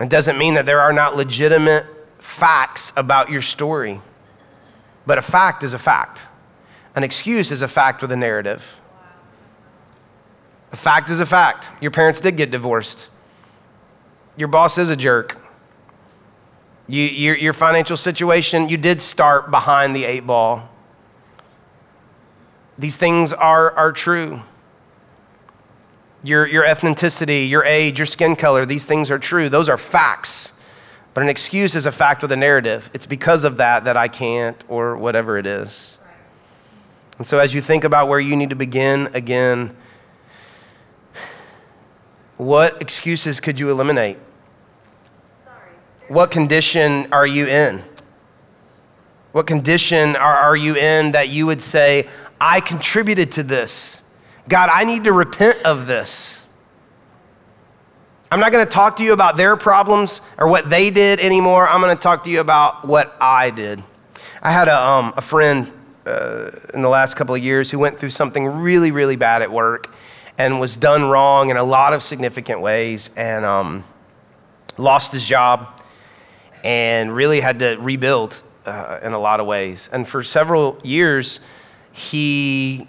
It 0.02 0.10
doesn't 0.10 0.38
mean 0.38 0.56
that 0.56 0.66
there 0.66 0.82
are 0.82 0.94
not 0.94 1.16
legitimate 1.16 1.86
facts 2.20 2.94
about 2.96 3.30
your 3.30 3.42
story, 3.42 4.02
but 5.06 5.18
a 5.18 5.22
fact 5.22 5.64
is 5.64 5.74
a 5.74 5.80
fact. 5.80 6.28
An 6.96 7.04
excuse 7.04 7.52
is 7.52 7.62
a 7.62 7.68
fact 7.68 8.02
with 8.02 8.12
a 8.12 8.16
narrative. 8.16 8.80
A 10.72 10.76
fact 10.76 11.10
is 11.10 11.20
a 11.20 11.26
fact. 11.26 11.72
Your 11.82 11.92
parents 11.92 12.20
did 12.20 12.38
get 12.38 12.52
divorced. 12.52 13.10
Your 14.38 14.48
boss 14.48 14.78
is 14.78 14.90
a 14.90 14.96
jerk. 14.96 15.40
You, 16.88 17.04
your, 17.04 17.38
your 17.38 17.54
financial 17.54 17.96
situation, 17.96 18.70
you 18.70 18.78
did 18.78 19.00
start 19.00 19.50
behind 19.50 19.96
the 19.96 20.04
eight 20.04 20.26
ball. 20.28 20.70
These 22.78 22.98
things 22.98 23.32
are, 23.32 23.72
are 23.72 23.92
true. 23.92 24.42
Your, 26.24 26.48
your 26.48 26.64
ethnicity, 26.64 27.48
your 27.50 27.64
age, 27.64 28.00
your 28.00 28.06
skin 28.06 28.36
color, 28.36 28.66
these 28.66 28.86
things 28.86 29.12
are 29.12 29.20
true. 29.20 29.50
Those 29.50 29.70
are 29.70 29.78
facts. 29.78 30.54
But 31.14 31.22
an 31.22 31.30
excuse 31.30 31.76
is 31.76 31.86
a 31.86 31.92
fact 31.92 32.22
with 32.22 32.32
a 32.32 32.38
narrative. 32.38 32.90
It's 32.94 33.06
because 33.06 33.44
of 33.44 33.58
that 33.58 33.86
that 33.86 33.96
I 33.96 34.08
can't, 34.08 34.62
or 34.68 34.98
whatever 34.98 35.38
it 35.38 35.46
is. 35.46 36.00
And 37.18 37.28
so, 37.28 37.40
as 37.40 37.54
you 37.54 37.62
think 37.62 37.84
about 37.84 38.08
where 38.08 38.20
you 38.20 38.36
need 38.36 38.50
to 38.50 38.56
begin 38.56 39.10
again, 39.14 39.76
what 42.38 42.82
excuses 42.82 43.40
could 43.40 43.60
you 43.60 43.70
eliminate? 43.70 44.18
What 46.08 46.32
condition 46.32 47.08
are 47.12 47.26
you 47.26 47.48
in? 47.48 47.82
What 49.32 49.48
condition 49.48 50.16
are, 50.16 50.36
are 50.36 50.56
you 50.56 50.76
in 50.76 51.14
that 51.14 51.30
you 51.30 51.46
would 51.46 51.62
say, 51.62 52.08
I 52.40 52.60
contributed 52.60 53.32
to 53.34 53.44
this? 53.44 54.04
God, 54.48 54.70
I 54.72 54.84
need 54.84 55.06
to 55.06 55.14
repent 55.14 55.64
of 55.64 55.88
this. 55.88 56.46
I'm 58.32 58.40
not 58.40 58.52
going 58.52 58.66
to 58.66 58.72
talk 58.72 58.98
to 58.98 59.04
you 59.04 59.14
about 59.14 59.38
their 59.38 59.56
problems 59.56 60.22
or 60.38 60.48
what 60.48 60.70
they 60.70 60.90
did 60.90 61.20
anymore. 61.20 61.68
I'm 61.68 61.82
going 61.82 61.96
to 61.96 62.02
talk 62.02 62.24
to 62.24 62.32
you 62.32 62.42
about 62.42 62.86
what 62.86 63.16
I 63.22 63.52
did. 63.52 63.84
I 64.42 64.52
had 64.52 64.68
a, 64.68 64.80
um, 64.80 65.14
a 65.16 65.22
friend 65.22 65.72
uh, 66.06 66.52
in 66.74 66.82
the 66.82 66.90
last 66.90 67.16
couple 67.16 67.36
of 67.36 67.44
years 67.44 67.72
who 67.72 67.80
went 67.80 67.98
through 68.00 68.10
something 68.10 68.46
really, 68.46 68.92
really 68.92 69.16
bad 69.16 69.42
at 69.42 69.52
work 69.52 69.94
and 70.38 70.60
was 70.60 70.78
done 70.78 71.06
wrong 71.06 71.50
in 71.50 71.58
a 71.58 71.64
lot 71.64 71.94
of 71.94 72.02
significant 72.02 72.62
ways 72.62 73.10
and 73.16 73.46
um, 73.46 73.84
lost 74.78 75.12
his 75.12 75.26
job 75.26 75.82
and 76.64 77.16
really 77.16 77.42
had 77.42 77.60
to 77.60 77.76
rebuild 77.76 78.42
uh, 78.66 79.00
in 79.04 79.14
a 79.14 79.20
lot 79.20 79.40
of 79.40 79.46
ways. 79.46 79.90
And 79.92 80.08
for 80.08 80.24
several 80.24 80.80
years, 80.84 81.40
he 81.92 82.88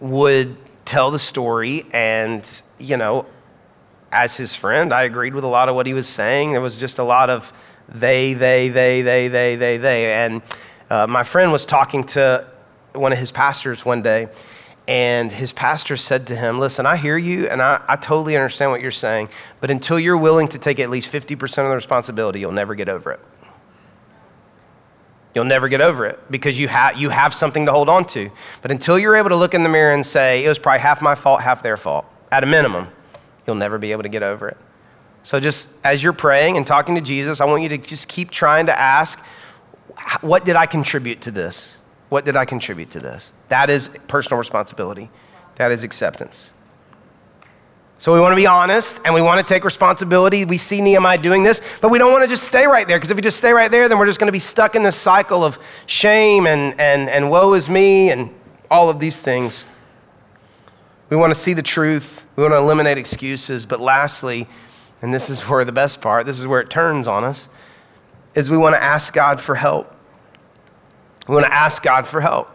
would 0.00 0.56
tell 0.84 1.10
the 1.10 1.18
story, 1.18 1.86
and, 1.92 2.62
you 2.78 2.96
know, 2.96 3.26
as 4.10 4.36
his 4.36 4.54
friend, 4.54 4.92
I 4.92 5.02
agreed 5.02 5.34
with 5.34 5.44
a 5.44 5.48
lot 5.48 5.68
of 5.68 5.74
what 5.74 5.86
he 5.86 5.94
was 5.94 6.06
saying. 6.06 6.52
There 6.52 6.60
was 6.60 6.76
just 6.76 6.98
a 6.98 7.02
lot 7.02 7.30
of 7.30 7.52
they, 7.88 8.32
they, 8.32 8.68
they, 8.68 9.02
they, 9.02 9.28
they, 9.28 9.56
they, 9.56 9.76
they. 9.76 10.12
And 10.12 10.42
uh, 10.90 11.06
my 11.06 11.22
friend 11.22 11.52
was 11.52 11.64
talking 11.66 12.04
to 12.04 12.46
one 12.92 13.12
of 13.12 13.18
his 13.18 13.32
pastors 13.32 13.84
one 13.84 14.02
day, 14.02 14.28
and 14.86 15.32
his 15.32 15.52
pastor 15.52 15.96
said 15.96 16.26
to 16.26 16.36
him, 16.36 16.58
Listen, 16.58 16.86
I 16.86 16.96
hear 16.96 17.16
you, 17.16 17.48
and 17.48 17.62
I, 17.62 17.82
I 17.88 17.96
totally 17.96 18.36
understand 18.36 18.70
what 18.70 18.80
you're 18.80 18.90
saying, 18.90 19.28
but 19.60 19.70
until 19.70 19.98
you're 19.98 20.18
willing 20.18 20.48
to 20.48 20.58
take 20.58 20.78
at 20.78 20.90
least 20.90 21.10
50% 21.10 21.42
of 21.42 21.68
the 21.68 21.74
responsibility, 21.74 22.40
you'll 22.40 22.52
never 22.52 22.74
get 22.74 22.88
over 22.88 23.12
it. 23.12 23.20
You'll 25.34 25.44
never 25.44 25.68
get 25.68 25.80
over 25.80 26.06
it 26.06 26.20
because 26.30 26.60
you, 26.60 26.68
ha- 26.68 26.92
you 26.94 27.08
have 27.10 27.34
something 27.34 27.66
to 27.66 27.72
hold 27.72 27.88
on 27.88 28.04
to. 28.08 28.30
But 28.62 28.70
until 28.70 28.98
you're 28.98 29.16
able 29.16 29.30
to 29.30 29.36
look 29.36 29.52
in 29.52 29.64
the 29.64 29.68
mirror 29.68 29.92
and 29.92 30.06
say, 30.06 30.44
it 30.44 30.48
was 30.48 30.60
probably 30.60 30.80
half 30.80 31.02
my 31.02 31.16
fault, 31.16 31.40
half 31.40 31.62
their 31.62 31.76
fault, 31.76 32.06
at 32.30 32.44
a 32.44 32.46
minimum, 32.46 32.88
you'll 33.46 33.56
never 33.56 33.78
be 33.78 33.90
able 33.90 34.04
to 34.04 34.08
get 34.08 34.22
over 34.22 34.48
it. 34.48 34.56
So, 35.24 35.40
just 35.40 35.70
as 35.82 36.04
you're 36.04 36.12
praying 36.12 36.58
and 36.58 36.66
talking 36.66 36.94
to 36.96 37.00
Jesus, 37.00 37.40
I 37.40 37.46
want 37.46 37.62
you 37.62 37.70
to 37.70 37.78
just 37.78 38.08
keep 38.08 38.30
trying 38.30 38.66
to 38.66 38.78
ask, 38.78 39.24
what 40.20 40.44
did 40.44 40.56
I 40.56 40.66
contribute 40.66 41.20
to 41.22 41.30
this? 41.30 41.78
What 42.08 42.24
did 42.24 42.36
I 42.36 42.44
contribute 42.44 42.90
to 42.92 43.00
this? 43.00 43.32
That 43.48 43.70
is 43.70 43.88
personal 44.06 44.38
responsibility, 44.38 45.10
that 45.56 45.72
is 45.72 45.84
acceptance. 45.84 46.52
So 47.98 48.12
we 48.12 48.20
want 48.20 48.32
to 48.32 48.36
be 48.36 48.46
honest 48.46 49.00
and 49.04 49.14
we 49.14 49.22
want 49.22 49.46
to 49.46 49.54
take 49.54 49.64
responsibility. 49.64 50.44
We 50.44 50.58
see 50.58 50.80
Nehemiah 50.80 51.16
doing 51.16 51.42
this, 51.42 51.78
but 51.80 51.90
we 51.90 51.98
don't 51.98 52.12
want 52.12 52.24
to 52.24 52.28
just 52.28 52.44
stay 52.44 52.66
right 52.66 52.86
there 52.86 52.98
because 52.98 53.10
if 53.10 53.16
we 53.16 53.22
just 53.22 53.38
stay 53.38 53.52
right 53.52 53.70
there, 53.70 53.88
then 53.88 53.98
we're 53.98 54.06
just 54.06 54.18
going 54.18 54.28
to 54.28 54.32
be 54.32 54.38
stuck 54.38 54.74
in 54.74 54.82
this 54.82 54.96
cycle 54.96 55.42
of 55.42 55.58
shame 55.86 56.46
and, 56.46 56.78
and, 56.78 57.08
and 57.08 57.30
woe 57.30 57.54
is 57.54 57.70
me 57.70 58.10
and 58.10 58.34
all 58.70 58.90
of 58.90 58.98
these 59.00 59.22
things. 59.22 59.64
We 61.08 61.16
want 61.16 61.30
to 61.30 61.38
see 61.38 61.54
the 61.54 61.62
truth. 61.62 62.26
We 62.36 62.42
want 62.42 62.52
to 62.52 62.58
eliminate 62.58 62.98
excuses. 62.98 63.64
But 63.64 63.80
lastly, 63.80 64.48
and 65.00 65.14
this 65.14 65.30
is 65.30 65.42
where 65.42 65.64
the 65.64 65.72
best 65.72 66.02
part, 66.02 66.26
this 66.26 66.40
is 66.40 66.46
where 66.46 66.60
it 66.60 66.70
turns 66.70 67.06
on 67.06 67.24
us, 67.24 67.48
is 68.34 68.50
we 68.50 68.56
want 68.56 68.74
to 68.74 68.82
ask 68.82 69.12
God 69.12 69.40
for 69.40 69.54
help. 69.54 69.94
We 71.28 71.34
want 71.34 71.46
to 71.46 71.54
ask 71.54 71.82
God 71.82 72.06
for 72.06 72.20
help. 72.20 72.50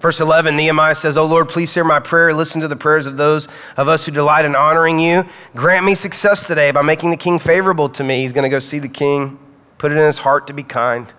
Verse 0.00 0.20
11, 0.20 0.54
Nehemiah 0.54 0.94
says, 0.94 1.16
Oh 1.16 1.26
Lord, 1.26 1.48
please 1.48 1.74
hear 1.74 1.82
my 1.82 1.98
prayer. 1.98 2.32
Listen 2.32 2.60
to 2.60 2.68
the 2.68 2.76
prayers 2.76 3.06
of 3.06 3.16
those 3.16 3.48
of 3.76 3.88
us 3.88 4.06
who 4.06 4.12
delight 4.12 4.44
in 4.44 4.54
honoring 4.54 5.00
you. 5.00 5.24
Grant 5.56 5.84
me 5.84 5.94
success 5.94 6.46
today 6.46 6.70
by 6.70 6.82
making 6.82 7.10
the 7.10 7.16
king 7.16 7.38
favorable 7.38 7.88
to 7.90 8.04
me. 8.04 8.20
He's 8.20 8.32
going 8.32 8.44
to 8.44 8.48
go 8.48 8.60
see 8.60 8.78
the 8.78 8.88
king, 8.88 9.38
put 9.76 9.90
it 9.90 9.96
in 9.96 10.06
his 10.06 10.18
heart 10.18 10.46
to 10.46 10.52
be 10.52 10.62
kind. 10.62 11.12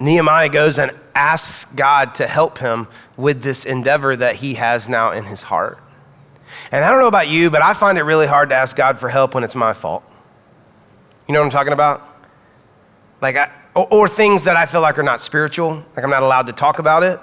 Nehemiah 0.00 0.48
goes 0.48 0.78
and 0.78 0.90
asks 1.14 1.64
God 1.72 2.14
to 2.16 2.26
help 2.26 2.58
him 2.58 2.88
with 3.16 3.42
this 3.42 3.64
endeavor 3.64 4.16
that 4.16 4.36
he 4.36 4.54
has 4.54 4.88
now 4.88 5.12
in 5.12 5.24
his 5.24 5.42
heart. 5.42 5.78
And 6.72 6.84
I 6.84 6.90
don't 6.90 7.00
know 7.00 7.08
about 7.08 7.28
you, 7.28 7.50
but 7.50 7.62
I 7.62 7.74
find 7.74 7.98
it 7.98 8.02
really 8.02 8.26
hard 8.26 8.48
to 8.50 8.54
ask 8.54 8.76
God 8.76 8.98
for 8.98 9.08
help 9.08 9.34
when 9.34 9.44
it's 9.44 9.54
my 9.54 9.72
fault. 9.72 10.02
You 11.26 11.34
know 11.34 11.40
what 11.40 11.46
I'm 11.46 11.50
talking 11.50 11.72
about? 11.72 12.02
Like, 13.20 13.36
I, 13.36 13.50
or, 13.74 13.88
or 13.90 14.08
things 14.08 14.44
that 14.44 14.56
I 14.56 14.66
feel 14.66 14.80
like 14.80 14.98
are 14.98 15.02
not 15.02 15.20
spiritual, 15.20 15.84
like 15.96 16.04
I'm 16.04 16.10
not 16.10 16.22
allowed 16.22 16.46
to 16.46 16.52
talk 16.52 16.78
about 16.78 17.02
it. 17.02 17.20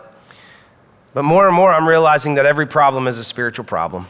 But 1.13 1.23
more 1.23 1.47
and 1.47 1.55
more, 1.55 1.73
I'm 1.73 1.87
realizing 1.87 2.35
that 2.35 2.45
every 2.45 2.65
problem 2.65 3.07
is 3.07 3.17
a 3.17 3.23
spiritual 3.23 3.65
problem. 3.65 4.07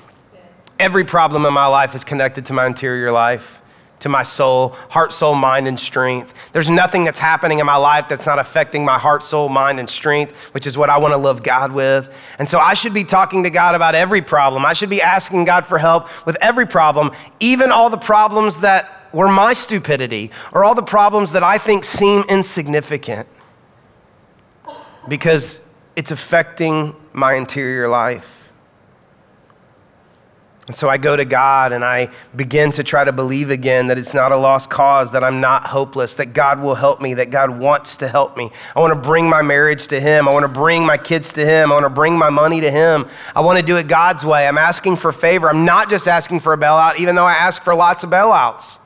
Every 0.79 1.03
problem 1.03 1.45
in 1.45 1.53
my 1.53 1.65
life 1.65 1.95
is 1.95 2.03
connected 2.03 2.45
to 2.47 2.53
my 2.53 2.65
interior 2.65 3.11
life, 3.11 3.60
to 4.01 4.09
my 4.09 4.23
soul, 4.23 4.69
heart, 4.89 5.13
soul, 5.13 5.35
mind, 5.35 5.67
and 5.67 5.79
strength. 5.79 6.51
There's 6.51 6.69
nothing 6.69 7.03
that's 7.03 7.19
happening 7.19 7.59
in 7.59 7.65
my 7.65 7.77
life 7.77 8.09
that's 8.09 8.25
not 8.25 8.39
affecting 8.39 8.83
my 8.83 8.99
heart, 8.99 9.23
soul, 9.23 9.49
mind, 9.49 9.79
and 9.79 9.89
strength, 9.89 10.53
which 10.53 10.67
is 10.67 10.77
what 10.77 10.89
I 10.89 10.97
want 10.97 11.13
to 11.13 11.17
love 11.17 11.43
God 11.43 11.71
with. 11.71 12.35
And 12.37 12.49
so 12.49 12.59
I 12.59 12.73
should 12.73 12.93
be 12.93 13.03
talking 13.03 13.43
to 13.43 13.49
God 13.49 13.75
about 13.75 13.95
every 13.95 14.21
problem. 14.21 14.65
I 14.65 14.73
should 14.73 14.89
be 14.89 15.01
asking 15.01 15.45
God 15.45 15.65
for 15.65 15.77
help 15.77 16.25
with 16.25 16.37
every 16.41 16.65
problem, 16.65 17.11
even 17.39 17.71
all 17.71 17.89
the 17.89 17.97
problems 17.97 18.61
that 18.61 18.89
were 19.13 19.27
my 19.27 19.53
stupidity 19.53 20.31
or 20.53 20.63
all 20.63 20.75
the 20.75 20.83
problems 20.83 21.33
that 21.33 21.43
I 21.43 21.57
think 21.57 21.83
seem 21.83 22.23
insignificant 22.29 23.27
because 25.07 25.65
it's 25.95 26.11
affecting 26.11 26.95
my 27.13 27.33
interior 27.33 27.87
life. 27.87 28.40
And 30.71 30.75
so 30.77 30.87
I 30.87 30.97
go 30.97 31.17
to 31.17 31.25
God 31.25 31.73
and 31.73 31.83
I 31.83 32.07
begin 32.33 32.71
to 32.71 32.81
try 32.81 33.03
to 33.03 33.11
believe 33.11 33.49
again 33.49 33.87
that 33.87 33.97
it's 33.97 34.13
not 34.13 34.31
a 34.31 34.37
lost 34.37 34.69
cause, 34.69 35.11
that 35.11 35.21
I'm 35.21 35.41
not 35.41 35.65
hopeless, 35.65 36.13
that 36.13 36.27
God 36.27 36.61
will 36.61 36.75
help 36.75 37.01
me, 37.01 37.15
that 37.15 37.29
God 37.29 37.59
wants 37.59 37.97
to 37.97 38.07
help 38.07 38.37
me. 38.37 38.51
I 38.73 38.79
want 38.79 38.93
to 38.93 38.97
bring 38.97 39.29
my 39.29 39.41
marriage 39.41 39.89
to 39.89 39.99
Him. 39.99 40.29
I 40.29 40.31
want 40.31 40.43
to 40.43 40.47
bring 40.47 40.85
my 40.85 40.95
kids 40.95 41.33
to 41.33 41.45
Him. 41.45 41.73
I 41.73 41.75
want 41.75 41.83
to 41.83 41.89
bring 41.89 42.17
my 42.17 42.29
money 42.29 42.61
to 42.61 42.71
Him. 42.71 43.05
I 43.35 43.41
want 43.41 43.59
to 43.59 43.65
do 43.65 43.75
it 43.75 43.89
God's 43.89 44.23
way. 44.23 44.47
I'm 44.47 44.57
asking 44.57 44.95
for 44.95 45.11
favor. 45.11 45.49
I'm 45.49 45.65
not 45.65 45.89
just 45.89 46.07
asking 46.07 46.39
for 46.39 46.53
a 46.53 46.57
bailout, 46.57 46.99
even 46.99 47.15
though 47.15 47.25
I 47.25 47.33
ask 47.33 47.61
for 47.61 47.75
lots 47.75 48.05
of 48.05 48.09
bailouts. 48.09 48.79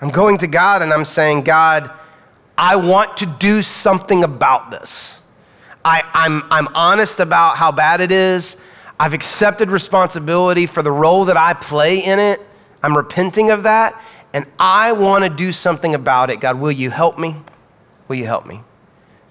I'm 0.00 0.10
going 0.10 0.38
to 0.38 0.46
God 0.46 0.80
and 0.80 0.92
I'm 0.92 1.04
saying, 1.04 1.42
God, 1.42 1.90
I 2.56 2.76
want 2.76 3.16
to 3.16 3.26
do 3.26 3.64
something 3.64 4.22
about 4.22 4.70
this. 4.70 5.22
I, 5.84 6.04
I'm, 6.14 6.44
I'm 6.52 6.68
honest 6.76 7.18
about 7.18 7.56
how 7.56 7.72
bad 7.72 8.00
it 8.00 8.12
is. 8.12 8.56
I've 9.00 9.14
accepted 9.14 9.70
responsibility 9.70 10.66
for 10.66 10.82
the 10.82 10.92
role 10.92 11.26
that 11.26 11.36
I 11.36 11.54
play 11.54 11.98
in 11.98 12.18
it. 12.18 12.40
I'm 12.82 12.96
repenting 12.96 13.50
of 13.50 13.62
that, 13.64 14.00
and 14.34 14.46
I 14.58 14.92
want 14.92 15.24
to 15.24 15.30
do 15.30 15.52
something 15.52 15.94
about 15.94 16.30
it. 16.30 16.40
God, 16.40 16.58
will 16.58 16.72
you 16.72 16.90
help 16.90 17.18
me? 17.18 17.36
Will 18.08 18.16
you 18.16 18.26
help 18.26 18.46
me? 18.46 18.62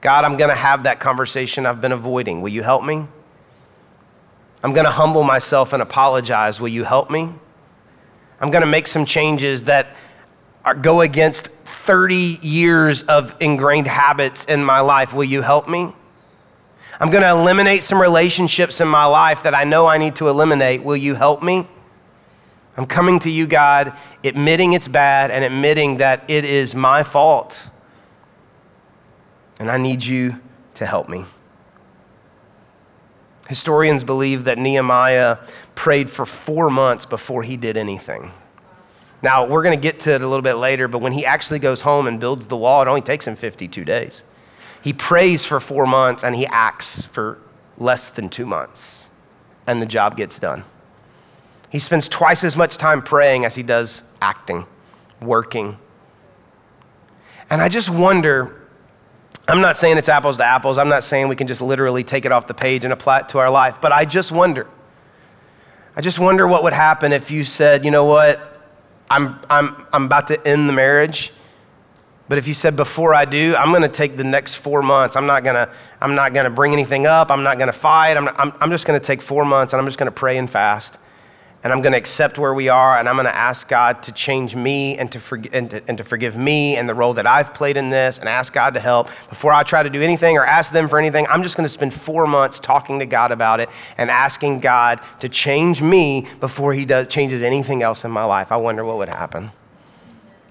God, 0.01 0.26
I'm 0.26 0.38
going 0.38 0.49
to 0.49 0.55
have 0.55 0.84
that 0.84 0.99
conversation 0.99 1.65
I've 1.65 1.82
been 1.82 1.91
avoiding. 1.91 2.41
Will 2.41 2.49
you 2.49 2.63
help 2.63 2.84
me? 2.84 3.07
I'm 4.63 4.74
going 4.74 4.86
to 4.86 4.91
humble 4.91 5.24
myself 5.24 5.74
and 5.74 5.82
apologize. 5.82 6.61
Will 6.61 6.68
you 6.68 6.84
help 6.84 7.09
me? 7.09 7.34
I'm 8.39 8.51
going 8.51 8.61
to 8.61 8.70
make 8.70 8.88
some 8.88 9.05
changes 9.05 9.65
that 9.65 9.95
are, 10.63 10.76
go 10.76 11.01
against 11.01 11.47
30 11.47 12.39
years 12.41 13.03
of 13.03 13.36
ingrained 13.39 13.88
habits 13.88 14.45
in 14.45 14.63
my 14.63 14.80
life. 14.80 15.13
Will 15.13 15.24
you 15.24 15.41
help 15.41 15.68
me? 15.68 15.93
I'm 16.99 17.11
going 17.11 17.23
to 17.23 17.29
eliminate 17.29 17.83
some 17.83 18.01
relationships 18.01 18.81
in 18.81 18.87
my 18.87 19.05
life 19.05 19.43
that 19.43 19.53
I 19.53 19.63
know 19.63 19.85
I 19.85 19.97
need 19.97 20.15
to 20.15 20.29
eliminate. 20.29 20.83
Will 20.83 20.97
you 20.97 21.13
help 21.15 21.43
me? 21.43 21.67
I'm 22.75 22.85
coming 22.85 23.19
to 23.19 23.29
you, 23.29 23.47
God, 23.47 23.95
admitting 24.23 24.73
it's 24.73 24.87
bad 24.87 25.31
and 25.31 25.43
admitting 25.43 25.97
that 25.97 26.23
it 26.27 26.45
is 26.45 26.75
my 26.75 27.03
fault. 27.03 27.69
And 29.59 29.69
I 29.69 29.77
need 29.77 30.03
you 30.03 30.39
to 30.75 30.85
help 30.85 31.09
me. 31.09 31.25
Historians 33.47 34.03
believe 34.03 34.43
that 34.43 34.57
Nehemiah 34.57 35.37
prayed 35.73 36.09
for 36.09 36.25
four 36.25 36.69
months 36.69 37.05
before 37.05 37.43
he 37.43 37.57
did 37.57 37.77
anything. 37.77 38.31
Now, 39.23 39.47
we're 39.47 39.63
going 39.63 39.77
to 39.77 39.81
get 39.81 39.99
to 40.01 40.13
it 40.13 40.21
a 40.21 40.27
little 40.27 40.43
bit 40.43 40.55
later, 40.55 40.87
but 40.87 40.99
when 40.99 41.13
he 41.13 41.25
actually 41.25 41.59
goes 41.59 41.81
home 41.81 42.05
and 42.05 42.19
builds 42.19 42.47
the 42.47 42.57
wall, 42.57 42.81
it 42.81 42.87
only 42.87 43.01
takes 43.01 43.25
him 43.25 43.35
52 43.35 43.85
days. 43.85 44.23
He 44.82 44.93
prays 44.93 45.45
for 45.45 45.59
four 45.59 45.86
months 45.86 46.23
and 46.23 46.36
he 46.36 46.45
acts 46.47 47.05
for 47.05 47.39
less 47.78 48.09
than 48.09 48.30
two 48.30 48.45
months, 48.45 49.09
and 49.65 49.82
the 49.82 49.86
job 49.86 50.17
gets 50.17 50.39
done. 50.39 50.63
He 51.69 51.80
spends 51.80 52.07
twice 52.07 52.43
as 52.43 52.55
much 52.55 52.78
time 52.78 53.01
praying 53.01 53.45
as 53.45 53.55
he 53.55 53.63
does 53.63 54.03
acting, 54.21 54.65
working. 55.21 55.78
And 57.49 57.61
I 57.61 57.69
just 57.69 57.89
wonder 57.89 58.67
I'm 59.49 59.61
not 59.61 59.78
saying 59.78 59.97
it's 59.97 60.09
apples 60.09 60.38
to 60.38 60.43
apples. 60.43 60.78
I'm 60.78 60.89
not 60.89 61.03
saying 61.03 61.30
we 61.30 61.36
can 61.36 61.47
just 61.47 61.61
literally 61.61 62.03
take 62.03 62.25
it 62.25 62.32
off 62.34 62.47
the 62.47 62.53
page 62.53 62.84
and 62.84 62.91
apply 62.91 63.19
it 63.21 63.30
to 63.30 63.39
our 63.39 63.49
life, 63.49 63.80
but 63.80 63.93
I 63.93 64.03
just 64.03 64.32
wonder. 64.32 64.67
I 65.95 66.01
just 66.01 66.19
wonder 66.19 66.45
what 66.45 66.63
would 66.63 66.73
happen 66.73 67.13
if 67.13 67.32
you 67.32 67.45
said, 67.45 67.86
you 67.86 67.91
know 67.91 68.03
what, 68.03 68.41
I'm, 69.09 69.39
I'm, 69.49 69.88
I'm 69.93 70.05
about 70.05 70.28
to 70.28 70.47
end 70.47 70.67
the 70.67 70.73
marriage 70.73 71.32
but 72.30 72.38
if 72.38 72.47
you 72.47 72.53
said 72.53 72.75
before 72.75 73.13
I 73.13 73.23
do, 73.25 73.55
I'm 73.55 73.69
going 73.69 73.84
to 73.84 73.89
take 73.89 74.17
the 74.17 74.23
next 74.23 74.55
four 74.55 74.82
months. 74.82 75.15
I'm 75.15 75.25
not 75.25 75.43
going 75.43 75.55
to. 75.55 75.69
I'm 76.01 76.13
not 76.13 76.34
going 76.34 76.43
to 76.43 76.49
bring 76.49 76.73
anything 76.73 77.07
up. 77.07 77.32
I'm 77.32 77.41
not 77.41 77.57
going 77.57 77.67
to 77.67 77.73
fight. 77.73 78.17
I'm, 78.17 78.25
not, 78.25 78.39
I'm, 78.39 78.53
I'm 78.59 78.69
just 78.69 78.86
going 78.86 78.99
to 78.99 79.03
take 79.03 79.21
four 79.21 79.45
months 79.45 79.73
and 79.73 79.80
I'm 79.80 79.88
just 79.88 79.97
going 79.97 80.07
to 80.07 80.11
pray 80.11 80.38
and 80.38 80.47
fast, 80.49 80.99
and 81.63 81.73
I'm 81.73 81.82
going 81.82 81.93
to 81.93 81.97
accept 81.97 82.38
where 82.38 82.53
we 82.53 82.69
are, 82.69 82.97
and 82.97 83.07
I'm 83.07 83.15
going 83.15 83.25
to 83.25 83.36
ask 83.36 83.67
God 83.67 84.03
to 84.03 84.11
change 84.11 84.55
me 84.55 84.97
and 84.97 85.11
to, 85.13 85.19
for, 85.19 85.41
and 85.53 85.71
to 85.71 85.82
and 85.88 85.97
to 85.97 86.03
forgive 86.03 86.36
me 86.36 86.75
and 86.75 86.88
the 86.88 86.93
role 86.93 87.13
that 87.13 87.25
I've 87.25 87.53
played 87.53 87.78
in 87.78 87.89
this, 87.89 88.19
and 88.19 88.28
ask 88.28 88.53
God 88.53 88.73
to 88.73 88.80
help 88.80 89.07
before 89.07 89.53
I 89.53 89.63
try 89.63 89.82
to 89.82 89.89
do 89.89 90.01
anything 90.01 90.38
or 90.38 90.45
ask 90.45 90.73
them 90.73 90.89
for 90.89 90.99
anything. 90.99 91.25
I'm 91.30 91.43
just 91.43 91.55
going 91.55 91.65
to 91.65 91.73
spend 91.73 91.93
four 91.93 92.28
months 92.28 92.59
talking 92.59 92.99
to 92.99 93.05
God 93.05 93.32
about 93.32 93.61
it 93.61 93.69
and 93.97 94.11
asking 94.11 94.59
God 94.59 94.99
to 95.21 95.30
change 95.30 95.82
me 95.82 96.28
before 96.41 96.73
He 96.73 96.84
does 96.84 97.07
changes 97.07 97.41
anything 97.41 97.82
else 97.84 98.03
in 98.03 98.11
my 98.11 98.25
life. 98.25 98.51
I 98.51 98.57
wonder 98.57 98.84
what 98.84 98.97
would 98.97 99.09
happen. 99.09 99.51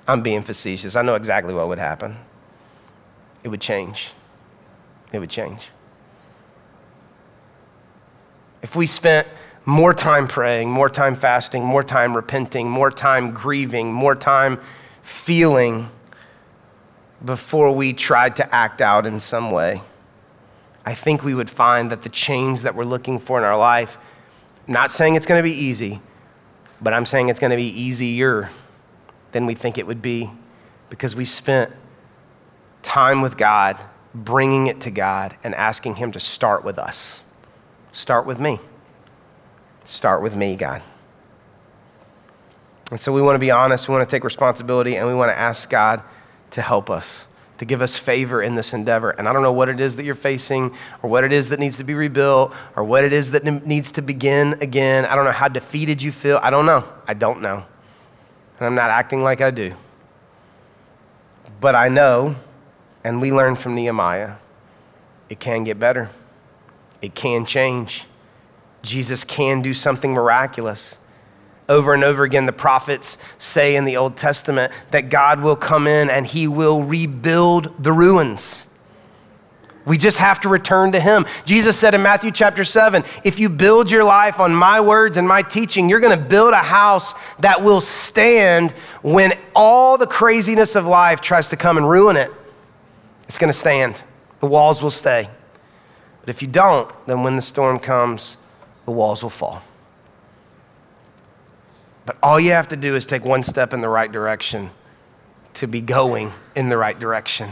I'm 0.08 0.22
being 0.22 0.42
facetious. 0.42 0.94
I 0.96 1.02
know 1.02 1.14
exactly 1.14 1.52
what 1.52 1.68
would 1.68 1.78
happen. 1.78 2.18
It 3.42 3.48
would 3.48 3.60
change. 3.60 4.10
It 5.12 5.18
would 5.18 5.30
change. 5.30 5.68
If 8.62 8.76
we 8.76 8.86
spent 8.86 9.28
more 9.64 9.92
time 9.92 10.28
praying, 10.28 10.70
more 10.70 10.88
time 10.88 11.14
fasting, 11.14 11.64
more 11.64 11.82
time 11.82 12.14
repenting, 12.14 12.68
more 12.68 12.90
time 12.90 13.32
grieving, 13.32 13.92
more 13.92 14.14
time 14.14 14.58
feeling 15.02 15.88
before 17.24 17.74
we 17.74 17.92
tried 17.92 18.36
to 18.36 18.54
act 18.54 18.80
out 18.80 19.06
in 19.06 19.18
some 19.20 19.50
way, 19.50 19.80
I 20.84 20.94
think 20.94 21.24
we 21.24 21.34
would 21.34 21.50
find 21.50 21.90
that 21.90 22.02
the 22.02 22.08
change 22.08 22.62
that 22.62 22.76
we're 22.76 22.84
looking 22.84 23.18
for 23.18 23.38
in 23.38 23.44
our 23.44 23.58
life, 23.58 23.98
I'm 24.68 24.74
not 24.74 24.90
saying 24.90 25.16
it's 25.16 25.26
going 25.26 25.38
to 25.38 25.48
be 25.48 25.54
easy, 25.54 26.00
but 26.80 26.92
I'm 26.92 27.06
saying 27.06 27.28
it's 27.28 27.40
going 27.40 27.50
to 27.50 27.56
be 27.56 27.68
easier 27.68 28.50
than 29.36 29.44
we 29.44 29.54
think 29.54 29.76
it 29.76 29.86
would 29.86 30.00
be 30.00 30.30
because 30.88 31.14
we 31.14 31.22
spent 31.22 31.70
time 32.82 33.20
with 33.20 33.36
God, 33.36 33.76
bringing 34.14 34.66
it 34.66 34.80
to 34.80 34.90
God, 34.90 35.36
and 35.44 35.54
asking 35.54 35.96
Him 35.96 36.10
to 36.12 36.18
start 36.18 36.64
with 36.64 36.78
us. 36.78 37.20
Start 37.92 38.24
with 38.24 38.40
me. 38.40 38.58
Start 39.84 40.22
with 40.22 40.34
me, 40.34 40.56
God. 40.56 40.80
And 42.90 42.98
so 42.98 43.12
we 43.12 43.20
want 43.20 43.34
to 43.34 43.38
be 43.38 43.50
honest, 43.50 43.90
we 43.90 43.94
want 43.94 44.08
to 44.08 44.16
take 44.16 44.24
responsibility, 44.24 44.96
and 44.96 45.06
we 45.06 45.14
want 45.14 45.30
to 45.30 45.38
ask 45.38 45.68
God 45.68 46.02
to 46.52 46.62
help 46.62 46.88
us, 46.88 47.26
to 47.58 47.66
give 47.66 47.82
us 47.82 47.94
favor 47.94 48.40
in 48.40 48.54
this 48.54 48.72
endeavor. 48.72 49.10
And 49.10 49.28
I 49.28 49.34
don't 49.34 49.42
know 49.42 49.52
what 49.52 49.68
it 49.68 49.80
is 49.80 49.96
that 49.96 50.06
you're 50.06 50.14
facing, 50.14 50.74
or 51.02 51.10
what 51.10 51.24
it 51.24 51.32
is 51.34 51.50
that 51.50 51.60
needs 51.60 51.76
to 51.76 51.84
be 51.84 51.92
rebuilt, 51.92 52.54
or 52.74 52.84
what 52.84 53.04
it 53.04 53.12
is 53.12 53.32
that 53.32 53.44
needs 53.44 53.92
to 53.92 54.00
begin 54.00 54.54
again. 54.62 55.04
I 55.04 55.14
don't 55.14 55.26
know 55.26 55.30
how 55.30 55.48
defeated 55.48 56.00
you 56.00 56.10
feel. 56.10 56.40
I 56.42 56.48
don't 56.48 56.64
know. 56.64 56.84
I 57.06 57.12
don't 57.12 57.42
know 57.42 57.66
and 58.58 58.66
I'm 58.66 58.74
not 58.74 58.90
acting 58.90 59.22
like 59.22 59.40
I 59.40 59.50
do. 59.50 59.74
But 61.60 61.74
I 61.74 61.88
know, 61.88 62.36
and 63.04 63.20
we 63.20 63.32
learn 63.32 63.56
from 63.56 63.74
Nehemiah, 63.74 64.34
it 65.28 65.40
can 65.40 65.64
get 65.64 65.78
better. 65.78 66.10
It 67.02 67.14
can 67.14 67.44
change. 67.44 68.04
Jesus 68.82 69.24
can 69.24 69.62
do 69.62 69.74
something 69.74 70.12
miraculous. 70.12 70.98
Over 71.68 71.94
and 71.94 72.04
over 72.04 72.22
again, 72.22 72.46
the 72.46 72.52
prophets 72.52 73.18
say 73.38 73.74
in 73.74 73.84
the 73.84 73.96
Old 73.96 74.16
Testament 74.16 74.72
that 74.92 75.10
God 75.10 75.40
will 75.40 75.56
come 75.56 75.86
in 75.86 76.08
and 76.08 76.24
he 76.26 76.46
will 76.46 76.84
rebuild 76.84 77.82
the 77.82 77.92
ruins. 77.92 78.68
We 79.86 79.98
just 79.98 80.18
have 80.18 80.40
to 80.40 80.48
return 80.48 80.92
to 80.92 81.00
Him. 81.00 81.26
Jesus 81.44 81.78
said 81.78 81.94
in 81.94 82.02
Matthew 82.02 82.32
chapter 82.32 82.64
7 82.64 83.04
if 83.22 83.38
you 83.38 83.48
build 83.48 83.90
your 83.90 84.02
life 84.02 84.40
on 84.40 84.54
my 84.54 84.80
words 84.80 85.16
and 85.16 85.26
my 85.28 85.42
teaching, 85.42 85.88
you're 85.88 86.00
going 86.00 86.18
to 86.18 86.24
build 86.24 86.52
a 86.52 86.56
house 86.56 87.34
that 87.36 87.62
will 87.62 87.80
stand 87.80 88.72
when 89.02 89.32
all 89.54 89.96
the 89.96 90.06
craziness 90.06 90.74
of 90.74 90.86
life 90.86 91.20
tries 91.20 91.50
to 91.50 91.56
come 91.56 91.76
and 91.76 91.88
ruin 91.88 92.16
it. 92.16 92.32
It's 93.28 93.38
going 93.38 93.48
to 93.48 93.58
stand, 93.58 94.02
the 94.40 94.46
walls 94.46 94.82
will 94.82 94.90
stay. 94.90 95.30
But 96.20 96.30
if 96.30 96.42
you 96.42 96.48
don't, 96.48 96.90
then 97.06 97.22
when 97.22 97.36
the 97.36 97.42
storm 97.42 97.78
comes, 97.78 98.36
the 98.84 98.90
walls 98.90 99.22
will 99.22 99.30
fall. 99.30 99.62
But 102.04 102.18
all 102.22 102.40
you 102.40 102.50
have 102.50 102.68
to 102.68 102.76
do 102.76 102.96
is 102.96 103.06
take 103.06 103.24
one 103.24 103.44
step 103.44 103.72
in 103.72 103.80
the 103.80 103.88
right 103.88 104.10
direction 104.10 104.70
to 105.54 105.68
be 105.68 105.80
going 105.80 106.32
in 106.56 106.68
the 106.68 106.76
right 106.76 106.98
direction. 106.98 107.50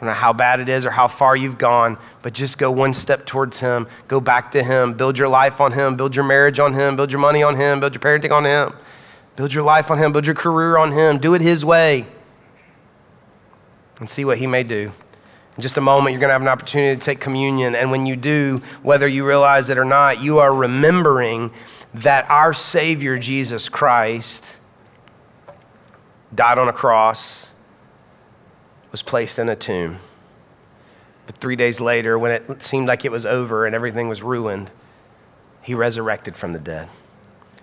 I 0.00 0.04
don't 0.06 0.14
know 0.14 0.14
how 0.14 0.32
bad 0.32 0.60
it 0.60 0.70
is 0.70 0.86
or 0.86 0.90
how 0.90 1.08
far 1.08 1.36
you've 1.36 1.58
gone, 1.58 1.98
but 2.22 2.32
just 2.32 2.56
go 2.56 2.70
one 2.70 2.94
step 2.94 3.26
towards 3.26 3.60
Him. 3.60 3.86
Go 4.08 4.18
back 4.18 4.50
to 4.52 4.62
Him. 4.62 4.94
Build 4.94 5.18
your 5.18 5.28
life 5.28 5.60
on 5.60 5.72
Him. 5.72 5.94
Build 5.94 6.16
your 6.16 6.24
marriage 6.24 6.58
on 6.58 6.72
Him. 6.72 6.96
Build 6.96 7.12
your 7.12 7.20
money 7.20 7.42
on 7.42 7.56
Him. 7.56 7.80
Build 7.80 7.92
your 7.92 8.00
parenting 8.00 8.32
on 8.32 8.46
Him. 8.46 8.72
Build 9.36 9.52
your 9.52 9.62
life 9.62 9.90
on 9.90 9.98
Him. 9.98 10.12
Build 10.12 10.24
your 10.24 10.34
career 10.34 10.78
on 10.78 10.92
Him. 10.92 11.18
Do 11.18 11.34
it 11.34 11.42
His 11.42 11.66
way 11.66 12.06
and 13.98 14.08
see 14.08 14.24
what 14.24 14.38
He 14.38 14.46
may 14.46 14.62
do. 14.62 14.90
In 15.58 15.62
just 15.62 15.76
a 15.76 15.82
moment, 15.82 16.14
you're 16.14 16.20
going 16.20 16.30
to 16.30 16.32
have 16.34 16.40
an 16.40 16.48
opportunity 16.48 16.98
to 16.98 17.04
take 17.04 17.20
communion. 17.20 17.74
And 17.74 17.90
when 17.90 18.06
you 18.06 18.16
do, 18.16 18.62
whether 18.82 19.06
you 19.06 19.26
realize 19.26 19.68
it 19.68 19.76
or 19.76 19.84
not, 19.84 20.22
you 20.22 20.38
are 20.38 20.54
remembering 20.54 21.50
that 21.92 22.28
our 22.30 22.54
Savior, 22.54 23.18
Jesus 23.18 23.68
Christ, 23.68 24.60
died 26.34 26.56
on 26.56 26.68
a 26.68 26.72
cross 26.72 27.52
was 28.90 29.02
placed 29.02 29.38
in 29.38 29.48
a 29.48 29.56
tomb. 29.56 29.98
But 31.26 31.36
three 31.36 31.56
days 31.56 31.80
later, 31.80 32.18
when 32.18 32.32
it 32.32 32.62
seemed 32.62 32.88
like 32.88 33.04
it 33.04 33.12
was 33.12 33.24
over 33.24 33.66
and 33.66 33.74
everything 33.74 34.08
was 34.08 34.22
ruined, 34.22 34.70
he 35.62 35.74
resurrected 35.74 36.36
from 36.36 36.52
the 36.52 36.58
dead. 36.58 36.88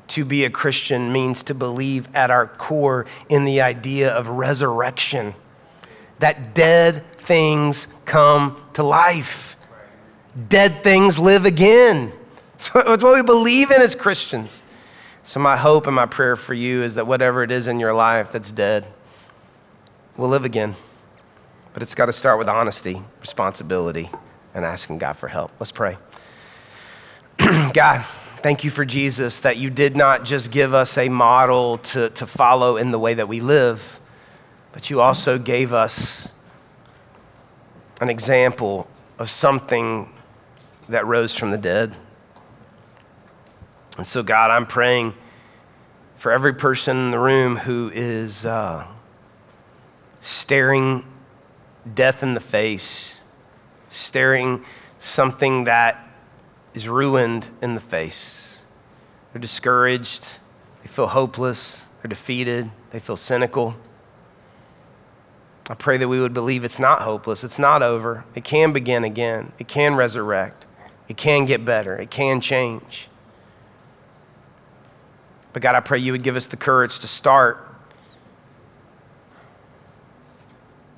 To 0.10 0.24
be 0.24 0.46
a 0.46 0.50
Christian 0.50 1.12
means 1.12 1.44
to 1.44 1.54
believe 1.54 2.14
at 2.16 2.32
our 2.32 2.48
core 2.48 3.06
in 3.28 3.44
the 3.44 3.60
idea 3.60 4.10
of 4.10 4.30
resurrection, 4.30 5.36
that 6.20 6.54
dead 6.54 7.04
things 7.18 7.94
come 8.06 8.64
to 8.74 8.84
life, 8.84 9.58
dead 10.48 10.84
things 10.84 11.20
live 11.20 11.46
again. 11.46 12.12
It's 12.60 12.74
what 12.74 13.14
we 13.14 13.22
believe 13.22 13.70
in 13.70 13.82
as 13.82 13.94
Christians. 13.94 14.64
So, 15.22 15.40
my 15.40 15.58
hope 15.58 15.86
and 15.86 15.96
my 15.96 16.08
prayer 16.08 16.36
for 16.36 16.56
you 16.56 16.82
is 16.82 16.96
that 16.96 17.06
whatever 17.06 17.44
it 17.44 17.52
is 17.52 17.68
in 17.68 17.80
your 17.80 17.94
life 17.94 18.32
that's 18.32 18.52
dead 18.52 18.88
will 20.16 20.30
live 20.30 20.44
again. 20.44 20.76
But 21.78 21.84
it's 21.84 21.94
got 21.94 22.08
to 22.08 22.12
start 22.12 22.40
with 22.40 22.50
honesty, 22.50 23.04
responsibility, 23.20 24.10
and 24.56 24.66
asking 24.66 24.98
God 24.98 25.14
for 25.14 25.28
help. 25.28 25.52
Let's 25.60 25.72
pray. 25.72 25.96
God, 27.38 28.04
thank 28.38 28.64
you 28.64 28.72
for 28.72 28.84
Jesus 28.84 29.42
that 29.42 29.58
you 29.58 29.70
did 29.70 29.96
not 29.96 30.26
just 30.26 30.52
give 30.52 30.74
us 30.74 30.98
a 30.98 31.08
model 31.08 31.78
to, 31.78 32.10
to 32.10 32.26
follow 32.26 32.78
in 32.78 32.90
the 32.90 32.98
way 32.98 33.14
that 33.14 33.28
we 33.28 33.42
live, 33.42 34.00
but 34.72 34.90
you 34.90 35.02
also 35.02 35.38
gave 35.38 35.72
us 35.72 36.32
an 38.02 38.10
example 38.10 38.90
of 39.20 39.30
something 39.30 40.12
that 40.90 41.06
rose 41.06 41.36
from 41.36 41.52
the 41.52 41.60
dead. 41.60 41.96
And 44.00 44.08
so, 44.08 44.24
God, 44.24 44.50
I'm 44.50 44.66
praying 44.66 45.14
for 46.16 46.32
every 46.32 46.56
person 46.56 46.98
in 46.98 47.12
the 47.12 47.20
room 47.20 47.58
who 47.58 47.92
is 47.94 48.48
uh, 48.48 48.88
staring 50.22 51.06
death 51.96 52.24
in 52.24 52.34
the 52.34 52.40
face, 52.40 53.24
staring 53.90 54.64
something 55.00 55.66
that 55.66 56.08
is 56.74 56.88
ruined 56.88 57.48
in 57.62 57.76
the 57.76 57.82
face. 57.82 58.66
They're 59.34 59.42
discouraged, 59.42 60.38
they 60.84 60.88
feel 60.88 61.08
hopeless, 61.08 61.86
they're 62.02 62.10
defeated, 62.10 62.72
they 62.92 63.00
feel 63.00 63.16
cynical. 63.16 63.76
I 65.70 65.74
pray 65.74 65.98
that 65.98 66.08
we 66.08 66.22
would 66.22 66.34
believe 66.34 66.64
it's 66.64 66.80
not 66.80 67.02
hopeless, 67.02 67.44
it's 67.44 67.60
not 67.60 67.84
over. 67.84 68.24
It 68.36 68.44
can 68.44 68.72
begin 68.72 69.04
again, 69.04 69.52
it 69.60 69.68
can 69.68 69.96
resurrect, 69.96 70.66
it 71.08 71.18
can 71.18 71.46
get 71.46 71.66
better, 71.66 71.96
it 71.96 72.10
can 72.10 72.40
change. 72.40 73.10
But 75.52 75.62
God, 75.62 75.76
I 75.76 75.80
pray 75.80 75.98
you 75.98 76.12
would 76.12 76.24
give 76.24 76.36
us 76.36 76.46
the 76.46 76.58
courage 76.58 77.00
to 77.00 77.08
start 77.08 77.67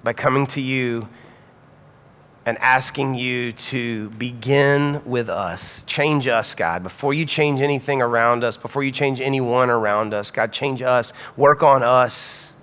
by 0.03 0.13
coming 0.13 0.47
to 0.47 0.61
you 0.61 1.09
and 2.45 2.57
asking 2.59 3.15
you 3.15 3.51
to 3.51 4.09
begin 4.11 5.03
with 5.05 5.29
us. 5.29 5.83
Change 5.83 6.27
us, 6.27 6.55
God. 6.55 6.81
Before 6.81 7.13
you 7.13 7.25
change 7.25 7.61
anything 7.61 8.01
around 8.01 8.43
us, 8.43 8.57
before 8.57 8.83
you 8.83 8.91
change 8.91 9.21
anyone 9.21 9.69
around 9.69 10.13
us, 10.13 10.31
God, 10.31 10.51
change 10.51 10.81
us. 10.81 11.13
Work 11.37 11.61
on 11.61 11.83
us. 11.83 12.53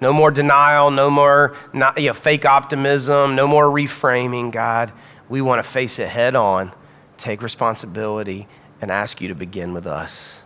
No 0.00 0.12
more 0.12 0.30
denial, 0.30 0.90
no 0.90 1.08
more 1.08 1.56
not, 1.72 1.98
you 1.98 2.08
know, 2.08 2.12
fake 2.12 2.44
optimism, 2.44 3.34
no 3.34 3.46
more 3.46 3.66
reframing, 3.66 4.52
God. 4.52 4.92
We 5.28 5.40
want 5.40 5.64
to 5.64 5.68
face 5.68 5.98
it 5.98 6.08
head 6.08 6.36
on, 6.36 6.72
take 7.16 7.40
responsibility, 7.40 8.46
and 8.82 8.90
ask 8.90 9.22
you 9.22 9.28
to 9.28 9.34
begin 9.34 9.72
with 9.72 9.86
us. 9.86 10.42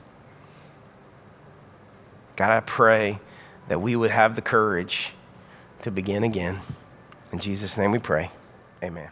God, 2.37 2.53
I 2.53 2.61
pray 2.61 3.19
that 3.67 3.81
we 3.81 3.97
would 3.97 4.13
have 4.13 4.37
the 4.37 4.43
courage 4.43 5.15
to 5.83 5.91
begin 5.91 6.25
again. 6.25 6.61
In 7.33 7.39
Jesus' 7.39 7.77
name 7.79 7.93
we 7.93 7.99
pray. 7.99 8.31
Amen. 8.83 9.11